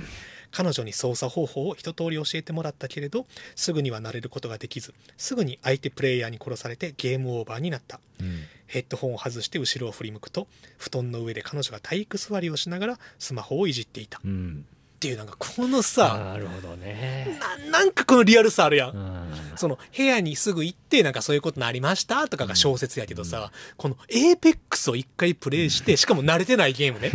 [0.52, 8.00] 彼女に操作方法を一通り教えてもらったけれど、すぐには慣れることができず、すぐに相手プレイヤーに殺されてゲームオーバーになった。
[8.20, 10.48] うんヘッドフォンを外して後ろを振り向くと、
[10.80, 14.18] 布団の上で彼女が体育座りをしながらスマホをいじっていた。
[14.18, 14.66] っうん
[15.06, 17.38] ていうなんかこのさ、なるほどね。
[17.70, 18.90] ななんかこのリアルさあるやん。
[18.90, 18.94] う。
[18.94, 19.26] ん。
[19.56, 27.12] その部屋にすぐ行ってなんかそういうことなりましたとかが小説やけどさ、このエーペックスを一回プレイして、しかも慣れてないゲームね。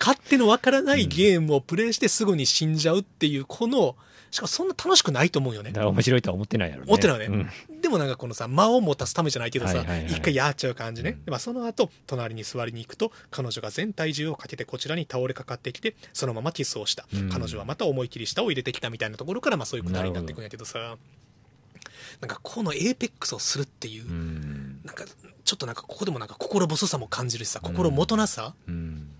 [0.00, 3.96] 勝手のわからないゲームをプレイしてすぐに死んじゃうっていう、この、
[4.34, 5.80] しかもそんな楽しくないと思うよねだか。
[5.84, 7.52] ら面白いとは思ってないやろね思ってないようんね。
[7.80, 11.10] でもなんかこのさ、間を持たすためじゃないけどさはいはいは、い一回やっちゃう感じね。
[11.10, 17.06] うんでまあその後、隣に座りに行くと、彼女が全体重をかけてこちらに倒れかかってきて、そのままキスをした。
[17.14, 20.96] うん彼女はまた思い切り舌を入れてきたみたいなところから、まあそういうくだりになっていくんやけどさ、
[22.20, 25.04] なんかこのエーペックスをするっていう、うんなんか
[25.44, 29.10] ちょっとなんかここでもなんか心細さも感じるしさ、心もとなさうん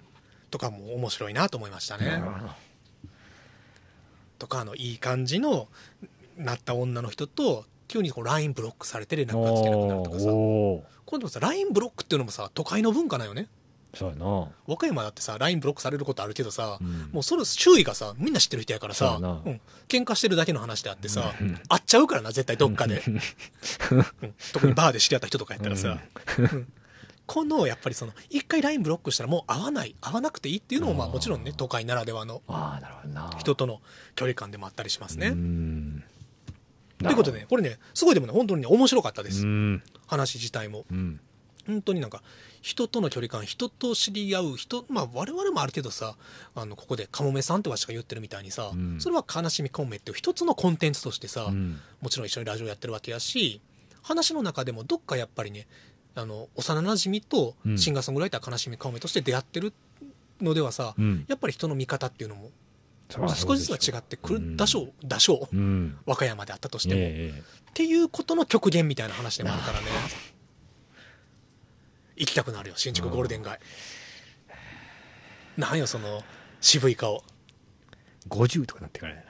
[0.51, 2.07] とかも面白いなと思いましたね。
[2.07, 2.53] なるほど
[4.45, 5.69] とか、あの、いい感じの、
[6.37, 10.25] なった女の人と、急にこう LINE ブロックされて連絡がつけなくなるとかさ、
[11.07, 13.49] 今度さ、LINE ブロックっていうのもさ、都会の文化なんよね。
[13.95, 14.27] そうやな。
[14.67, 17.11] 和歌山だってさ、LINE ブロックされることあるけどさ、うん。
[17.13, 21.55] もうそれ周囲がさ、みんな知ってる人やからさ、そううん、喧嘩してるだけの話であってさ、うん。
[21.69, 23.03] 会っちゃうからな、絶対どっかで。
[23.07, 23.11] う
[24.27, 24.35] ん。
[24.53, 26.01] 特にバーで知り合った人とかやったらさ、
[26.39, 26.73] うん
[27.27, 33.31] この、やっぱりその、一回 LINE ブロックしたらもう会わない、会わなくていいっていうのも、まあもちろんね、都会ならではのああなるほどな。
[33.39, 33.81] 人との
[34.15, 35.29] 距離感でもあったりしますね。
[35.29, 36.05] うん。
[36.99, 39.47] ということでね、これね、すごいでもね、本当にね、面白かったです。
[39.47, 39.83] うん。
[40.07, 40.85] 話自体も。
[40.91, 41.21] うん。
[41.67, 42.23] 本当になんか、
[42.61, 46.17] 人との距離感、人と知り合う、人、まあ我々もあるけどさ、
[46.55, 49.01] あの、ここでカモメさんってわしが言ってるみたいにさ、うん。
[49.01, 51.81] それは悲しみコンメっていう一つのコンテンツとしてさ、うん。
[52.01, 53.61] もちろん一緒にラジオやってるわけやし、
[54.03, 55.67] 話の中でもどっかやっぱりね、
[56.15, 57.79] あの、幼馴染とうん。
[57.79, 59.73] シンガーソングライター悲しみコンメとして出会ってる
[60.41, 61.25] のではさ、うん。
[61.29, 62.51] やっぱり人の見方っていうのも、
[63.11, 65.99] 少しずつは違ってくる、だしょう、だしょう、うん。
[66.07, 67.01] 和歌山であったとしても。
[67.01, 67.39] ええ。
[67.39, 69.87] っていうことの極限みたいな話でもあるからね。
[72.17, 73.59] 行きたくなるよ新宿ゴールデン街。
[75.57, 76.23] なんよその
[76.61, 77.25] 渋い顔。
[78.29, 79.23] 50とかなってからや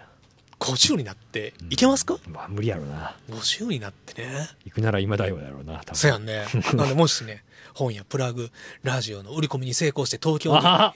[0.59, 3.17] 50になっていけますか、なまあ無理やろな。
[3.31, 4.49] 50になってね。
[4.65, 5.97] 行くなら今だよだろうな多分。
[5.97, 6.45] そうやんね。
[6.75, 7.45] なんでもしね
[7.75, 8.51] 本やプラグ
[8.83, 10.95] ラジオの売り込みに成功して東京にあ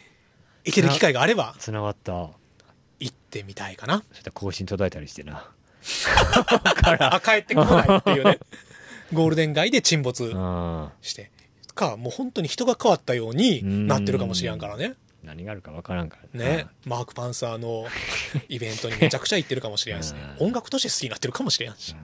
[0.64, 2.12] 行ける機会があればつながった。
[2.12, 2.35] そ
[3.01, 4.02] 行ってみたいかな。
[4.12, 5.51] したら更新途絶えたりしてな。
[7.10, 8.39] あ帰ってこないっていうね。
[9.12, 11.30] ゴールデン街で沈没あして。
[11.74, 16.40] かもう本当に人が変わったようになってるかもしれんからね何があるか分からんから。
[16.40, 17.86] ね、マーク・パンサーの
[18.49, 20.47] イベントにめちゃくちゃ行ってるかもしれんし、うん。
[20.47, 21.95] 音楽として好きになってるかもしれんし、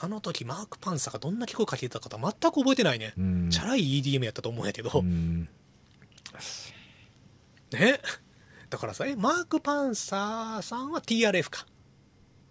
[0.00, 3.50] あの時マーク・パンサーがどんな曲をかけてたか全く覚えてないね、うん。
[3.50, 5.48] チャラい EDM やったと思うんやけど、うん。
[7.72, 8.00] ね。
[8.68, 11.66] だからさえマーク・パンサーさんは TRF か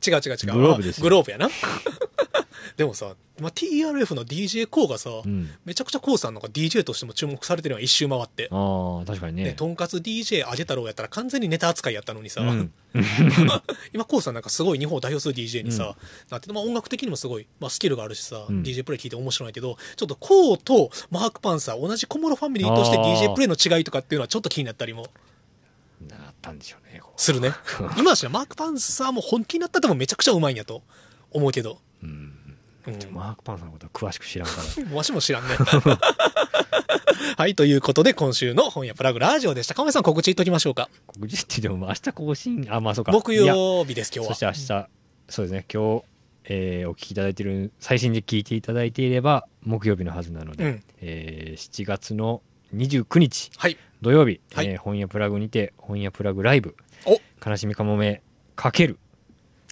[0.05, 0.53] 違う違う違う。
[0.53, 1.49] グローブですグローブやな。
[2.77, 5.49] でもさ、まあ、TRF の DJ コーがさ、うん。
[5.63, 8.49] めちゃくちゃコーさんなんか DJ としても注目されてるのは一周回って。
[8.51, 12.71] ああ確かにね、ねとんかつ DJ あげ太郎やったら完全にネタ扱いやったのにさ、うん。
[13.93, 15.95] 今、コウさんなんかすごい日本を代表する DJ にさ、
[16.29, 18.63] なってて、まあ、音楽的にもすごい、まあ、スキルがあるしさ、うん。
[18.63, 23.15] DJ プレイ聞いて面白いけど、ちょっとコウとマーク・パンサー、同じ小室ファミリーとしてあー。
[23.15, 25.03] DJ プレイの違いとかっていうのはちょっっと気になったりも。
[25.03, 25.09] な
[26.45, 27.51] ったんでしょうねこするね。
[27.97, 30.83] 今だしね、マーク・パンサーも本気になったら多分めちゃくちゃうまいんやと
[31.31, 31.79] 思うけど。
[32.03, 32.11] ううん
[32.87, 34.63] うんマーク・パンさんのことは詳しく知らんから
[34.95, 35.55] わしも知らんね。
[37.35, 39.73] はい、ということで今週の本屋プラグラジオでした。
[39.73, 40.87] 亀井さん告知言っときましょうか。
[41.07, 44.35] 告知って言っても明日更新あまあそうか木曜日です、今日は。
[44.35, 44.87] そして明日
[45.27, 46.03] そうですね今日、
[46.43, 52.43] えーお聞きいただいている最新で聞いていただいていれば木曜日のはずなので、うんえー7月の
[52.75, 53.77] 29日はい。
[54.01, 54.67] 土曜日、はい。
[54.67, 56.75] えー本屋プラグにて本屋プラグライブ
[57.05, 57.19] お。
[57.47, 58.21] 悲しみかもめ
[58.55, 58.97] かける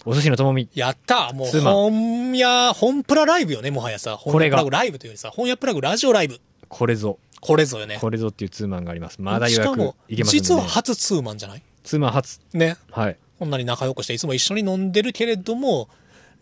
[0.04, 0.68] お寿司のともみ。
[0.74, 4.16] やったもう本屋、本プラライブよね、もはやさ。
[4.16, 4.58] 本これが。
[4.58, 6.40] 屋プラグライブというよりさ、本屋プラグラジオライブ。
[6.68, 7.18] これぞ。
[7.40, 7.98] これぞよね。
[8.00, 9.20] これぞっていうツーマンがあります。
[9.20, 9.72] まだ予約
[10.08, 11.62] いけますね、実は初ツーマンじゃない？
[11.84, 12.40] ツーマン初。
[12.52, 12.76] ね。
[12.90, 13.16] はい。
[13.38, 15.88] こんなに仲良くして、いつも一緒に飲んでるけれども、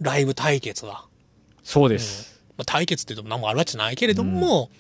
[0.01, 1.05] ライブ対決は。
[1.62, 4.70] そうです、まあ、対決って言うと何もあるわけじゃないけれども、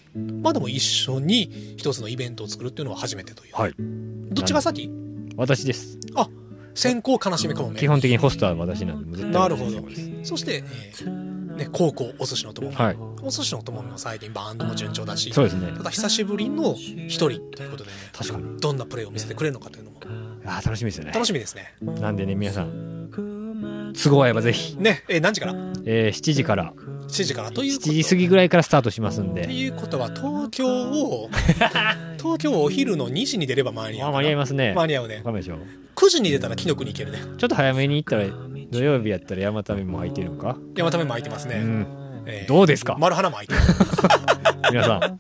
[0.42, 3.54] まあでも一緒に一つのイベントを作るっていうのは初めてという。
[3.54, 3.74] はい。
[3.78, 4.90] どっちが先？
[5.36, 5.98] 私です。
[6.14, 6.28] あ、
[6.74, 7.88] 先行悲しみかもめ基。
[7.88, 9.80] 本的にホストは私なんでなるほど。
[10.22, 10.62] そして、
[11.00, 12.76] えー、ね、高校お寿司の友も。
[12.76, 12.96] はい。
[13.22, 15.32] お寿司の友も最近バンドも順調だし。
[15.32, 15.72] そうですね。
[15.76, 18.60] ただ久しぶりの一人ということでね、確かに。
[18.60, 20.00] どんなプレーを見せてくれるのかというのも。
[20.44, 21.12] あー楽しみですよね。
[21.12, 21.74] 楽しみですね。
[21.80, 23.92] なんでね皆さん。
[23.94, 25.52] 都合合えばぜひ、ね、えー何時から？
[25.84, 26.72] えー7時から
[27.12, 31.28] 7時からということ7時過ぎぐらいからスタートしますんってでいうことは東京を
[32.18, 34.72] 東京をお昼の2時に出れば間に合うあ間に合いますね。
[34.74, 35.16] 間に合うね。
[35.18, 35.58] わかんないでしょ。
[35.96, 37.18] 9時に出たら紀ノ国行けるね。
[37.36, 38.24] ちょっと早めに行ったら
[38.70, 41.86] 土曜日やったら山田目も空いてるのか、山田目も空いてますね、うん。
[42.26, 42.96] えーどうですか？
[42.98, 43.60] 丸花も空いてる。
[44.72, 45.18] 皆さん。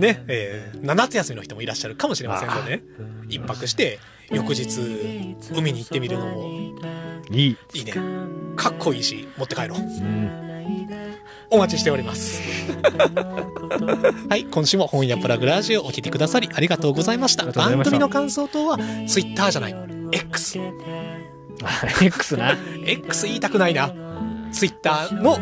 [0.00, 2.82] ね、えー、夏休みの人もいらっしゃるかもしれませんので、ね、
[3.28, 3.98] 一泊して
[4.30, 4.66] 翌日
[5.54, 6.50] 海に行ってみるのも。
[7.30, 7.92] いい、いいね。
[8.56, 9.78] かっこいいし持って帰ろう。
[9.78, 10.43] うん、
[11.50, 12.42] お待ちしております。
[14.28, 17.44] はい、今週も本屋プラグラジオをお聞きくださりありがとうございました。
[17.46, 19.76] 番組の感想等は Twitter じゃない、
[20.12, 20.58] X。
[21.62, 23.92] あ X な X 言いたくないな。
[24.52, 25.34] Twitter の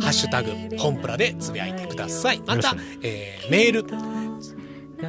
[0.00, 2.42] ハッシュタグ、本プラでつぶやいてください。
[2.46, 3.86] またえー、メール、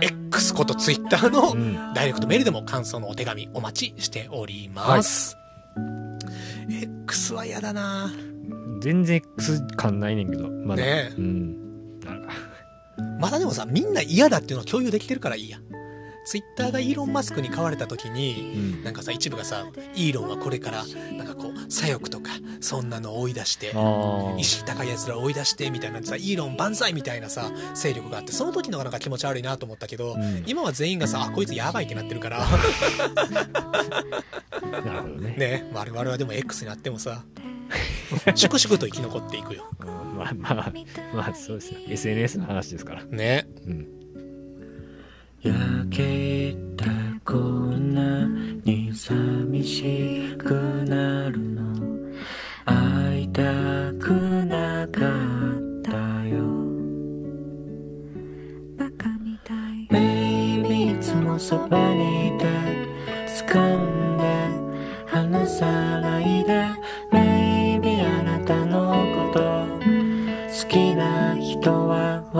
[0.01, 5.37] X こと Twitter のんダイレクトメールでも感想のお手紙お待ちしております。
[6.69, 8.11] X は嫌だな
[8.81, 11.13] 全然 X 感ないねんけどまだ、ねえ。
[11.17, 11.99] うん。
[12.01, 12.33] なんか
[13.19, 15.59] まだでもさ、みんな嫌だっていうのを共有できてるからいいや。
[16.23, 18.83] ツイッターがイーロン・マスクに買われた時に、うん。
[18.83, 30.43] なんかさ、一部がさ、イーロンはこれから、なんかこう、左翼とか、そんなのを追い出して、あ意識高い奴らを追い出して、みたいなさ、イーロン万歳みたいなさ、勢力があって、その時のがなんか気持ち悪いなと思ったけど、ん。
[30.45, 32.47] 今は全員がさ、あ、こいつやばいってなってるから、あ
[34.85, 35.35] なるほどね。
[35.37, 37.23] ね、我々はでも X になってもさ、
[38.35, 39.63] 粛々と生き残っていくよ。
[39.81, 40.73] うんまあまあ
[41.15, 43.03] まあそうですよ SNS の話ですから。
[43.05, 43.47] ね。
[43.65, 43.87] うん。
[45.41, 46.85] 焼けた
[47.25, 48.27] こんな
[48.63, 50.53] に寂しく
[50.87, 51.71] なるの。
[52.65, 53.41] 会いた
[53.99, 54.11] く
[54.45, 56.43] なかったよ。
[58.77, 59.87] バカみたい。
[59.89, 62.45] Maybe いつもそばにいて
[63.27, 64.23] 掴んで
[65.07, 65.65] 離さ
[66.01, 66.67] ないで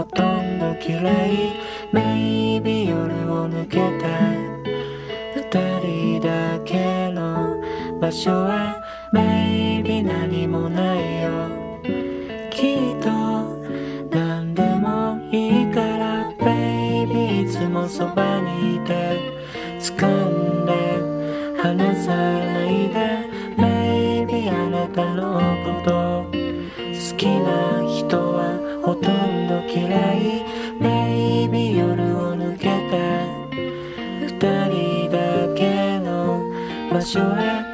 [0.01, 1.53] ほとんど嫌い。
[1.93, 4.07] Maybe 夜を抜けた
[5.35, 5.43] 二
[5.79, 7.61] 人だけの
[7.99, 8.81] 場所は。
[9.13, 11.29] Maybe 何もないよ。
[12.49, 13.11] きっと
[14.09, 18.80] 何でもいいから、baby いつもそばに
[37.01, 37.70] 場所へ、